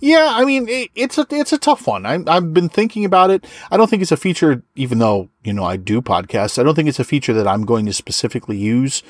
Yeah, 0.00 0.30
I 0.34 0.44
mean 0.44 0.68
it, 0.68 0.90
it's 0.94 1.18
a 1.18 1.26
it's 1.30 1.52
a 1.52 1.58
tough 1.58 1.86
one. 1.86 2.06
I, 2.06 2.22
I've 2.26 2.54
been 2.54 2.68
thinking 2.68 3.04
about 3.04 3.30
it. 3.30 3.44
I 3.70 3.76
don't 3.76 3.88
think 3.88 4.02
it's 4.02 4.12
a 4.12 4.16
feature, 4.16 4.62
even 4.76 4.98
though 4.98 5.30
you 5.42 5.52
know 5.52 5.64
I 5.64 5.76
do 5.76 6.00
podcasts. 6.00 6.58
I 6.58 6.62
don't 6.62 6.74
think 6.74 6.88
it's 6.88 7.00
a 7.00 7.04
feature 7.04 7.32
that 7.32 7.48
I'm 7.48 7.64
going 7.64 7.86
to 7.86 7.92
specifically 7.92 8.56
use 8.56 9.02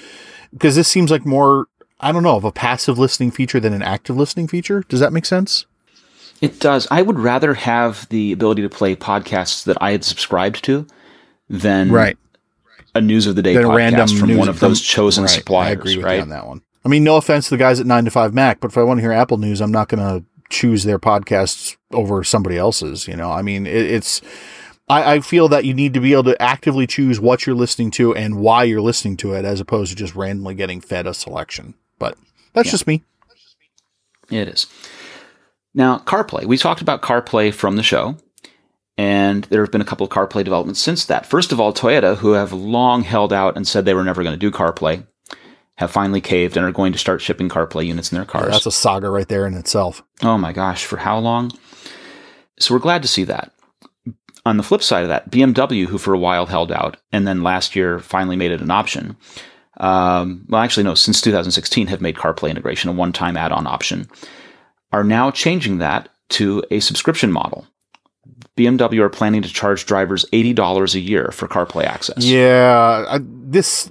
because 0.52 0.76
this 0.76 0.88
seems 0.88 1.10
like 1.10 1.26
more 1.26 1.66
I 2.00 2.12
don't 2.12 2.22
know 2.22 2.36
of 2.36 2.44
a 2.44 2.52
passive 2.52 2.98
listening 2.98 3.30
feature 3.30 3.60
than 3.60 3.72
an 3.72 3.82
active 3.82 4.16
listening 4.16 4.48
feature. 4.48 4.84
Does 4.88 5.00
that 5.00 5.12
make 5.12 5.26
sense? 5.26 5.66
It 6.40 6.60
does. 6.60 6.86
I 6.90 7.02
would 7.02 7.18
rather 7.18 7.54
have 7.54 8.08
the 8.10 8.32
ability 8.32 8.62
to 8.62 8.68
play 8.68 8.94
podcasts 8.94 9.64
that 9.64 9.78
I 9.80 9.92
had 9.92 10.04
subscribed 10.04 10.62
to 10.64 10.86
than 11.48 11.90
right. 11.90 12.18
A 12.96 13.00
news 13.00 13.26
of 13.26 13.36
the 13.36 13.42
day 13.42 13.54
than 13.54 13.64
podcast 13.64 14.18
from 14.18 14.36
one 14.36 14.48
of 14.48 14.58
from, 14.58 14.68
those 14.68 14.80
chosen 14.80 15.24
right. 15.24 15.30
suppliers. 15.30 15.68
I 15.68 15.72
agree 15.72 15.96
with 15.96 16.04
right? 16.04 16.16
you 16.16 16.22
on 16.22 16.28
that 16.30 16.46
one. 16.46 16.62
I 16.84 16.88
mean, 16.88 17.02
no 17.02 17.16
offense 17.16 17.48
to 17.48 17.50
the 17.50 17.58
guys 17.58 17.80
at 17.80 17.86
9 17.86 18.04
to 18.04 18.10
5 18.10 18.32
Mac, 18.32 18.60
but 18.60 18.70
if 18.70 18.78
I 18.78 18.82
want 18.82 18.98
to 18.98 19.02
hear 19.02 19.12
Apple 19.12 19.38
news, 19.38 19.60
I'm 19.60 19.72
not 19.72 19.88
going 19.88 20.00
to 20.00 20.24
choose 20.50 20.84
their 20.84 20.98
podcasts 20.98 21.76
over 21.92 22.22
somebody 22.22 22.56
else's. 22.56 23.08
You 23.08 23.16
know, 23.16 23.30
I 23.30 23.42
mean, 23.42 23.66
it, 23.66 23.74
it's. 23.74 24.22
I, 24.88 25.14
I, 25.14 25.20
feel 25.20 25.48
that 25.48 25.64
you 25.64 25.74
need 25.74 25.94
to 25.94 26.00
be 26.00 26.12
able 26.12 26.24
to 26.24 26.40
actively 26.40 26.86
choose 26.86 27.18
what 27.18 27.44
you're 27.44 27.56
listening 27.56 27.90
to 27.92 28.14
and 28.14 28.38
why 28.38 28.62
you're 28.62 28.80
listening 28.80 29.16
to 29.18 29.32
it, 29.32 29.44
as 29.44 29.60
opposed 29.60 29.90
to 29.90 29.96
just 29.96 30.14
randomly 30.14 30.54
getting 30.54 30.80
fed 30.80 31.08
a 31.08 31.14
selection. 31.14 31.74
But 31.98 32.16
that's 32.52 32.68
yeah. 32.68 32.70
just 32.70 32.86
me. 32.86 33.02
It 34.30 34.46
is. 34.46 34.66
Now, 35.74 35.98
CarPlay. 35.98 36.44
We 36.44 36.56
talked 36.56 36.80
about 36.80 37.02
CarPlay 37.02 37.52
from 37.52 37.74
the 37.74 37.82
show, 37.82 38.16
and 38.98 39.44
there 39.44 39.62
have 39.62 39.70
been 39.70 39.80
a 39.80 39.86
couple 39.86 40.04
of 40.06 40.12
CarPlay 40.12 40.44
developments 40.44 40.80
since 40.80 41.04
that. 41.06 41.26
First 41.26 41.52
of 41.52 41.60
all, 41.60 41.72
Toyota, 41.72 42.16
who 42.16 42.32
have 42.32 42.52
long 42.52 43.02
held 43.02 43.32
out 43.32 43.56
and 43.56 43.66
said 43.66 43.84
they 43.84 43.94
were 43.94 44.04
never 44.04 44.22
going 44.22 44.34
to 44.34 44.38
do 44.38 44.50
CarPlay, 44.50 45.06
have 45.76 45.90
finally 45.90 46.20
caved 46.20 46.56
and 46.56 46.64
are 46.64 46.72
going 46.72 46.92
to 46.92 46.98
start 46.98 47.20
shipping 47.20 47.48
CarPlay 47.48 47.86
units 47.86 48.10
in 48.10 48.16
their 48.16 48.24
cars. 48.24 48.46
Yeah, 48.46 48.52
that's 48.52 48.66
a 48.66 48.72
saga 48.72 49.10
right 49.10 49.28
there 49.28 49.46
in 49.46 49.54
itself. 49.54 50.02
Oh 50.22 50.38
my 50.38 50.52
gosh, 50.52 50.84
for 50.84 50.96
how 50.96 51.18
long? 51.18 51.52
So 52.58 52.74
we're 52.74 52.80
glad 52.80 53.02
to 53.02 53.08
see 53.08 53.24
that. 53.24 53.52
On 54.46 54.56
the 54.56 54.62
flip 54.62 54.82
side 54.82 55.02
of 55.02 55.08
that, 55.08 55.30
BMW, 55.30 55.86
who 55.86 55.98
for 55.98 56.14
a 56.14 56.18
while 56.18 56.46
held 56.46 56.72
out 56.72 56.96
and 57.12 57.26
then 57.26 57.42
last 57.42 57.76
year 57.76 57.98
finally 57.98 58.36
made 58.36 58.52
it 58.52 58.60
an 58.62 58.70
option. 58.70 59.16
Um, 59.78 60.46
well, 60.48 60.62
actually, 60.62 60.84
no, 60.84 60.94
since 60.94 61.20
2016 61.20 61.88
have 61.88 62.00
made 62.00 62.16
CarPlay 62.16 62.50
integration 62.50 62.88
a 62.88 62.92
one 62.92 63.12
time 63.12 63.36
add 63.36 63.52
on 63.52 63.66
option, 63.66 64.08
are 64.92 65.04
now 65.04 65.30
changing 65.30 65.78
that 65.78 66.08
to 66.30 66.64
a 66.70 66.80
subscription 66.80 67.30
model. 67.30 67.66
BMW 68.56 69.00
are 69.00 69.08
planning 69.08 69.42
to 69.42 69.48
charge 69.48 69.86
drivers 69.86 70.24
$80 70.32 70.94
a 70.94 71.00
year 71.00 71.30
for 71.32 71.46
CarPlay 71.46 71.84
access. 71.84 72.24
Yeah, 72.24 73.04
I, 73.08 73.18
this. 73.22 73.90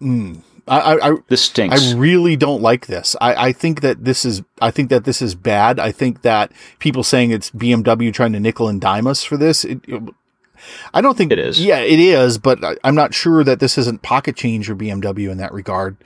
Mm, 0.00 0.42
I, 0.68 0.98
I, 0.98 1.16
this 1.28 1.42
stinks. 1.42 1.92
I 1.92 1.96
really 1.96 2.36
don't 2.36 2.60
like 2.60 2.86
this. 2.86 3.14
I, 3.20 3.48
I 3.48 3.52
think 3.52 3.82
that 3.82 4.04
this 4.04 4.24
is, 4.24 4.42
I 4.60 4.72
think 4.72 4.90
that 4.90 5.04
this 5.04 5.22
is 5.22 5.34
bad. 5.34 5.78
I 5.78 5.92
think 5.92 6.22
that 6.22 6.50
people 6.80 7.04
saying 7.04 7.30
it's 7.30 7.50
BMW 7.52 8.12
trying 8.12 8.32
to 8.32 8.40
nickel 8.40 8.68
and 8.68 8.80
dime 8.80 9.06
us 9.06 9.22
for 9.22 9.36
this. 9.36 9.64
It, 9.64 9.80
it, 9.86 10.02
I 10.92 11.00
don't 11.00 11.16
think 11.16 11.30
it 11.30 11.38
is. 11.38 11.64
Yeah, 11.64 11.78
it 11.78 12.00
is, 12.00 12.38
but 12.38 12.64
I, 12.64 12.76
I'm 12.82 12.96
not 12.96 13.14
sure 13.14 13.44
that 13.44 13.60
this 13.60 13.78
isn't 13.78 14.02
pocket 14.02 14.34
change 14.34 14.66
for 14.66 14.74
BMW 14.74 15.30
in 15.30 15.38
that 15.38 15.52
regard. 15.52 15.96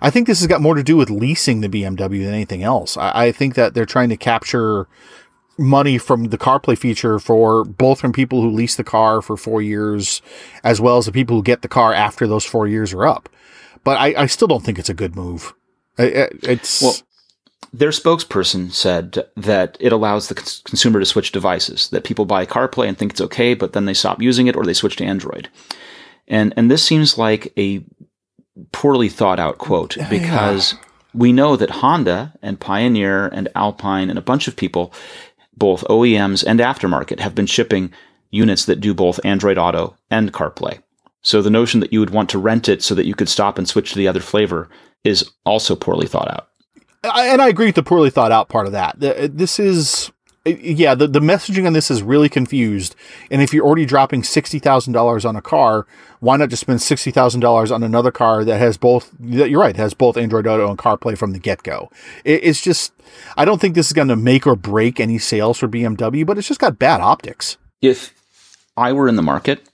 I 0.00 0.10
think 0.10 0.26
this 0.26 0.40
has 0.40 0.48
got 0.48 0.60
more 0.60 0.74
to 0.74 0.82
do 0.82 0.96
with 0.96 1.10
leasing 1.10 1.60
the 1.60 1.68
BMW 1.68 2.24
than 2.24 2.34
anything 2.34 2.64
else. 2.64 2.96
I, 2.96 3.26
I 3.26 3.32
think 3.32 3.54
that 3.54 3.74
they're 3.74 3.86
trying 3.86 4.08
to 4.08 4.16
capture 4.16 4.88
money 5.58 5.98
from 5.98 6.24
the 6.26 6.38
CarPlay 6.38 6.78
feature 6.78 7.18
for 7.18 7.64
both 7.64 8.00
from 8.00 8.12
people 8.12 8.42
who 8.42 8.50
lease 8.50 8.76
the 8.76 8.84
car 8.84 9.20
for 9.20 9.36
four 9.36 9.60
years, 9.60 10.22
as 10.62 10.80
well 10.80 10.98
as 10.98 11.06
the 11.06 11.12
people 11.12 11.36
who 11.36 11.42
get 11.42 11.62
the 11.62 11.68
car 11.68 11.92
after 11.92 12.26
those 12.26 12.44
four 12.44 12.66
years 12.66 12.92
are 12.92 13.06
up. 13.06 13.28
But 13.84 13.98
I, 13.98 14.22
I 14.22 14.26
still 14.26 14.48
don't 14.48 14.64
think 14.64 14.78
it's 14.78 14.88
a 14.88 14.94
good 14.94 15.16
move. 15.16 15.54
It's 15.98 16.80
well, 16.80 16.94
their 17.72 17.90
spokesperson 17.90 18.72
said 18.72 19.26
that 19.36 19.76
it 19.80 19.92
allows 19.92 20.28
the 20.28 20.34
cons- 20.34 20.62
consumer 20.64 21.00
to 21.00 21.06
switch 21.06 21.32
devices. 21.32 21.88
That 21.90 22.04
people 22.04 22.24
buy 22.24 22.46
CarPlay 22.46 22.88
and 22.88 22.96
think 22.96 23.12
it's 23.12 23.20
okay, 23.20 23.54
but 23.54 23.72
then 23.72 23.84
they 23.84 23.94
stop 23.94 24.22
using 24.22 24.46
it 24.46 24.56
or 24.56 24.64
they 24.64 24.74
switch 24.74 24.96
to 24.96 25.04
Android. 25.04 25.48
And 26.26 26.54
and 26.56 26.70
this 26.70 26.84
seems 26.84 27.18
like 27.18 27.52
a 27.58 27.84
poorly 28.72 29.08
thought 29.08 29.38
out 29.38 29.58
quote 29.58 29.96
because 30.10 30.72
yeah. 30.72 30.78
we 31.14 31.32
know 31.32 31.56
that 31.56 31.70
Honda 31.70 32.34
and 32.42 32.58
Pioneer 32.60 33.28
and 33.28 33.48
Alpine 33.54 34.10
and 34.10 34.18
a 34.18 34.22
bunch 34.22 34.48
of 34.48 34.56
people 34.56 34.92
both 35.58 35.84
OEMs 35.84 36.44
and 36.46 36.60
aftermarket 36.60 37.20
have 37.20 37.34
been 37.34 37.46
shipping 37.46 37.92
units 38.30 38.64
that 38.66 38.80
do 38.80 38.94
both 38.94 39.20
Android 39.24 39.58
Auto 39.58 39.96
and 40.10 40.32
CarPlay. 40.32 40.82
So 41.22 41.42
the 41.42 41.50
notion 41.50 41.80
that 41.80 41.92
you 41.92 42.00
would 42.00 42.10
want 42.10 42.30
to 42.30 42.38
rent 42.38 42.68
it 42.68 42.82
so 42.82 42.94
that 42.94 43.06
you 43.06 43.14
could 43.14 43.28
stop 43.28 43.58
and 43.58 43.68
switch 43.68 43.92
to 43.92 43.98
the 43.98 44.08
other 44.08 44.20
flavor 44.20 44.68
is 45.04 45.30
also 45.44 45.74
poorly 45.74 46.06
thought 46.06 46.30
out. 46.30 46.48
And 47.02 47.40
I 47.40 47.48
agree 47.48 47.66
with 47.66 47.74
the 47.74 47.82
poorly 47.82 48.10
thought 48.10 48.32
out 48.32 48.48
part 48.48 48.66
of 48.66 48.72
that. 48.72 48.96
This 49.00 49.58
is, 49.58 50.12
Uh, 50.46 50.50
yeah, 50.50 50.94
the, 50.94 51.06
the 51.06 51.20
messaging 51.20 51.66
on 51.66 51.72
this 51.72 51.90
is 51.90 52.02
really 52.02 52.28
confused. 52.28 52.94
And 53.30 53.42
if 53.42 53.52
you're 53.52 53.64
already 53.64 53.84
dropping 53.84 54.22
$60,000 54.22 55.28
on 55.28 55.36
a 55.36 55.42
car, 55.42 55.86
why 56.20 56.36
not 56.36 56.50
just 56.50 56.60
spend 56.60 56.80
$60,000 56.80 57.74
on 57.74 57.82
another 57.82 58.10
car 58.10 58.44
that 58.44 58.58
has 58.58 58.76
both, 58.76 59.10
that 59.18 59.50
you're 59.50 59.60
right, 59.60 59.76
has 59.76 59.94
both 59.94 60.16
Android 60.16 60.46
Auto 60.46 60.68
and 60.68 60.78
CarPlay 60.78 61.16
from 61.16 61.32
the 61.32 61.38
get 61.38 61.62
go? 61.62 61.90
It's 62.24 62.60
just, 62.60 62.92
I 63.36 63.44
don't 63.44 63.60
think 63.60 63.74
this 63.74 63.86
is 63.86 63.92
going 63.92 64.08
to 64.08 64.16
make 64.16 64.46
or 64.46 64.56
break 64.56 65.00
any 65.00 65.18
sales 65.18 65.58
for 65.58 65.68
BMW, 65.68 66.26
but 66.26 66.38
it's 66.38 66.48
just 66.48 66.60
got 66.60 66.78
bad 66.78 67.00
optics. 67.00 67.56
If 67.80 68.14
I 68.76 68.92
were 68.92 69.08
in 69.08 69.16
the 69.16 69.22
market, 69.22 69.68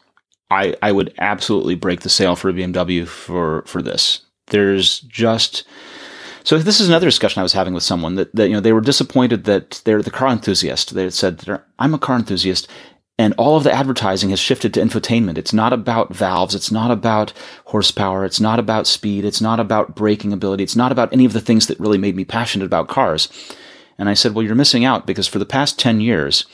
I, 0.51 0.75
I 0.83 0.93
would 0.93 1.15
absolutely 1.19 1.75
break 1.75 2.01
the 2.01 2.11
sale 2.11 2.37
for 2.37 2.53
BMW 2.53 3.07
for, 3.07 3.63
for 3.67 3.83
this. 3.83 4.21
There's 4.49 5.01
just 5.01 5.67
so 6.45 6.59
this 6.59 6.79
is 6.79 6.89
another 6.89 7.07
discussion 7.07 7.41
I 7.41 7.43
was 7.43 7.55
having 7.55 7.75
with 7.75 7.83
someone 7.83 8.15
that, 8.15 8.35
that 8.37 8.49
you 8.49 8.55
know 8.55 8.61
they 8.61 8.73
were 8.73 8.81
disappointed 8.81 9.45
that 9.45 9.83
they're 9.85 10.03
the 10.03 10.11
car 10.11 10.29
enthusiast. 10.29 10.95
They 10.95 11.11
said 11.11 11.61
I'm 11.79 11.95
a 11.95 11.99
car 11.99 12.17
enthusiast, 12.17 12.69
and 13.19 13.33
all 13.39 13.57
of 13.57 13.65
the 13.65 13.73
advertising 13.73 14.31
has 14.31 14.41
shifted 14.41 14.75
to 14.75 14.81
infotainment. 14.81 15.39
It's 15.39 15.53
not 15.53 15.73
about 15.73 16.15
valves. 16.15 16.55
It's 16.55 16.71
not 16.71 16.91
about 16.91 17.33
horsepower. 17.67 18.25
It's 18.25 18.41
not 18.41 18.59
about 18.59 18.87
speed. 18.87 19.25
It's 19.25 19.41
not 19.41 19.61
about 19.61 19.95
braking 19.95 20.33
ability. 20.33 20.65
It's 20.65 20.77
not 20.77 20.93
about 20.93 21.13
any 21.13 21.25
of 21.25 21.33
the 21.33 21.41
things 21.41 21.67
that 21.69 21.81
really 21.81 21.99
made 21.99 22.17
me 22.17 22.25
passionate 22.25 22.67
about 22.67 22.89
cars. 22.89 23.29
And 23.99 24.09
I 24.09 24.15
said, 24.15 24.35
well, 24.35 24.45
you're 24.45 24.57
missing 24.57 24.85
out 24.85 25.07
because 25.07 25.29
for 25.29 25.39
the 25.39 25.47
past 25.47 25.79
10 25.79 26.01
years, 26.01 26.45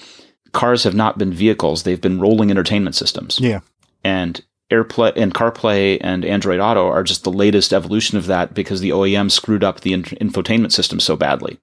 cars 0.52 0.84
have 0.84 0.94
not 0.94 1.16
been 1.16 1.32
vehicles. 1.32 1.82
They've 1.82 2.00
been 2.00 2.20
rolling 2.20 2.50
entertainment 2.50 2.94
systems. 2.94 3.40
Yeah. 3.40 3.60
And 4.04 4.44
AirPlay 4.70 5.12
and 5.16 5.34
CarPlay 5.34 5.98
and 6.00 6.24
Android 6.24 6.60
Auto 6.60 6.86
are 6.86 7.02
just 7.02 7.24
the 7.24 7.32
latest 7.32 7.72
evolution 7.72 8.16
of 8.18 8.26
that 8.26 8.54
because 8.54 8.80
the 8.80 8.90
OEM 8.90 9.30
screwed 9.30 9.64
up 9.64 9.80
the 9.80 9.92
infotainment 9.92 10.72
system 10.72 11.00
so 11.00 11.16
badly 11.16 11.58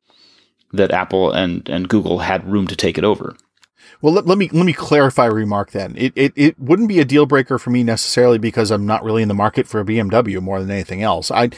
that 0.74 0.92
Apple 0.92 1.32
and, 1.32 1.68
and 1.70 1.88
Google 1.88 2.20
had 2.20 2.50
room 2.50 2.68
to 2.68 2.76
take 2.76 2.98
it 2.98 3.04
over. 3.04 3.36
Well, 4.02 4.14
let, 4.14 4.28
let 4.28 4.38
me 4.38 4.48
let 4.54 4.66
me 4.66 4.74
clarify 4.74 5.26
a 5.26 5.32
remark 5.32 5.72
then. 5.72 5.96
It, 5.98 6.14
it 6.16 6.34
it 6.36 6.60
wouldn't 6.60 6.88
be 6.88 7.00
a 7.00 7.06
deal 7.06 7.26
breaker 7.26 7.58
for 7.58 7.72
me 7.72 7.84
necessarily 7.84 8.38
because 8.38 8.70
I'm 8.70 8.86
not 8.86 9.04
really 9.04 9.24
in 9.24 9.28
the 9.28 9.34
market 9.34 9.68
for 9.68 9.80
a 9.80 9.86
BMW 9.86 10.40
more 10.40 10.60
than 10.60 10.70
anything 10.70 11.02
else. 11.02 11.32
I 11.32 11.50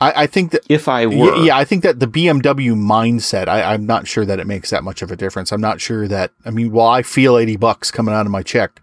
I, 0.00 0.22
I 0.22 0.26
think 0.26 0.52
that 0.52 0.62
if 0.68 0.88
I 0.88 1.06
were, 1.06 1.36
yeah, 1.36 1.44
yeah, 1.44 1.56
I 1.56 1.64
think 1.64 1.82
that 1.82 2.00
the 2.00 2.06
BMW 2.06 2.74
mindset, 2.74 3.48
I, 3.48 3.74
I'm 3.74 3.84
not 3.84 4.06
sure 4.06 4.24
that 4.24 4.40
it 4.40 4.46
makes 4.46 4.70
that 4.70 4.82
much 4.82 5.02
of 5.02 5.10
a 5.10 5.16
difference. 5.16 5.52
I'm 5.52 5.60
not 5.60 5.80
sure 5.80 6.08
that 6.08 6.32
I 6.46 6.50
mean, 6.50 6.72
while 6.72 6.88
I 6.88 7.02
feel 7.02 7.36
eighty 7.36 7.56
bucks 7.56 7.90
coming 7.90 8.14
out 8.14 8.24
of 8.24 8.32
my 8.32 8.42
check, 8.42 8.80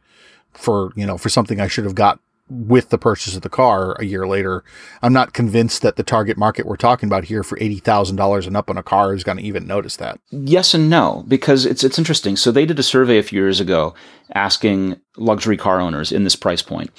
for, 0.54 0.92
you 0.96 1.06
know, 1.06 1.18
for 1.18 1.30
something 1.30 1.60
I 1.60 1.68
should 1.68 1.86
have 1.86 1.96
got 1.96 2.20
with 2.52 2.90
the 2.90 2.98
purchase 2.98 3.36
of 3.36 3.44
the 3.44 3.50
car 3.50 3.94
a 3.94 4.04
year 4.04 4.28
later. 4.28 4.64
I'm 5.02 5.14
not 5.14 5.34
convinced 5.34 5.82
that 5.84 5.96
the 5.96 6.04
target 6.04 6.38
market 6.38 6.66
we're 6.66 6.76
talking 6.76 7.08
about 7.08 7.24
here 7.24 7.44
for 7.44 7.58
$80,000 7.58 8.46
and 8.46 8.58
up 8.58 8.70
on 8.70 8.78
a 8.78 8.84
car 8.84 9.14
is 9.14 9.24
going 9.24 9.38
to 9.38 9.44
even 9.44 9.66
notice 9.66 9.96
that. 9.98 10.20
Yes 10.32 10.74
and 10.74 10.90
no, 10.90 11.24
because 11.30 11.66
it's 11.66 11.84
it's 11.84 11.98
interesting. 11.98 12.36
So 12.36 12.52
they 12.52 12.66
did 12.66 12.78
a 12.78 12.84
survey 12.84 13.18
a 13.18 13.24
few 13.24 13.42
years 13.42 13.62
ago 13.62 13.94
asking 14.36 15.00
luxury 15.16 15.56
car 15.56 15.80
owners 15.80 16.12
in 16.12 16.26
this 16.26 16.36
price 16.36 16.62
point 16.62 16.92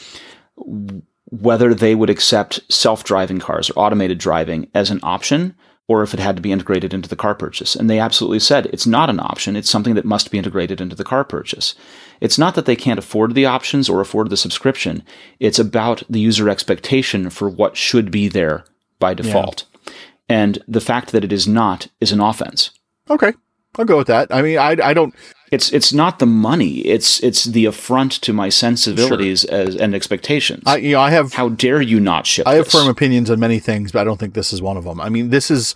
whether 1.27 1.73
they 1.73 1.95
would 1.95 2.11
accept 2.11 2.61
self-driving 2.71 3.39
cars 3.39 3.71
or 3.71 3.79
automated 3.79 4.19
driving 4.19 4.69
as 4.75 4.91
an 4.91 5.01
option 5.03 5.55
or 5.93 6.03
if 6.03 6.15
it 6.15 6.21
had 6.21 6.37
to 6.37 6.43
be 6.43 6.53
integrated 6.53 6.95
into 6.95 7.09
the 7.09 7.15
car 7.15 7.35
purchase. 7.35 7.77
And 7.77 7.91
they 7.91 7.99
absolutely 7.99 8.39
said 8.39 8.65
it's 8.67 8.87
not 8.87 9.11
an 9.11 9.21
option. 9.21 9.57
It's 9.57 9.69
something 9.69 9.95
that 9.95 10.07
must 10.07 10.31
be 10.31 10.39
integrated 10.39 10.81
into 10.81 10.97
the 10.97 11.05
car 11.05 11.23
purchase. 11.23 11.75
It's 12.19 12.39
not 12.39 12.55
that 12.55 12.65
they 12.65 12.77
can't 12.77 12.99
afford 12.99 13.35
the 13.35 13.45
options 13.45 13.91
or 13.91 14.01
afford 14.01 14.31
the 14.31 14.39
subscription. 14.39 15.03
It's 15.39 15.59
about 15.59 16.03
the 16.09 16.19
user 16.19 16.49
expectation 16.49 17.29
for 17.29 17.51
what 17.51 17.77
should 17.77 18.11
be 18.11 18.27
there 18.29 18.65
by 18.99 19.13
default. 19.13 19.67
Yeah. 19.85 19.93
And 20.31 20.65
the 20.67 20.81
fact 20.81 21.13
that 21.13 21.25
it 21.25 21.33
is 21.33 21.47
not 21.47 21.89
is 22.01 22.11
an 22.11 22.21
offense. 22.21 22.71
Okay. 23.11 23.35
I'll 23.77 23.85
go 23.85 23.99
with 23.99 24.07
that. 24.07 24.35
I 24.35 24.41
mean, 24.41 24.57
I, 24.57 24.77
I 24.83 24.95
don't. 24.95 25.15
It's 25.53 25.71
it's 25.71 25.93
not 25.93 26.19
the 26.19 26.27
money. 26.27 26.79
It's 26.79 27.23
it's 27.23 27.45
the 27.45 27.67
affront 27.67 28.13
to 28.23 28.33
my 28.33 28.49
sensibilities 28.49 29.43
sure. 29.43 29.55
as, 29.61 29.77
and 29.77 29.95
expectations. 29.95 30.63
I 30.65 30.79
you 30.79 30.93
know 30.93 31.01
I 31.01 31.11
have. 31.11 31.35
How 31.35 31.51
dare 31.51 31.83
you 31.83 32.01
not 32.01 32.27
ship? 32.27 32.47
I 32.49 32.55
have 32.55 32.65
this? 32.65 32.73
firm 32.73 32.89
opinions 32.89 33.31
on 33.31 33.39
many 33.39 33.59
things, 33.59 33.93
but 33.93 34.01
I 34.01 34.05
don't 34.05 34.19
think 34.19 34.33
this 34.33 34.55
is 34.55 34.63
one 34.63 34.79
of 34.79 34.85
them. 34.85 34.99
I 34.99 35.11
mean, 35.11 35.29
this 35.29 35.51
is 35.51 35.75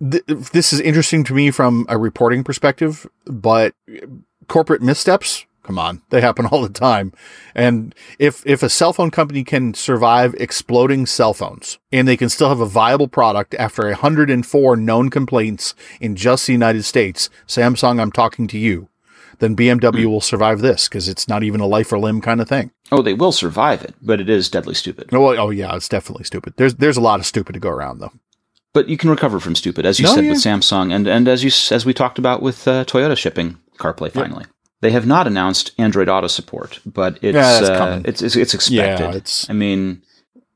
th- 0.00 0.24
this 0.26 0.72
is 0.72 0.80
interesting 0.80 1.22
to 1.24 1.32
me 1.32 1.52
from 1.52 1.86
a 1.88 1.96
reporting 1.96 2.42
perspective, 2.42 3.06
but 3.24 3.72
corporate 4.48 4.82
missteps 4.82 5.46
Come 5.68 5.78
on, 5.78 6.00
they 6.08 6.22
happen 6.22 6.46
all 6.46 6.62
the 6.62 6.70
time. 6.70 7.12
And 7.54 7.94
if 8.18 8.42
if 8.46 8.62
a 8.62 8.70
cell 8.70 8.94
phone 8.94 9.10
company 9.10 9.44
can 9.44 9.74
survive 9.74 10.34
exploding 10.38 11.04
cell 11.04 11.34
phones 11.34 11.78
and 11.92 12.08
they 12.08 12.16
can 12.16 12.30
still 12.30 12.48
have 12.48 12.60
a 12.60 12.66
viable 12.66 13.06
product 13.06 13.54
after 13.56 13.84
104 13.84 14.76
known 14.76 15.10
complaints 15.10 15.74
in 16.00 16.16
just 16.16 16.46
the 16.46 16.54
United 16.54 16.84
States, 16.84 17.28
Samsung, 17.46 18.00
I'm 18.00 18.10
talking 18.10 18.48
to 18.48 18.56
you, 18.56 18.88
then 19.40 19.54
BMW 19.54 20.04
mm. 20.04 20.06
will 20.06 20.22
survive 20.22 20.60
this 20.60 20.88
because 20.88 21.06
it's 21.06 21.28
not 21.28 21.42
even 21.42 21.60
a 21.60 21.66
life 21.66 21.92
or 21.92 21.98
limb 21.98 22.22
kind 22.22 22.40
of 22.40 22.48
thing. 22.48 22.70
Oh, 22.90 23.02
they 23.02 23.12
will 23.12 23.30
survive 23.32 23.82
it, 23.82 23.94
but 24.00 24.22
it 24.22 24.30
is 24.30 24.48
deadly 24.48 24.72
stupid. 24.72 25.10
Oh, 25.12 25.36
oh 25.36 25.50
yeah, 25.50 25.76
it's 25.76 25.90
definitely 25.90 26.24
stupid. 26.24 26.54
There's 26.56 26.76
there's 26.76 26.96
a 26.96 27.02
lot 27.02 27.20
of 27.20 27.26
stupid 27.26 27.52
to 27.52 27.60
go 27.60 27.68
around 27.68 27.98
though. 27.98 28.12
But 28.72 28.88
you 28.88 28.96
can 28.96 29.10
recover 29.10 29.38
from 29.38 29.54
stupid, 29.54 29.84
as 29.84 30.00
you 30.00 30.06
no, 30.06 30.14
said 30.14 30.24
yeah. 30.24 30.30
with 30.30 30.38
Samsung, 30.38 30.94
and 30.94 31.06
and 31.06 31.28
as 31.28 31.44
you 31.44 31.50
as 31.76 31.84
we 31.84 31.92
talked 31.92 32.18
about 32.18 32.40
with 32.40 32.66
uh, 32.66 32.86
Toyota 32.86 33.18
shipping 33.18 33.58
CarPlay 33.76 34.10
finally. 34.10 34.44
Yep. 34.44 34.54
They 34.80 34.92
have 34.92 35.06
not 35.06 35.26
announced 35.26 35.72
Android 35.78 36.08
Auto 36.08 36.28
support, 36.28 36.80
but 36.86 37.18
it's 37.22 37.34
yeah, 37.34 37.68
uh, 37.68 38.02
it's, 38.04 38.22
it's, 38.22 38.36
it's 38.36 38.54
expected. 38.54 39.10
Yeah, 39.10 39.16
it's, 39.16 39.50
I 39.50 39.52
mean, 39.52 40.02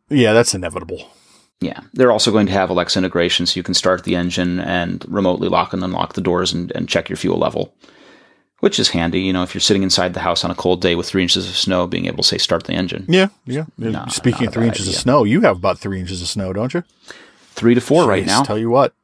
yeah, 0.08 0.32
that's 0.32 0.54
inevitable. 0.54 1.08
Yeah, 1.60 1.80
they're 1.92 2.12
also 2.12 2.30
going 2.30 2.46
to 2.46 2.52
have 2.52 2.70
Alexa 2.70 2.98
integration, 2.98 3.46
so 3.46 3.56
you 3.56 3.62
can 3.62 3.74
start 3.74 4.04
the 4.04 4.16
engine 4.16 4.58
and 4.60 5.04
remotely 5.08 5.48
lock 5.48 5.72
and 5.72 5.82
unlock 5.82 6.14
the 6.14 6.20
doors 6.20 6.52
and, 6.52 6.72
and 6.72 6.88
check 6.88 7.08
your 7.08 7.16
fuel 7.16 7.38
level, 7.38 7.74
which 8.60 8.78
is 8.78 8.90
handy. 8.90 9.20
You 9.20 9.32
know, 9.32 9.42
if 9.42 9.54
you're 9.54 9.60
sitting 9.60 9.82
inside 9.82 10.14
the 10.14 10.20
house 10.20 10.44
on 10.44 10.50
a 10.50 10.56
cold 10.56 10.80
day 10.80 10.94
with 10.94 11.08
three 11.08 11.22
inches 11.22 11.48
of 11.48 11.56
snow, 11.56 11.86
being 11.86 12.06
able 12.06 12.18
to 12.18 12.28
say 12.28 12.38
start 12.38 12.64
the 12.64 12.74
engine. 12.74 13.06
Yeah, 13.08 13.28
yeah. 13.46 13.64
No, 13.78 14.06
Speaking 14.08 14.48
of 14.48 14.52
three 14.52 14.66
inches 14.66 14.86
idea. 14.86 14.96
of 14.96 15.02
snow, 15.02 15.24
you 15.24 15.40
have 15.42 15.56
about 15.56 15.78
three 15.78 16.00
inches 16.00 16.20
of 16.20 16.28
snow, 16.28 16.52
don't 16.52 16.74
you? 16.74 16.84
Three 17.54 17.74
to 17.74 17.80
four 17.80 18.04
Jeez, 18.04 18.08
right 18.08 18.26
now. 18.26 18.42
Tell 18.42 18.58
you 18.58 18.70
what, 18.70 18.94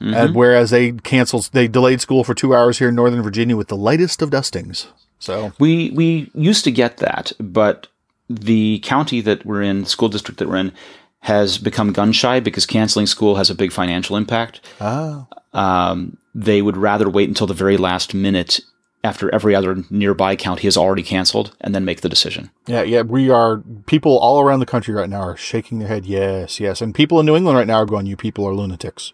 Mm-hmm. 0.00 0.14
And 0.14 0.34
whereas 0.34 0.70
they 0.70 0.92
canceled, 0.92 1.50
they 1.52 1.68
delayed 1.68 2.00
school 2.00 2.22
for 2.22 2.34
two 2.34 2.54
hours 2.54 2.78
here 2.78 2.88
in 2.88 2.94
Northern 2.94 3.22
Virginia 3.22 3.56
with 3.56 3.68
the 3.68 3.76
lightest 3.76 4.20
of 4.22 4.30
dustings. 4.30 4.88
So 5.18 5.52
we 5.58 5.90
we 5.90 6.30
used 6.34 6.64
to 6.64 6.70
get 6.70 6.98
that, 6.98 7.32
but 7.40 7.86
the 8.28 8.80
county 8.80 9.20
that 9.22 9.46
we're 9.46 9.62
in, 9.62 9.82
the 9.82 9.88
school 9.88 10.08
district 10.08 10.38
that 10.38 10.48
we're 10.48 10.56
in, 10.56 10.72
has 11.20 11.58
become 11.58 11.92
gun 11.92 12.12
shy 12.12 12.40
because 12.40 12.66
canceling 12.66 13.06
school 13.06 13.36
has 13.36 13.48
a 13.48 13.54
big 13.54 13.72
financial 13.72 14.16
impact. 14.16 14.60
Oh. 14.80 15.26
Um, 15.54 16.18
they 16.34 16.60
would 16.60 16.76
rather 16.76 17.08
wait 17.08 17.28
until 17.28 17.46
the 17.46 17.54
very 17.54 17.78
last 17.78 18.12
minute 18.12 18.60
after 19.06 19.32
every 19.34 19.54
other 19.54 19.76
nearby 19.88 20.36
count 20.36 20.60
he 20.60 20.66
has 20.66 20.76
already 20.76 21.02
canceled 21.02 21.56
and 21.60 21.74
then 21.74 21.84
make 21.84 22.02
the 22.02 22.08
decision. 22.08 22.50
Yeah, 22.66 22.82
yeah, 22.82 23.02
we 23.02 23.30
are 23.30 23.62
people 23.86 24.18
all 24.18 24.40
around 24.40 24.60
the 24.60 24.66
country 24.66 24.92
right 24.92 25.08
now 25.08 25.20
are 25.20 25.36
shaking 25.36 25.78
their 25.78 25.88
head. 25.88 26.04
Yes, 26.04 26.60
yes, 26.60 26.82
and 26.82 26.94
people 26.94 27.18
in 27.20 27.26
New 27.26 27.36
England 27.36 27.56
right 27.56 27.66
now 27.66 27.76
are 27.76 27.86
going, 27.86 28.06
"You 28.06 28.16
people 28.16 28.44
are 28.46 28.54
lunatics." 28.54 29.12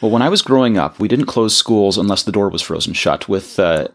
Well, 0.00 0.10
when 0.10 0.22
I 0.22 0.28
was 0.28 0.42
growing 0.42 0.78
up, 0.78 1.00
we 1.00 1.08
didn't 1.08 1.26
close 1.26 1.56
schools 1.56 1.98
unless 1.98 2.22
the 2.22 2.32
door 2.32 2.48
was 2.48 2.62
frozen 2.62 2.92
shut 2.92 3.28
with 3.28 3.58
uh, 3.58 3.88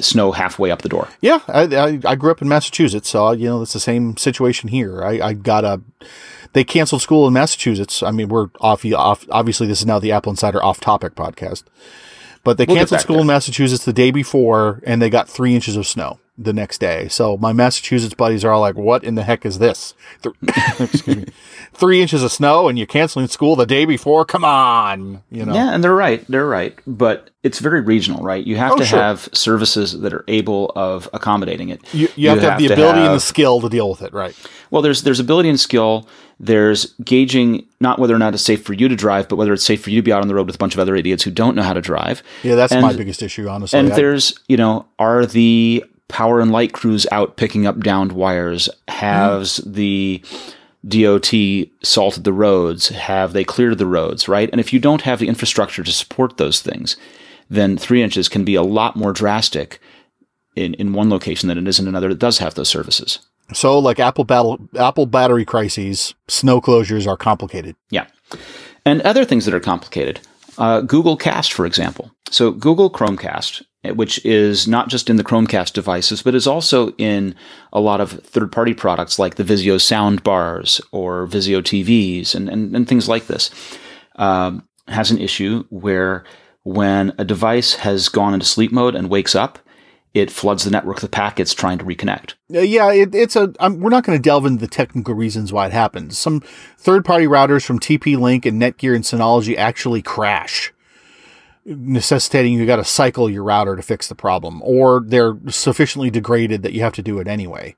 snow 0.00 0.32
halfway 0.32 0.70
up 0.70 0.82
the 0.82 0.88
door. 0.88 1.08
Yeah, 1.20 1.40
I, 1.48 1.62
I, 1.62 2.00
I, 2.04 2.14
grew 2.14 2.30
up 2.30 2.42
in 2.42 2.48
Massachusetts, 2.48 3.08
so 3.08 3.32
you 3.32 3.46
know 3.46 3.62
it's 3.62 3.72
the 3.72 3.80
same 3.80 4.16
situation 4.16 4.68
here. 4.68 5.02
I, 5.02 5.20
I 5.20 5.32
got 5.34 5.64
a. 5.64 5.82
They 6.54 6.64
canceled 6.64 7.00
school 7.02 7.26
in 7.26 7.32
Massachusetts. 7.32 8.02
I 8.02 8.10
mean, 8.10 8.28
we're 8.28 8.48
off, 8.60 8.84
off. 8.84 9.26
Obviously, 9.30 9.66
this 9.66 9.80
is 9.80 9.86
now 9.86 9.98
the 9.98 10.12
Apple 10.12 10.30
Insider 10.30 10.62
off-topic 10.62 11.14
podcast. 11.14 11.64
But 12.44 12.58
they 12.58 12.64
we'll 12.64 12.76
canceled 12.76 13.00
school 13.00 13.16
there. 13.16 13.20
in 13.22 13.26
Massachusetts 13.28 13.84
the 13.84 13.92
day 13.92 14.10
before, 14.10 14.80
and 14.84 15.00
they 15.00 15.08
got 15.10 15.28
three 15.28 15.54
inches 15.54 15.76
of 15.76 15.86
snow. 15.86 16.18
the 16.38 16.52
next 16.52 16.78
day. 16.78 17.08
So 17.08 17.36
my 17.36 17.52
Massachusetts 17.52 18.14
buddies 18.14 18.42
are 18.44 18.50
all 18.50 18.60
like, 18.62 18.74
"What 18.76 19.04
in 19.04 19.14
the 19.16 19.22
heck 19.22 19.44
is 19.46 19.58
this? 19.58 19.94
Excuse 20.78 21.06
me. 21.06 21.24
Three 21.74 22.00
inches 22.00 22.22
of 22.22 22.32
snow 22.32 22.68
and 22.68 22.78
you're 22.78 22.86
canceling 22.86 23.28
school 23.28 23.54
the 23.54 23.66
day 23.66 23.84
before? 23.84 24.24
Come 24.24 24.44
on, 24.44 25.22
you 25.30 25.44
know." 25.44 25.54
Yeah, 25.54 25.72
and 25.74 25.84
they're 25.84 25.94
right. 25.94 26.24
They're 26.28 26.46
right. 26.46 26.76
But 26.86 27.30
it's 27.42 27.58
very 27.58 27.80
regional, 27.82 28.22
right? 28.24 28.44
You 28.44 28.56
have 28.56 28.72
Oh, 28.72 28.76
to 28.78 28.84
sure. 28.84 28.98
have 28.98 29.28
services 29.32 30.00
that 30.00 30.12
are 30.12 30.24
able 30.26 30.72
of 30.74 31.08
accommodating 31.12 31.68
it. 31.68 31.80
You, 31.92 32.08
you 32.16 32.28
have 32.30 32.40
to 32.40 32.50
have 32.50 32.58
the 32.58 32.66
ability 32.72 33.00
and 33.00 33.14
the 33.14 33.20
skill 33.20 33.60
to 33.60 33.68
deal 33.68 33.90
with 33.90 34.02
it, 34.02 34.12
right? 34.12 34.34
Well, 34.70 34.82
there's 34.82 35.02
there's 35.02 35.20
ability 35.20 35.48
and 35.50 35.60
skill. 35.60 36.08
There's 36.44 36.92
gauging 37.04 37.66
not 37.80 38.00
whether 38.00 38.14
or 38.14 38.18
not 38.18 38.34
it's 38.34 38.42
safe 38.42 38.64
for 38.64 38.72
you 38.72 38.88
to 38.88 38.96
drive, 38.96 39.28
but 39.28 39.36
whether 39.36 39.52
it's 39.52 39.64
safe 39.64 39.82
for 39.82 39.90
you 39.90 40.00
to 40.00 40.04
be 40.04 40.12
out 40.12 40.22
on 40.22 40.28
the 40.28 40.34
road 40.34 40.46
with 40.46 40.56
a 40.56 40.58
bunch 40.58 40.74
of 40.74 40.80
other 40.80 40.96
idiots 40.96 41.22
who 41.22 41.30
don't 41.30 41.54
know 41.54 41.62
how 41.62 41.72
to 41.72 41.80
drive. 41.80 42.22
Yeah, 42.42 42.56
that's 42.56 42.72
And- 42.72 42.82
my 42.82 42.92
biggest 42.92 43.22
issue, 43.22 43.48
honestly. 43.48 43.78
And 43.78 43.92
I- 43.92 43.96
there's, 43.96 44.34
you 44.48 44.56
know, 44.56 44.84
are 44.98 45.24
the 45.24 45.84
power 46.08 46.40
and 46.40 46.50
light 46.50 46.72
crews 46.72 47.06
out 47.12 47.36
picking 47.36 47.64
up 47.64 47.80
downed 47.80 48.12
wires? 48.12 48.68
Has 48.88 49.60
mm-hmm. 49.60 49.72
the 49.72 50.22
DOT 50.86 51.70
salted 51.84 52.24
the 52.24 52.32
roads? 52.32 52.88
Have 52.88 53.32
they 53.34 53.44
cleared 53.44 53.78
the 53.78 53.86
roads, 53.86 54.26
right? 54.26 54.50
And 54.50 54.60
if 54.60 54.72
you 54.72 54.80
don't 54.80 55.02
have 55.02 55.20
the 55.20 55.28
infrastructure 55.28 55.84
to 55.84 55.92
support 55.92 56.38
those 56.38 56.60
things, 56.60 56.96
then 57.48 57.76
three 57.76 58.02
inches 58.02 58.28
can 58.28 58.44
be 58.44 58.56
a 58.56 58.62
lot 58.62 58.96
more 58.96 59.12
drastic 59.12 59.80
in, 60.56 60.74
in 60.74 60.92
one 60.92 61.08
location 61.08 61.48
than 61.48 61.58
it 61.58 61.68
is 61.68 61.78
in 61.78 61.86
another 61.86 62.08
that 62.08 62.18
does 62.18 62.38
have 62.38 62.54
those 62.54 62.68
services. 62.68 63.20
So, 63.56 63.78
like 63.78 64.00
Apple 64.00 64.24
battle, 64.24 64.58
Apple 64.78 65.06
battery 65.06 65.44
crises, 65.44 66.14
snow 66.28 66.60
closures 66.60 67.06
are 67.06 67.16
complicated. 67.16 67.76
Yeah. 67.90 68.06
And 68.84 69.00
other 69.02 69.24
things 69.24 69.44
that 69.44 69.54
are 69.54 69.60
complicated. 69.60 70.20
Uh, 70.58 70.80
Google 70.80 71.16
Cast, 71.16 71.52
for 71.52 71.64
example. 71.64 72.10
So, 72.30 72.50
Google 72.50 72.90
Chromecast, 72.90 73.62
eh, 73.84 73.90
which 73.92 74.24
is 74.24 74.68
not 74.68 74.88
just 74.88 75.08
in 75.08 75.16
the 75.16 75.24
Chromecast 75.24 75.72
devices, 75.72 76.22
but 76.22 76.34
is 76.34 76.46
also 76.46 76.92
in 76.92 77.34
a 77.72 77.80
lot 77.80 78.00
of 78.00 78.10
third 78.10 78.52
party 78.52 78.74
products 78.74 79.18
like 79.18 79.36
the 79.36 79.44
Vizio 79.44 79.80
sound 79.80 80.22
bars 80.22 80.80
or 80.92 81.26
Vizio 81.26 81.60
TVs 81.62 82.34
and, 82.34 82.48
and, 82.48 82.74
and 82.76 82.88
things 82.88 83.08
like 83.08 83.26
this, 83.26 83.50
um, 84.16 84.66
has 84.88 85.10
an 85.10 85.18
issue 85.18 85.64
where 85.70 86.24
when 86.64 87.12
a 87.18 87.24
device 87.24 87.74
has 87.74 88.08
gone 88.08 88.34
into 88.34 88.46
sleep 88.46 88.72
mode 88.72 88.94
and 88.94 89.10
wakes 89.10 89.34
up, 89.34 89.58
it 90.14 90.30
floods 90.30 90.64
the 90.64 90.70
network 90.70 91.00
with 91.00 91.10
packets 91.10 91.54
trying 91.54 91.78
to 91.78 91.84
reconnect. 91.84 92.34
Uh, 92.54 92.60
Yeah, 92.60 92.92
it, 92.92 93.14
it's 93.14 93.36
a. 93.36 93.52
I'm, 93.60 93.80
we're 93.80 93.90
not 93.90 94.04
going 94.04 94.18
to 94.18 94.22
delve 94.22 94.46
into 94.46 94.60
the 94.60 94.68
technical 94.68 95.14
reasons 95.14 95.52
why 95.52 95.66
it 95.66 95.72
happens. 95.72 96.18
Some 96.18 96.40
third-party 96.78 97.26
routers 97.26 97.64
from 97.64 97.78
TP-Link 97.78 98.44
and 98.44 98.60
Netgear 98.60 98.94
and 98.94 99.04
Synology 99.04 99.56
actually 99.56 100.02
crash, 100.02 100.72
necessitating 101.64 102.52
you 102.52 102.66
got 102.66 102.76
to 102.76 102.84
cycle 102.84 103.30
your 103.30 103.44
router 103.44 103.76
to 103.76 103.82
fix 103.82 104.08
the 104.08 104.14
problem, 104.14 104.60
or 104.62 105.00
they're 105.00 105.36
sufficiently 105.48 106.10
degraded 106.10 106.62
that 106.62 106.72
you 106.72 106.82
have 106.82 106.94
to 106.94 107.02
do 107.02 107.18
it 107.18 107.26
anyway. 107.28 107.74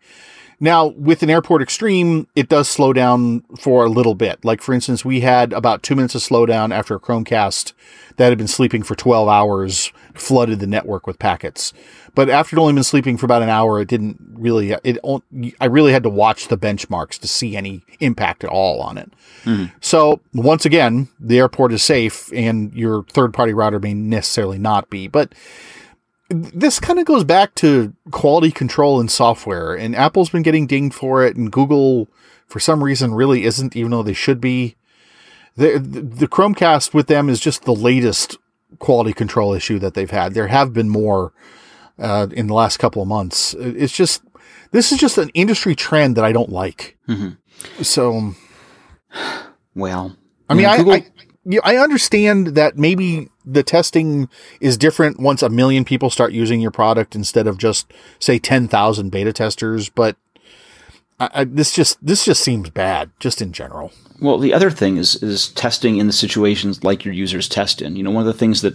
Now, 0.60 0.86
with 0.86 1.22
an 1.22 1.30
Airport 1.30 1.62
Extreme, 1.62 2.28
it 2.34 2.48
does 2.48 2.68
slow 2.68 2.92
down 2.92 3.42
for 3.58 3.84
a 3.84 3.88
little 3.88 4.14
bit. 4.14 4.44
Like, 4.44 4.62
for 4.62 4.72
instance, 4.72 5.04
we 5.04 5.20
had 5.20 5.52
about 5.52 5.82
two 5.82 5.94
minutes 5.94 6.14
of 6.14 6.22
slowdown 6.22 6.74
after 6.74 6.94
a 6.94 7.00
Chromecast 7.00 7.72
that 8.16 8.28
had 8.28 8.38
been 8.38 8.48
sleeping 8.48 8.82
for 8.82 8.94
12 8.94 9.28
hours 9.28 9.92
flooded 10.14 10.60
the 10.60 10.66
network 10.66 11.06
with 11.06 11.18
packets. 11.18 11.72
But 12.14 12.30
after 12.30 12.56
it 12.56 12.60
only 12.60 12.72
been 12.72 12.84
sleeping 12.84 13.16
for 13.16 13.26
about 13.26 13.42
an 13.42 13.48
hour, 13.48 13.80
it 13.80 13.88
didn't 13.88 14.18
really, 14.34 14.72
it, 14.84 14.98
I 15.60 15.66
really 15.66 15.92
had 15.92 16.04
to 16.04 16.08
watch 16.08 16.46
the 16.46 16.56
benchmarks 16.56 17.18
to 17.18 17.28
see 17.28 17.56
any 17.56 17.82
impact 17.98 18.44
at 18.44 18.50
all 18.50 18.80
on 18.80 18.98
it. 18.98 19.12
Mm-hmm. 19.44 19.76
So 19.80 20.20
once 20.32 20.64
again, 20.64 21.08
the 21.18 21.38
airport 21.38 21.72
is 21.72 21.82
safe 21.82 22.32
and 22.32 22.72
your 22.72 23.02
third 23.04 23.34
party 23.34 23.52
router 23.52 23.80
may 23.80 23.94
necessarily 23.94 24.58
not 24.58 24.90
be, 24.90 25.08
but 25.08 25.34
this 26.34 26.80
kind 26.80 26.98
of 26.98 27.06
goes 27.06 27.24
back 27.24 27.54
to 27.56 27.94
quality 28.10 28.50
control 28.50 29.00
in 29.00 29.08
software 29.08 29.74
and 29.74 29.94
Apple's 29.94 30.30
been 30.30 30.42
getting 30.42 30.66
dinged 30.66 30.94
for 30.94 31.24
it 31.24 31.36
and 31.36 31.50
Google 31.52 32.08
for 32.46 32.60
some 32.60 32.82
reason 32.82 33.14
really 33.14 33.44
isn't 33.44 33.74
even 33.76 33.90
though 33.90 34.02
they 34.02 34.12
should 34.12 34.40
be. 34.40 34.76
The, 35.56 35.78
the 35.78 36.26
Chromecast 36.26 36.92
with 36.94 37.06
them 37.06 37.28
is 37.28 37.38
just 37.38 37.64
the 37.64 37.74
latest 37.74 38.38
quality 38.80 39.12
control 39.12 39.54
issue 39.54 39.78
that 39.78 39.94
they've 39.94 40.10
had. 40.10 40.34
There 40.34 40.48
have 40.48 40.72
been 40.72 40.88
more 40.88 41.32
uh, 41.98 42.26
in 42.32 42.48
the 42.48 42.54
last 42.54 42.78
couple 42.78 43.00
of 43.02 43.06
months. 43.08 43.54
It's 43.54 43.92
just 43.96 44.22
this 44.72 44.90
is 44.90 44.98
just 44.98 45.16
an 45.18 45.30
industry 45.34 45.76
trend 45.76 46.16
that 46.16 46.24
I 46.24 46.32
don't 46.32 46.50
like. 46.50 46.98
So 47.82 48.32
Well, 49.74 50.16
I 50.48 50.54
mean, 50.54 50.62
you 50.62 50.66
know, 50.66 50.72
I, 50.72 50.76
Google- 50.78 50.92
I, 50.94 51.06
yeah, 51.44 51.60
I 51.62 51.76
understand 51.76 52.48
that 52.48 52.78
maybe 52.78 53.28
the 53.44 53.62
testing 53.62 54.28
is 54.60 54.76
different 54.76 55.20
once 55.20 55.42
a 55.42 55.48
million 55.48 55.84
people 55.84 56.10
start 56.10 56.32
using 56.32 56.60
your 56.60 56.70
product 56.70 57.14
instead 57.14 57.46
of 57.46 57.58
just 57.58 57.92
say 58.18 58.38
ten 58.38 58.68
thousand 58.68 59.10
beta 59.10 59.32
testers. 59.32 59.88
But 59.88 60.16
I, 61.20 61.30
I, 61.34 61.44
this 61.44 61.72
just 61.72 62.04
this 62.04 62.24
just 62.24 62.42
seems 62.42 62.70
bad, 62.70 63.10
just 63.20 63.42
in 63.42 63.52
general. 63.52 63.92
Well, 64.20 64.38
the 64.38 64.54
other 64.54 64.70
thing 64.70 64.96
is 64.96 65.22
is 65.22 65.48
testing 65.50 65.98
in 65.98 66.06
the 66.06 66.12
situations 66.12 66.82
like 66.82 67.04
your 67.04 67.14
users 67.14 67.48
test 67.48 67.82
in. 67.82 67.96
You 67.96 68.02
know, 68.02 68.10
one 68.10 68.26
of 68.26 68.32
the 68.32 68.38
things 68.38 68.62
that 68.62 68.74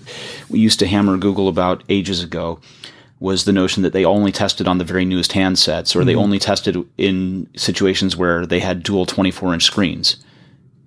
we 0.50 0.60
used 0.60 0.80
to 0.80 0.88
hammer 0.88 1.18
Google 1.18 1.48
about 1.48 1.84
ages 1.90 2.24
ago 2.24 2.60
was 3.20 3.44
the 3.44 3.52
notion 3.52 3.84
that 3.84 3.94
they 3.94 4.06
only 4.06 4.32
tested 4.32 4.68
on 4.68 4.78
the 4.78 4.86
very 4.86 5.06
newest 5.06 5.32
handsets, 5.32 5.96
or 5.96 6.06
they 6.06 6.14
mm-hmm. 6.14 6.22
only 6.22 6.40
tested 6.40 6.78
in 6.98 7.48
situations 7.56 8.16
where 8.16 8.46
they 8.46 8.60
had 8.60 8.84
dual 8.84 9.06
24 9.06 9.54
inch 9.56 9.64
screens, 9.64 10.24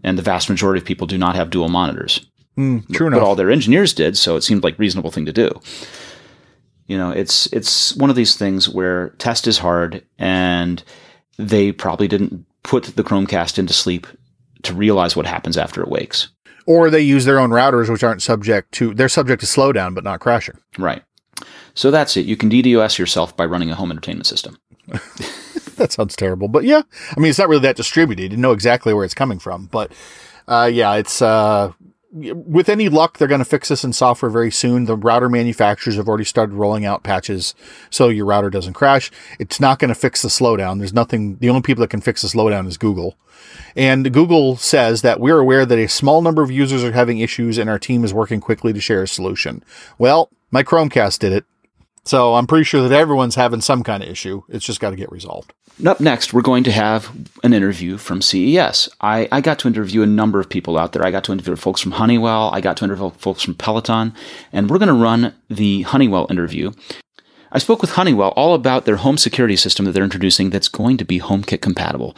and 0.02 0.18
the 0.18 0.22
vast 0.22 0.48
majority 0.50 0.80
of 0.80 0.84
people 0.86 1.06
do 1.06 1.18
not 1.18 1.36
have 1.36 1.50
dual 1.50 1.68
monitors. 1.68 2.26
Hmm, 2.56 2.80
true 2.92 3.06
But 3.06 3.16
enough. 3.16 3.20
But 3.20 3.26
all 3.26 3.34
their 3.36 3.50
engineers 3.50 3.94
did, 3.94 4.16
so 4.18 4.36
it 4.36 4.42
seemed 4.42 4.62
like 4.62 4.74
a 4.74 4.78
reasonable 4.78 5.10
thing 5.10 5.26
to 5.26 5.32
do. 5.32 5.50
You 6.86 6.98
know, 6.98 7.10
it's 7.10 7.46
it's 7.52 7.96
one 7.96 8.10
of 8.10 8.16
these 8.16 8.36
things 8.36 8.68
where 8.68 9.10
test 9.18 9.46
is 9.46 9.58
hard, 9.58 10.04
and 10.18 10.82
they 11.38 11.72
probably 11.72 12.08
didn't 12.08 12.44
put 12.62 12.84
the 12.84 13.02
Chromecast 13.04 13.58
into 13.58 13.72
sleep 13.72 14.06
to 14.64 14.74
realize 14.74 15.16
what 15.16 15.26
happens 15.26 15.56
after 15.56 15.80
it 15.82 15.88
wakes. 15.88 16.28
or 16.66 16.90
they 16.90 17.00
use 17.00 17.24
their 17.24 17.40
own 17.40 17.50
routers, 17.50 17.88
which 17.90 18.04
aren't 18.04 18.22
subject 18.22 18.70
to 18.72 18.92
they're 18.94 19.08
subject 19.08 19.40
to 19.40 19.46
slowdown, 19.46 19.94
but 19.94 20.04
not 20.04 20.20
crashing. 20.20 20.58
Right. 20.78 21.02
So 21.74 21.90
that's 21.90 22.16
it. 22.16 22.26
You 22.26 22.36
can 22.36 22.50
DDoS 22.50 22.98
yourself 22.98 23.34
by 23.36 23.46
running 23.46 23.70
a 23.70 23.74
home 23.74 23.90
entertainment 23.90 24.26
system. 24.26 24.58
that 25.76 25.92
sounds 25.92 26.16
terrible, 26.16 26.48
but 26.48 26.64
yeah, 26.64 26.82
I 27.16 27.20
mean, 27.20 27.30
it's 27.30 27.38
not 27.38 27.48
really 27.48 27.62
that 27.62 27.76
distributed. 27.76 28.32
You 28.32 28.38
know 28.38 28.52
exactly 28.52 28.92
where 28.94 29.04
it's 29.04 29.14
coming 29.14 29.38
from, 29.38 29.66
but 29.66 29.92
uh, 30.48 30.70
yeah, 30.72 30.94
it's 30.94 31.22
uh, 31.22 31.72
with 32.12 32.68
any 32.68 32.88
luck, 32.90 33.16
they're 33.16 33.28
going 33.28 33.38
to 33.38 33.44
fix 33.44 33.70
this 33.70 33.84
in 33.84 33.92
software 33.92 34.30
very 34.30 34.50
soon. 34.50 34.84
The 34.84 34.96
router 34.96 35.30
manufacturers 35.30 35.96
have 35.96 36.08
already 36.08 36.24
started 36.24 36.54
rolling 36.54 36.84
out 36.84 37.02
patches 37.02 37.54
so 37.88 38.08
your 38.08 38.26
router 38.26 38.50
doesn't 38.50 38.74
crash. 38.74 39.10
It's 39.38 39.58
not 39.58 39.78
going 39.78 39.88
to 39.88 39.94
fix 39.94 40.20
the 40.20 40.28
slowdown. 40.28 40.78
There's 40.78 40.92
nothing. 40.92 41.36
The 41.36 41.48
only 41.48 41.62
people 41.62 41.80
that 41.80 41.90
can 41.90 42.02
fix 42.02 42.20
the 42.20 42.28
slowdown 42.28 42.66
is 42.66 42.76
Google. 42.76 43.16
And 43.74 44.12
Google 44.12 44.56
says 44.56 45.02
that 45.02 45.20
we're 45.20 45.38
aware 45.38 45.64
that 45.64 45.78
a 45.78 45.88
small 45.88 46.20
number 46.20 46.42
of 46.42 46.50
users 46.50 46.84
are 46.84 46.92
having 46.92 47.18
issues 47.18 47.56
and 47.56 47.70
our 47.70 47.78
team 47.78 48.04
is 48.04 48.12
working 48.12 48.40
quickly 48.40 48.72
to 48.74 48.80
share 48.80 49.02
a 49.02 49.08
solution. 49.08 49.64
Well, 49.96 50.28
my 50.50 50.62
Chromecast 50.62 51.18
did 51.18 51.32
it. 51.32 51.44
So 52.04 52.34
I'm 52.34 52.46
pretty 52.46 52.64
sure 52.64 52.86
that 52.86 52.94
everyone's 52.94 53.36
having 53.36 53.60
some 53.60 53.84
kind 53.84 54.02
of 54.02 54.08
issue. 54.08 54.42
It's 54.48 54.64
just 54.64 54.80
got 54.80 54.90
to 54.90 54.96
get 54.96 55.12
resolved. 55.12 55.52
Up 55.86 56.00
next, 56.00 56.32
we're 56.34 56.42
going 56.42 56.64
to 56.64 56.72
have 56.72 57.10
an 57.44 57.54
interview 57.54 57.96
from 57.96 58.20
CES. 58.20 58.88
I, 59.00 59.28
I 59.30 59.40
got 59.40 59.58
to 59.60 59.68
interview 59.68 60.02
a 60.02 60.06
number 60.06 60.40
of 60.40 60.48
people 60.48 60.76
out 60.76 60.92
there. 60.92 61.04
I 61.04 61.10
got 61.10 61.24
to 61.24 61.32
interview 61.32 61.56
folks 61.56 61.80
from 61.80 61.92
Honeywell. 61.92 62.50
I 62.52 62.60
got 62.60 62.76
to 62.78 62.84
interview 62.84 63.10
folks 63.10 63.42
from 63.42 63.54
Peloton. 63.54 64.14
And 64.52 64.68
we're 64.68 64.78
going 64.78 64.88
to 64.88 64.94
run 64.94 65.34
the 65.48 65.82
Honeywell 65.82 66.26
interview. 66.28 66.72
I 67.52 67.58
spoke 67.58 67.80
with 67.80 67.92
Honeywell 67.92 68.30
all 68.30 68.54
about 68.54 68.84
their 68.84 68.96
home 68.96 69.16
security 69.16 69.56
system 69.56 69.86
that 69.86 69.92
they're 69.92 70.04
introducing 70.04 70.50
that's 70.50 70.68
going 70.68 70.96
to 70.98 71.04
be 71.04 71.20
HomeKit 71.20 71.62
compatible. 71.62 72.16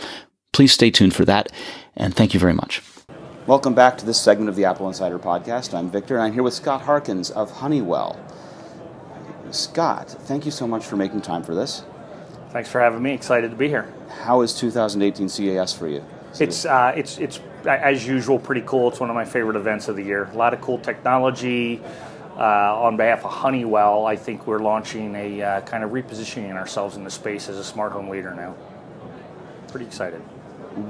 Please 0.52 0.72
stay 0.72 0.90
tuned 0.90 1.14
for 1.14 1.24
that. 1.26 1.50
And 1.96 2.14
thank 2.14 2.32
you 2.32 2.40
very 2.40 2.54
much. 2.54 2.82
Welcome 3.46 3.74
back 3.74 3.98
to 3.98 4.06
this 4.06 4.20
segment 4.20 4.48
of 4.48 4.56
the 4.56 4.64
Apple 4.64 4.88
Insider 4.88 5.18
Podcast. 5.18 5.74
I'm 5.74 5.90
Victor, 5.90 6.14
and 6.14 6.24
I'm 6.24 6.32
here 6.32 6.42
with 6.42 6.54
Scott 6.54 6.80
Harkins 6.82 7.30
of 7.30 7.50
Honeywell. 7.50 8.18
Scott, 9.54 10.10
thank 10.10 10.44
you 10.44 10.50
so 10.50 10.66
much 10.66 10.84
for 10.84 10.96
making 10.96 11.22
time 11.22 11.42
for 11.42 11.54
this. 11.54 11.84
Thanks 12.50 12.70
for 12.70 12.80
having 12.80 13.02
me. 13.02 13.12
Excited 13.12 13.50
to 13.50 13.56
be 13.56 13.68
here. 13.68 13.92
How 14.22 14.42
is 14.42 14.52
2018 14.58 15.28
CES 15.28 15.72
for 15.72 15.88
you? 15.88 16.04
It's 16.38 16.64
uh, 16.64 16.92
it's 16.96 17.18
it's 17.18 17.40
as 17.66 18.06
usual 18.06 18.38
pretty 18.38 18.62
cool. 18.62 18.88
It's 18.88 19.00
one 19.00 19.10
of 19.10 19.14
my 19.14 19.24
favorite 19.24 19.56
events 19.56 19.88
of 19.88 19.96
the 19.96 20.02
year. 20.02 20.24
A 20.32 20.36
lot 20.36 20.54
of 20.54 20.60
cool 20.60 20.78
technology. 20.78 21.80
Uh, 22.36 22.82
on 22.82 22.96
behalf 22.96 23.24
of 23.24 23.30
Honeywell, 23.30 24.06
I 24.06 24.16
think 24.16 24.48
we're 24.48 24.58
launching 24.58 25.14
a 25.14 25.40
uh, 25.40 25.60
kind 25.60 25.84
of 25.84 25.90
repositioning 25.92 26.56
ourselves 26.56 26.96
in 26.96 27.04
the 27.04 27.10
space 27.10 27.48
as 27.48 27.58
a 27.58 27.62
smart 27.64 27.92
home 27.92 28.08
leader 28.08 28.34
now. 28.34 28.56
Pretty 29.68 29.86
excited. 29.86 30.20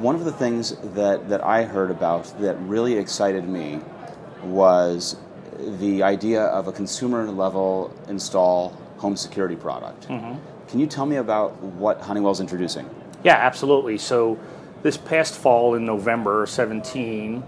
One 0.01 0.15
of 0.15 0.25
the 0.25 0.33
things 0.33 0.75
that, 0.95 1.29
that 1.29 1.45
I 1.45 1.65
heard 1.65 1.91
about 1.91 2.25
that 2.41 2.59
really 2.61 2.97
excited 2.97 3.47
me 3.47 3.81
was 4.43 5.17
the 5.59 6.03
idea 6.03 6.43
of 6.43 6.69
a 6.69 6.73
consumer 6.73 7.27
level 7.31 7.95
install 8.09 8.77
home 8.99 9.17
security 9.17 9.57
product. 9.57 10.07
Can 10.07 10.81
you 10.81 10.87
tell 10.87 11.07
me 11.07 11.17
about 11.17 11.61
what 11.63 12.01
Honeywell's 12.01 12.41
introducing? 12.41 12.89
Yeah, 13.23 13.35
absolutely. 13.35 13.99
So, 13.99 14.39
this 14.83 14.97
past 14.97 15.35
fall 15.35 15.75
in 15.75 15.87
November 15.87 16.47
17, 16.47 17.43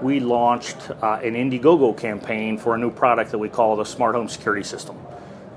we 0.00 0.20
launched 0.20 0.90
uh, 1.02 1.20
an 1.22 1.34
Indiegogo 1.34 1.96
campaign 1.96 2.56
for 2.56 2.74
a 2.74 2.78
new 2.78 2.90
product 2.90 3.30
that 3.32 3.38
we 3.38 3.48
call 3.48 3.76
the 3.76 3.84
Smart 3.84 4.14
Home 4.14 4.28
Security 4.28 4.62
System. 4.62 4.96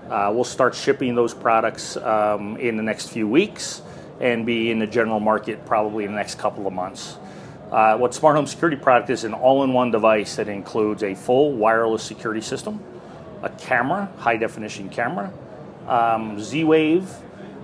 Uh, 0.10 0.32
we'll 0.34 0.44
start 0.44 0.76
shipping 0.76 1.16
those 1.16 1.34
products 1.34 1.96
um, 1.98 2.58
in 2.58 2.76
the 2.76 2.84
next 2.84 3.10
few 3.10 3.28
weeks 3.28 3.82
and 4.20 4.46
be 4.46 4.72
in 4.72 4.80
the 4.80 4.88
general 4.88 5.20
market 5.20 5.66
probably 5.66 6.04
in 6.04 6.12
the 6.12 6.18
next 6.18 6.38
couple 6.38 6.68
of 6.68 6.74
months. 6.74 7.18
Uh, 7.72 7.98
what 7.98 8.14
Smart 8.14 8.36
Home 8.36 8.48
Security 8.48 8.76
product 8.76 9.10
is 9.10 9.24
an 9.24 9.34
all-in-one 9.34 9.92
device 9.92 10.36
that 10.36 10.50
includes 10.50 11.04
a 11.04 11.16
full 11.16 11.54
wireless 11.54 12.04
security 12.04 12.42
system, 12.42 12.84
a 13.44 13.50
camera, 13.50 14.12
high-definition 14.18 14.90
camera, 14.90 15.32
um, 15.88 16.38
Z-Wave, 16.38 17.10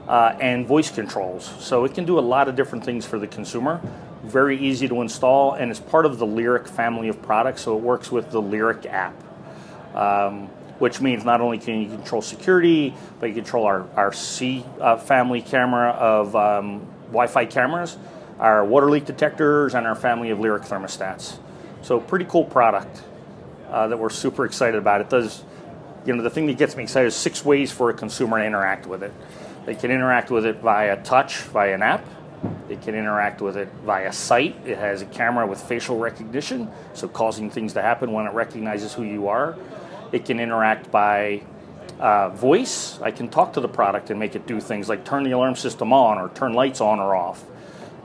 uh, 0.07 0.37
and 0.39 0.65
voice 0.65 0.89
controls. 0.89 1.53
So 1.59 1.83
it 1.83 1.93
can 1.93 2.05
do 2.05 2.17
a 2.17 2.21
lot 2.21 2.47
of 2.47 2.55
different 2.55 2.85
things 2.85 3.05
for 3.05 3.19
the 3.19 3.27
consumer. 3.27 3.81
Very 4.23 4.57
easy 4.57 4.87
to 4.87 5.01
install, 5.01 5.53
and 5.53 5.69
it's 5.69 5.81
part 5.81 6.05
of 6.05 6.19
the 6.19 6.25
Lyric 6.25 6.69
family 6.69 7.09
of 7.09 7.21
products. 7.21 7.63
So 7.63 7.75
it 7.75 7.81
works 7.83 8.09
with 8.09 8.31
the 8.31 8.41
Lyric 8.41 8.85
app, 8.85 9.13
um, 9.93 10.47
which 10.79 11.01
means 11.01 11.25
not 11.25 11.41
only 11.41 11.57
can 11.57 11.81
you 11.81 11.89
control 11.89 12.21
security, 12.21 12.93
but 13.19 13.27
you 13.27 13.35
control 13.35 13.65
our 13.65 13.85
our 13.95 14.13
C 14.13 14.63
uh, 14.79 14.95
family 14.95 15.41
camera 15.41 15.89
of 15.89 16.35
um, 16.35 16.87
Wi-Fi 17.07 17.45
cameras, 17.45 17.97
our 18.39 18.63
water 18.63 18.89
leak 18.89 19.05
detectors, 19.05 19.73
and 19.73 19.87
our 19.87 19.95
family 19.95 20.29
of 20.29 20.39
Lyric 20.39 20.63
thermostats. 20.63 21.37
So 21.81 21.99
pretty 21.99 22.25
cool 22.25 22.45
product 22.45 23.03
uh, 23.69 23.87
that 23.87 23.97
we're 23.97 24.09
super 24.09 24.45
excited 24.45 24.77
about. 24.77 25.01
It 25.01 25.09
does, 25.09 25.43
you 26.05 26.15
know, 26.15 26.23
the 26.23 26.29
thing 26.29 26.47
that 26.47 26.57
gets 26.57 26.75
me 26.75 26.83
excited 26.83 27.07
is 27.07 27.15
six 27.15 27.43
ways 27.43 27.71
for 27.71 27.89
a 27.89 27.93
consumer 27.93 28.39
to 28.39 28.45
interact 28.45 28.85
with 28.85 29.03
it. 29.03 29.13
They 29.65 29.75
can 29.75 29.91
interact 29.91 30.31
with 30.31 30.45
it 30.45 30.57
via 30.57 31.01
touch, 31.03 31.37
via 31.37 31.73
an 31.73 31.81
app. 31.81 32.05
They 32.67 32.75
can 32.75 32.95
interact 32.95 33.41
with 33.41 33.57
it 33.57 33.69
via 33.83 34.13
sight. 34.13 34.55
It 34.65 34.77
has 34.77 35.01
a 35.01 35.05
camera 35.05 35.47
with 35.47 35.59
facial 35.61 35.97
recognition, 35.97 36.69
so 36.93 37.07
causing 37.07 37.49
things 37.49 37.73
to 37.73 37.81
happen 37.81 38.11
when 38.11 38.27
it 38.27 38.33
recognizes 38.33 38.93
who 38.93 39.03
you 39.03 39.27
are. 39.27 39.57
It 40.11 40.25
can 40.25 40.39
interact 40.39 40.91
by 40.91 41.41
uh, 41.99 42.29
voice. 42.29 42.99
I 43.01 43.11
can 43.11 43.27
talk 43.27 43.53
to 43.53 43.59
the 43.59 43.67
product 43.67 44.09
and 44.09 44.19
make 44.19 44.35
it 44.35 44.45
do 44.45 44.61
things 44.61 44.87
like 44.87 45.03
turn 45.03 45.23
the 45.23 45.31
alarm 45.31 45.55
system 45.55 45.91
on 45.91 46.17
or 46.17 46.29
turn 46.29 46.53
lights 46.53 46.79
on 46.79 46.99
or 46.99 47.15
off. 47.15 47.43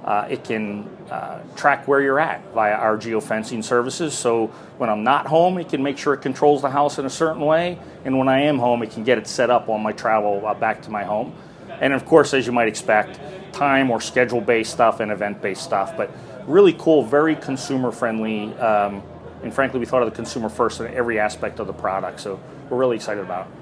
Uh, 0.04 0.26
it 0.28 0.42
can 0.42 0.88
uh, 1.10 1.40
track 1.54 1.86
where 1.86 2.00
you're 2.00 2.18
at 2.18 2.42
via 2.52 2.74
our 2.74 2.96
geofencing 2.96 3.62
services. 3.62 4.12
So 4.12 4.48
when 4.78 4.90
I'm 4.90 5.04
not 5.04 5.26
home, 5.26 5.58
it 5.58 5.68
can 5.68 5.82
make 5.82 5.96
sure 5.96 6.14
it 6.14 6.22
controls 6.22 6.62
the 6.62 6.70
house 6.70 6.98
in 6.98 7.06
a 7.06 7.10
certain 7.10 7.42
way. 7.42 7.78
And 8.04 8.18
when 8.18 8.28
I 8.28 8.42
am 8.42 8.58
home, 8.58 8.82
it 8.82 8.90
can 8.90 9.04
get 9.04 9.18
it 9.18 9.28
set 9.28 9.48
up 9.48 9.68
on 9.68 9.80
my 9.80 9.92
travel 9.92 10.44
uh, 10.44 10.54
back 10.54 10.82
to 10.82 10.90
my 10.90 11.04
home. 11.04 11.34
And 11.80 11.92
of 11.92 12.04
course, 12.04 12.34
as 12.34 12.46
you 12.46 12.52
might 12.52 12.68
expect, 12.68 13.20
time 13.52 13.90
or 13.90 14.00
schedule 14.00 14.40
based 14.40 14.72
stuff 14.72 15.00
and 15.00 15.12
event 15.12 15.40
based 15.40 15.62
stuff. 15.62 15.96
But 15.96 16.10
really 16.46 16.72
cool, 16.72 17.04
very 17.04 17.36
consumer 17.36 17.92
friendly. 17.92 18.54
Um, 18.54 19.02
and 19.42 19.54
frankly, 19.54 19.78
we 19.80 19.86
thought 19.86 20.02
of 20.02 20.10
the 20.10 20.16
consumer 20.16 20.48
first 20.48 20.80
in 20.80 20.92
every 20.92 21.18
aspect 21.18 21.60
of 21.60 21.66
the 21.66 21.72
product. 21.72 22.20
So 22.20 22.40
we're 22.68 22.78
really 22.78 22.96
excited 22.96 23.22
about 23.22 23.46
it. 23.46 23.52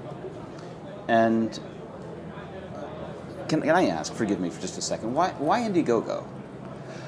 And 1.07 1.59
can, 3.51 3.61
can 3.61 3.75
I 3.75 3.87
ask, 3.87 4.13
forgive 4.13 4.39
me 4.39 4.49
for 4.49 4.61
just 4.61 4.77
a 4.77 4.81
second, 4.81 5.13
why, 5.13 5.31
why 5.31 5.59
Indiegogo? 5.59 6.25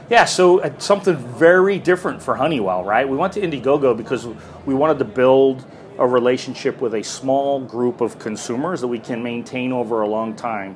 Yeah, 0.10 0.26
so 0.26 0.60
uh, 0.60 0.78
something 0.78 1.16
very 1.16 1.80
different 1.80 2.22
for 2.22 2.36
Honeywell, 2.36 2.84
right? 2.84 3.08
We 3.08 3.16
went 3.16 3.34
to 3.34 3.42
Indiegogo 3.42 3.96
because 3.96 4.28
we 4.66 4.74
wanted 4.74 5.00
to 5.00 5.06
build 5.06 5.66
a 5.98 6.06
relationship 6.06 6.82
with 6.82 6.96
a 6.96 7.04
small 7.04 7.62
group 7.62 8.02
of 8.02 8.20
consumers 8.20 8.82
that 8.82 8.90
we 8.90 9.00
can 9.00 9.24
maintain 9.24 9.72
over 9.72 10.02
a 10.02 10.08
long 10.08 10.36
time. 10.36 10.76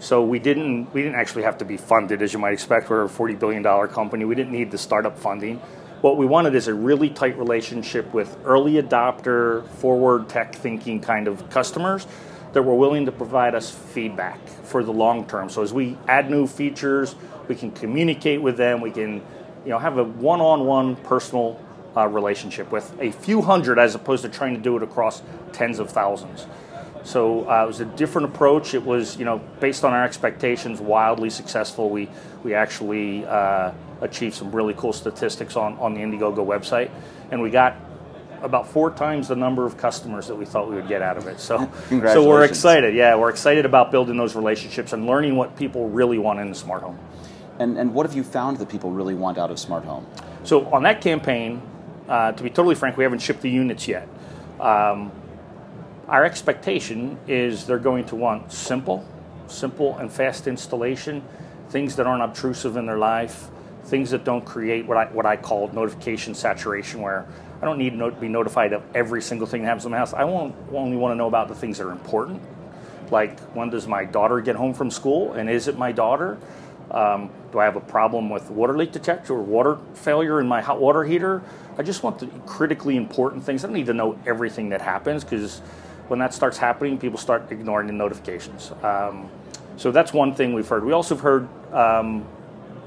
So 0.00 0.22
we 0.22 0.38
didn't 0.38 0.92
we 0.92 1.02
didn't 1.02 1.14
actually 1.14 1.44
have 1.44 1.56
to 1.58 1.64
be 1.64 1.78
funded 1.78 2.20
as 2.20 2.34
you 2.34 2.38
might 2.38 2.52
expect. 2.52 2.90
We're 2.90 3.04
a 3.04 3.08
forty 3.08 3.34
billion 3.34 3.62
dollar 3.62 3.88
company. 3.88 4.26
We 4.26 4.34
didn't 4.34 4.52
need 4.52 4.70
the 4.70 4.76
startup 4.76 5.18
funding. 5.18 5.56
What 6.02 6.18
we 6.18 6.26
wanted 6.26 6.54
is 6.54 6.68
a 6.68 6.74
really 6.74 7.08
tight 7.08 7.38
relationship 7.38 8.12
with 8.12 8.36
early 8.44 8.74
adopter, 8.74 9.66
forward 9.66 10.28
tech 10.28 10.54
thinking 10.54 11.00
kind 11.00 11.28
of 11.28 11.48
customers 11.48 12.06
that 12.56 12.62
were 12.62 12.74
willing 12.74 13.04
to 13.04 13.12
provide 13.12 13.54
us 13.54 13.70
feedback 13.70 14.38
for 14.48 14.82
the 14.82 14.90
long 14.90 15.26
term. 15.26 15.50
So 15.50 15.62
as 15.62 15.74
we 15.74 15.98
add 16.08 16.30
new 16.30 16.46
features, 16.46 17.14
we 17.48 17.54
can 17.54 17.70
communicate 17.70 18.40
with 18.40 18.56
them. 18.56 18.80
We 18.80 18.90
can, 18.90 19.20
you 19.66 19.72
know, 19.72 19.78
have 19.78 19.98
a 19.98 20.04
one-on-one 20.04 20.96
personal 20.96 21.60
uh, 21.94 22.08
relationship 22.08 22.72
with 22.72 22.96
a 22.98 23.12
few 23.12 23.42
hundred, 23.42 23.78
as 23.78 23.94
opposed 23.94 24.22
to 24.22 24.30
trying 24.30 24.54
to 24.54 24.60
do 24.62 24.74
it 24.78 24.82
across 24.82 25.22
tens 25.52 25.78
of 25.78 25.90
thousands. 25.90 26.46
So 27.04 27.46
uh, 27.46 27.64
it 27.64 27.66
was 27.66 27.80
a 27.80 27.84
different 27.84 28.34
approach. 28.34 28.72
It 28.72 28.86
was, 28.86 29.18
you 29.18 29.26
know, 29.26 29.38
based 29.60 29.84
on 29.84 29.92
our 29.92 30.04
expectations, 30.04 30.80
wildly 30.80 31.28
successful. 31.28 31.90
We 31.90 32.08
we 32.42 32.54
actually 32.54 33.26
uh, 33.26 33.72
achieved 34.00 34.34
some 34.34 34.50
really 34.50 34.72
cool 34.72 34.94
statistics 34.94 35.56
on 35.56 35.76
on 35.76 35.92
the 35.92 36.00
Indiegogo 36.00 36.42
website, 36.46 36.88
and 37.30 37.42
we 37.42 37.50
got 37.50 37.76
about 38.42 38.68
four 38.68 38.90
times 38.90 39.28
the 39.28 39.36
number 39.36 39.64
of 39.64 39.76
customers 39.76 40.26
that 40.28 40.34
we 40.34 40.44
thought 40.44 40.68
we 40.68 40.76
would 40.76 40.88
get 40.88 41.02
out 41.02 41.16
of 41.16 41.26
it. 41.26 41.40
So, 41.40 41.70
so 41.88 42.26
we're 42.26 42.44
excited. 42.44 42.94
Yeah, 42.94 43.16
we're 43.16 43.30
excited 43.30 43.64
about 43.64 43.90
building 43.90 44.16
those 44.16 44.34
relationships 44.34 44.92
and 44.92 45.06
learning 45.06 45.36
what 45.36 45.56
people 45.56 45.88
really 45.88 46.18
want 46.18 46.40
in 46.40 46.48
the 46.48 46.54
smart 46.54 46.82
home. 46.82 46.98
And, 47.58 47.78
and 47.78 47.94
what 47.94 48.06
have 48.06 48.14
you 48.14 48.22
found 48.22 48.58
that 48.58 48.68
people 48.68 48.90
really 48.90 49.14
want 49.14 49.38
out 49.38 49.50
of 49.50 49.58
smart 49.58 49.84
home? 49.84 50.06
So 50.44 50.66
on 50.66 50.82
that 50.82 51.00
campaign, 51.00 51.62
uh, 52.08 52.32
to 52.32 52.42
be 52.42 52.50
totally 52.50 52.74
frank, 52.74 52.96
we 52.96 53.04
haven't 53.04 53.20
shipped 53.20 53.40
the 53.40 53.50
units 53.50 53.88
yet. 53.88 54.08
Um, 54.60 55.10
our 56.08 56.24
expectation 56.24 57.18
is 57.26 57.66
they're 57.66 57.78
going 57.78 58.04
to 58.06 58.16
want 58.16 58.52
simple, 58.52 59.04
simple 59.48 59.96
and 59.98 60.12
fast 60.12 60.46
installation, 60.46 61.24
things 61.68 61.96
that 61.96 62.06
aren't 62.06 62.22
obtrusive 62.22 62.76
in 62.76 62.86
their 62.86 62.98
life, 62.98 63.48
things 63.84 64.10
that 64.10 64.24
don't 64.24 64.44
create 64.44 64.86
what 64.86 64.96
I, 64.96 65.06
what 65.06 65.26
I 65.26 65.36
call 65.36 65.68
notification 65.68 66.34
saturation, 66.34 67.00
where 67.00 67.26
I 67.60 67.64
don't 67.64 67.78
need 67.78 67.98
to 67.98 68.10
be 68.12 68.28
notified 68.28 68.72
of 68.72 68.82
every 68.94 69.22
single 69.22 69.46
thing 69.46 69.62
that 69.62 69.68
happens 69.68 69.86
in 69.86 69.90
my 69.90 69.98
house. 69.98 70.12
I 70.12 70.24
won't, 70.24 70.54
only 70.72 70.96
want 70.96 71.12
to 71.12 71.16
know 71.16 71.26
about 71.26 71.48
the 71.48 71.54
things 71.54 71.78
that 71.78 71.86
are 71.86 71.92
important, 71.92 72.42
like 73.10 73.40
when 73.54 73.70
does 73.70 73.86
my 73.86 74.04
daughter 74.04 74.40
get 74.40 74.56
home 74.56 74.74
from 74.74 74.90
school, 74.90 75.32
and 75.32 75.48
is 75.48 75.68
it 75.68 75.78
my 75.78 75.92
daughter? 75.92 76.38
Um, 76.90 77.30
do 77.50 77.58
I 77.58 77.64
have 77.64 77.76
a 77.76 77.80
problem 77.80 78.30
with 78.30 78.50
water 78.50 78.76
leak 78.76 78.92
detector 78.92 79.34
or 79.34 79.42
water 79.42 79.78
failure 79.94 80.40
in 80.40 80.46
my 80.46 80.60
hot 80.60 80.80
water 80.80 81.02
heater? 81.04 81.42
I 81.78 81.82
just 81.82 82.02
want 82.02 82.18
the 82.18 82.26
critically 82.46 82.96
important 82.96 83.44
things. 83.44 83.64
I 83.64 83.68
don't 83.68 83.76
need 83.76 83.86
to 83.86 83.94
know 83.94 84.18
everything 84.26 84.68
that 84.68 84.80
happens 84.80 85.24
because 85.24 85.58
when 86.08 86.20
that 86.20 86.32
starts 86.32 86.58
happening, 86.58 86.98
people 86.98 87.18
start 87.18 87.50
ignoring 87.50 87.88
the 87.88 87.92
notifications. 87.92 88.70
Um, 88.82 89.28
so 89.76 89.90
that's 89.90 90.12
one 90.12 90.34
thing 90.34 90.54
we've 90.54 90.68
heard. 90.68 90.84
We 90.84 90.92
also 90.92 91.16
have 91.16 91.22
heard 91.22 91.48
um, 91.72 92.24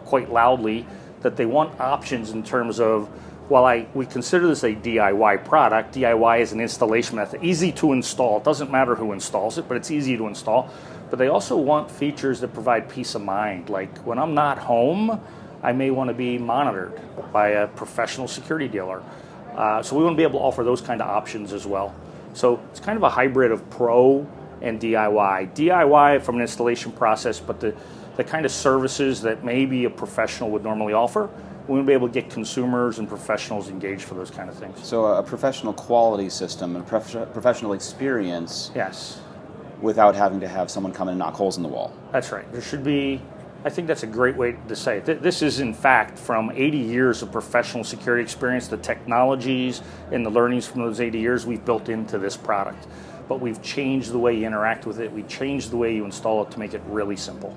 quite 0.05 0.31
loudly 0.31 0.87
that 1.21 1.35
they 1.35 1.45
want 1.45 1.79
options 1.79 2.31
in 2.31 2.43
terms 2.43 2.79
of 2.79 3.09
while 3.49 3.65
I 3.65 3.87
we 3.93 4.05
consider 4.05 4.47
this 4.47 4.63
a 4.63 4.75
DIY 4.75 5.43
product, 5.43 5.95
DIY 5.95 6.39
is 6.39 6.53
an 6.53 6.61
installation 6.61 7.15
method, 7.17 7.43
easy 7.43 7.71
to 7.73 7.91
install. 7.91 8.37
It 8.37 8.43
doesn't 8.43 8.71
matter 8.71 8.95
who 8.95 9.11
installs 9.11 9.57
it, 9.57 9.67
but 9.67 9.75
it's 9.75 9.91
easy 9.91 10.15
to 10.17 10.27
install. 10.27 10.69
But 11.09 11.17
they 11.17 11.27
also 11.27 11.57
want 11.57 11.89
features 11.89 12.39
that 12.41 12.53
provide 12.53 12.87
peace 12.87 13.15
of 13.15 13.23
mind. 13.23 13.69
Like 13.69 13.97
when 13.99 14.19
I'm 14.19 14.35
not 14.35 14.59
home, 14.59 15.19
I 15.63 15.73
may 15.73 15.89
want 15.89 16.09
to 16.09 16.13
be 16.13 16.37
monitored 16.37 17.01
by 17.33 17.49
a 17.49 17.67
professional 17.67 18.27
security 18.27 18.67
dealer. 18.67 19.03
Uh, 19.55 19.81
so 19.81 19.97
we 19.97 20.03
want 20.03 20.13
to 20.13 20.17
be 20.17 20.23
able 20.23 20.39
to 20.39 20.45
offer 20.45 20.63
those 20.63 20.79
kind 20.79 21.01
of 21.01 21.07
options 21.07 21.51
as 21.51 21.65
well. 21.65 21.93
So 22.33 22.61
it's 22.69 22.79
kind 22.79 22.97
of 22.97 23.03
a 23.03 23.09
hybrid 23.09 23.51
of 23.51 23.67
pro 23.71 24.27
and 24.61 24.79
DIY. 24.79 25.55
DIY 25.55 26.21
from 26.21 26.35
an 26.35 26.41
installation 26.41 26.91
process, 26.91 27.39
but 27.39 27.59
the, 27.59 27.75
the 28.19 28.23
kind 28.25 28.45
of 28.45 28.51
services 28.51 29.21
that 29.21 29.45
maybe 29.45 29.85
a 29.85 29.89
professional 29.89 30.51
would 30.51 30.61
normally 30.61 30.91
offer, 30.91 31.29
we 31.69 31.75
want 31.75 31.85
to 31.85 31.87
be 31.87 31.93
able 31.93 32.09
to 32.09 32.13
get 32.13 32.29
consumers 32.29 32.99
and 32.99 33.07
professionals 33.07 33.69
engaged 33.69 34.01
for 34.01 34.15
those 34.15 34.29
kind 34.29 34.49
of 34.49 34.55
things. 34.55 34.85
So 34.85 35.05
a 35.05 35.23
professional 35.23 35.71
quality 35.71 36.29
system 36.29 36.75
and 36.75 36.85
prof- 36.85 37.31
professional 37.31 37.71
experience. 37.71 38.71
Yes. 38.75 39.21
Without 39.79 40.15
having 40.15 40.41
to 40.41 40.49
have 40.49 40.69
someone 40.69 40.91
come 40.91 41.07
in 41.07 41.13
and 41.13 41.19
knock 41.19 41.33
holes 41.33 41.55
in 41.55 41.63
the 41.63 41.69
wall. 41.69 41.93
That's 42.11 42.33
right. 42.33 42.51
There 42.51 42.61
should 42.61 42.83
be 42.83 43.21
I 43.63 43.69
think 43.69 43.87
that's 43.87 44.03
a 44.03 44.07
great 44.07 44.35
way 44.37 44.55
to 44.67 44.75
say 44.75 44.97
it. 44.97 45.21
This 45.21 45.41
is, 45.41 45.59
in 45.59 45.73
fact, 45.73 46.17
from 46.17 46.49
80 46.49 46.77
years 46.77 47.21
of 47.21 47.31
professional 47.31 47.83
security 47.83 48.23
experience, 48.23 48.69
the 48.69 48.77
technologies 48.77 49.81
and 50.11 50.25
the 50.25 50.29
learnings 50.29 50.65
from 50.65 50.81
those 50.81 51.01
80 51.01 51.19
years 51.19 51.45
we've 51.45 51.63
built 51.65 51.89
into 51.89 52.17
this 52.17 52.37
product. 52.37 52.87
But 53.27 53.41
we've 53.41 53.61
changed 53.61 54.13
the 54.13 54.17
way 54.17 54.33
you 54.37 54.47
interact 54.47 54.85
with 54.85 54.99
it, 54.99 55.11
we 55.11 55.23
changed 55.23 55.71
the 55.71 55.77
way 55.77 55.93
you 55.93 56.05
install 56.05 56.41
it 56.43 56.51
to 56.51 56.59
make 56.59 56.73
it 56.73 56.81
really 56.87 57.17
simple. 57.17 57.53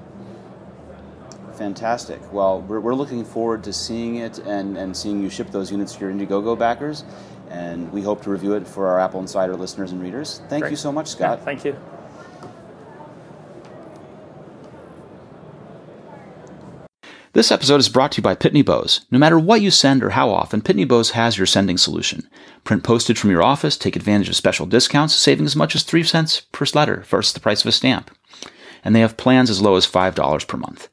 Fantastic. 1.55 2.21
Well, 2.33 2.63
we're, 2.63 2.81
we're 2.81 2.95
looking 2.95 3.25
forward 3.25 3.63
to 3.65 3.73
seeing 3.73 4.17
it 4.17 4.39
and, 4.41 4.77
and 4.77 4.97
seeing 4.97 5.23
you 5.23 5.31
ship 5.31 5.51
those 5.51 5.71
units 5.71 5.95
to 5.95 6.01
your 6.01 6.13
Indiegogo 6.13 6.59
backers. 6.59 7.05
And 7.51 7.93
we 7.93 8.01
hope 8.03 8.23
to 8.23 8.31
review 8.31 8.55
it 8.55 8.67
for 8.67 8.87
our 8.89 8.99
Apple 8.99 9.21
Insider 9.21 9.55
listeners 9.57 9.93
and 9.93 10.03
readers. 10.03 10.41
Thank 10.49 10.63
Great. 10.63 10.71
you 10.71 10.77
so 10.77 10.91
much, 10.91 11.09
Scott. 11.09 11.39
Yeah, 11.39 11.45
thank 11.45 11.65
you. 11.65 11.77
This 17.35 17.51
episode 17.51 17.81
is 17.81 17.89
brought 17.89 18.13
to 18.13 18.19
you 18.19 18.23
by 18.23 18.35
Pitney 18.35 18.63
Bowes. 18.63 19.07
No 19.11 19.19
matter 19.19 19.39
what 19.39 19.63
you 19.63 19.71
send 19.71 20.03
or 20.03 20.11
how 20.11 20.29
often, 20.29 20.61
Pitney 20.61 20.87
Bowes 20.87 21.13
has 21.13 21.39
your 21.39 21.47
sending 21.47 21.79
solution. 21.79 22.29
Print 22.63 22.85
postage 22.85 23.19
from 23.19 23.31
your 23.31 23.43
office, 23.43 23.79
take 23.79 23.97
advantage 23.97 24.29
of 24.29 24.37
special 24.37 24.67
discounts, 24.67 25.15
saving 25.15 25.47
as 25.47 25.57
much 25.57 25.75
as 25.75 25.83
3 25.83 26.03
cents 26.03 26.43
per 26.53 26.67
letter 26.75 27.05
versus 27.07 27.33
the 27.33 27.41
price 27.41 27.63
of 27.63 27.69
a 27.69 27.73
stamp. 27.73 28.11
And 28.85 28.95
they 28.95 29.01
have 29.01 29.17
plans 29.17 29.49
as 29.49 29.63
low 29.63 29.77
as 29.77 29.87
$5 29.87 30.47
per 30.47 30.57
month. 30.59 30.89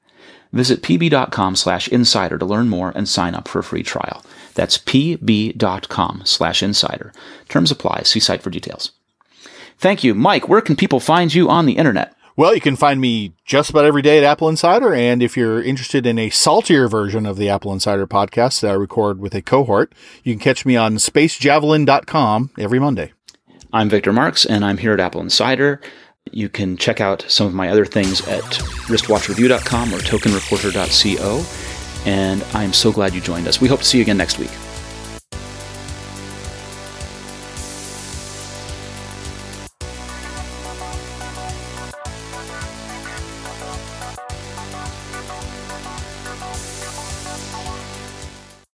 Visit 0.52 0.82
pb.com 0.82 1.56
slash 1.56 1.88
insider 1.88 2.38
to 2.38 2.46
learn 2.46 2.70
more 2.70 2.92
and 2.96 3.08
sign 3.08 3.36
up 3.36 3.48
for 3.48 3.60
a 3.60 3.64
free 3.64 3.84
trial. 3.84 4.26
That's 4.56 4.78
pb.com 4.78 6.22
slash 6.26 6.64
insider. 6.64 7.14
Terms 7.48 7.72
apply. 7.72 8.02
See 8.04 8.20
site 8.20 8.42
for 8.42 8.50
details. 8.50 8.92
Thank 9.78 10.04
you. 10.04 10.14
Mike, 10.14 10.50
where 10.50 10.62
can 10.62 10.76
people 10.76 11.00
find 11.00 11.34
you 11.34 11.50
on 11.50 11.66
the 11.66 11.78
internet? 11.78 12.16
Well, 12.36 12.56
you 12.56 12.62
can 12.62 12.78
find 12.78 13.02
me 13.02 13.34
just 13.46 13.70
about 13.70 13.84
every 13.84 14.02
day 14.02 14.18
at 14.18 14.24
Apple 14.24 14.48
Insider. 14.48 14.94
And 14.94 15.22
if 15.22 15.36
you're 15.36 15.62
interested 15.62 16.06
in 16.06 16.18
a 16.18 16.30
saltier 16.30 16.88
version 16.88 17.26
of 17.26 17.36
the 17.36 17.50
Apple 17.50 17.74
Insider 17.74 18.08
podcast 18.08 18.62
that 18.62 18.72
I 18.72 18.76
record 18.76 19.20
with 19.20 19.36
a 19.36 19.42
cohort, 19.42 19.94
you 20.24 20.34
can 20.34 20.40
catch 20.40 20.66
me 20.66 20.78
on 20.78 20.96
spacejavelin.com 20.96 22.52
every 22.58 22.80
Monday. 22.80 23.12
I'm 23.72 23.90
Victor 23.90 24.14
Marks, 24.14 24.46
and 24.46 24.64
I'm 24.64 24.78
here 24.78 24.94
at 24.94 25.02
Apple 25.02 25.20
Insider. 25.22 25.82
You 26.32 26.50
can 26.50 26.78
check 26.78 27.02
out 27.02 27.26
some 27.28 27.48
of 27.48 27.54
my 27.54 27.70
other 27.70 27.86
things 27.86 28.28
at 28.28 28.44
wristwatchreview.com 28.88 29.94
or 29.94 30.00
tokenreporter.co. 30.00 31.46
And 32.10 32.44
I'm 32.54 32.74
so 32.74 32.92
glad 32.92 33.14
you 33.14 33.22
joined 33.22 33.48
us. 33.48 33.60
We 33.60 33.68
hope 33.68 33.80
to 33.80 33.86
see 33.86 33.98
you 33.98 34.04
again 34.04 34.18
next 34.18 34.40
week. 34.40 34.52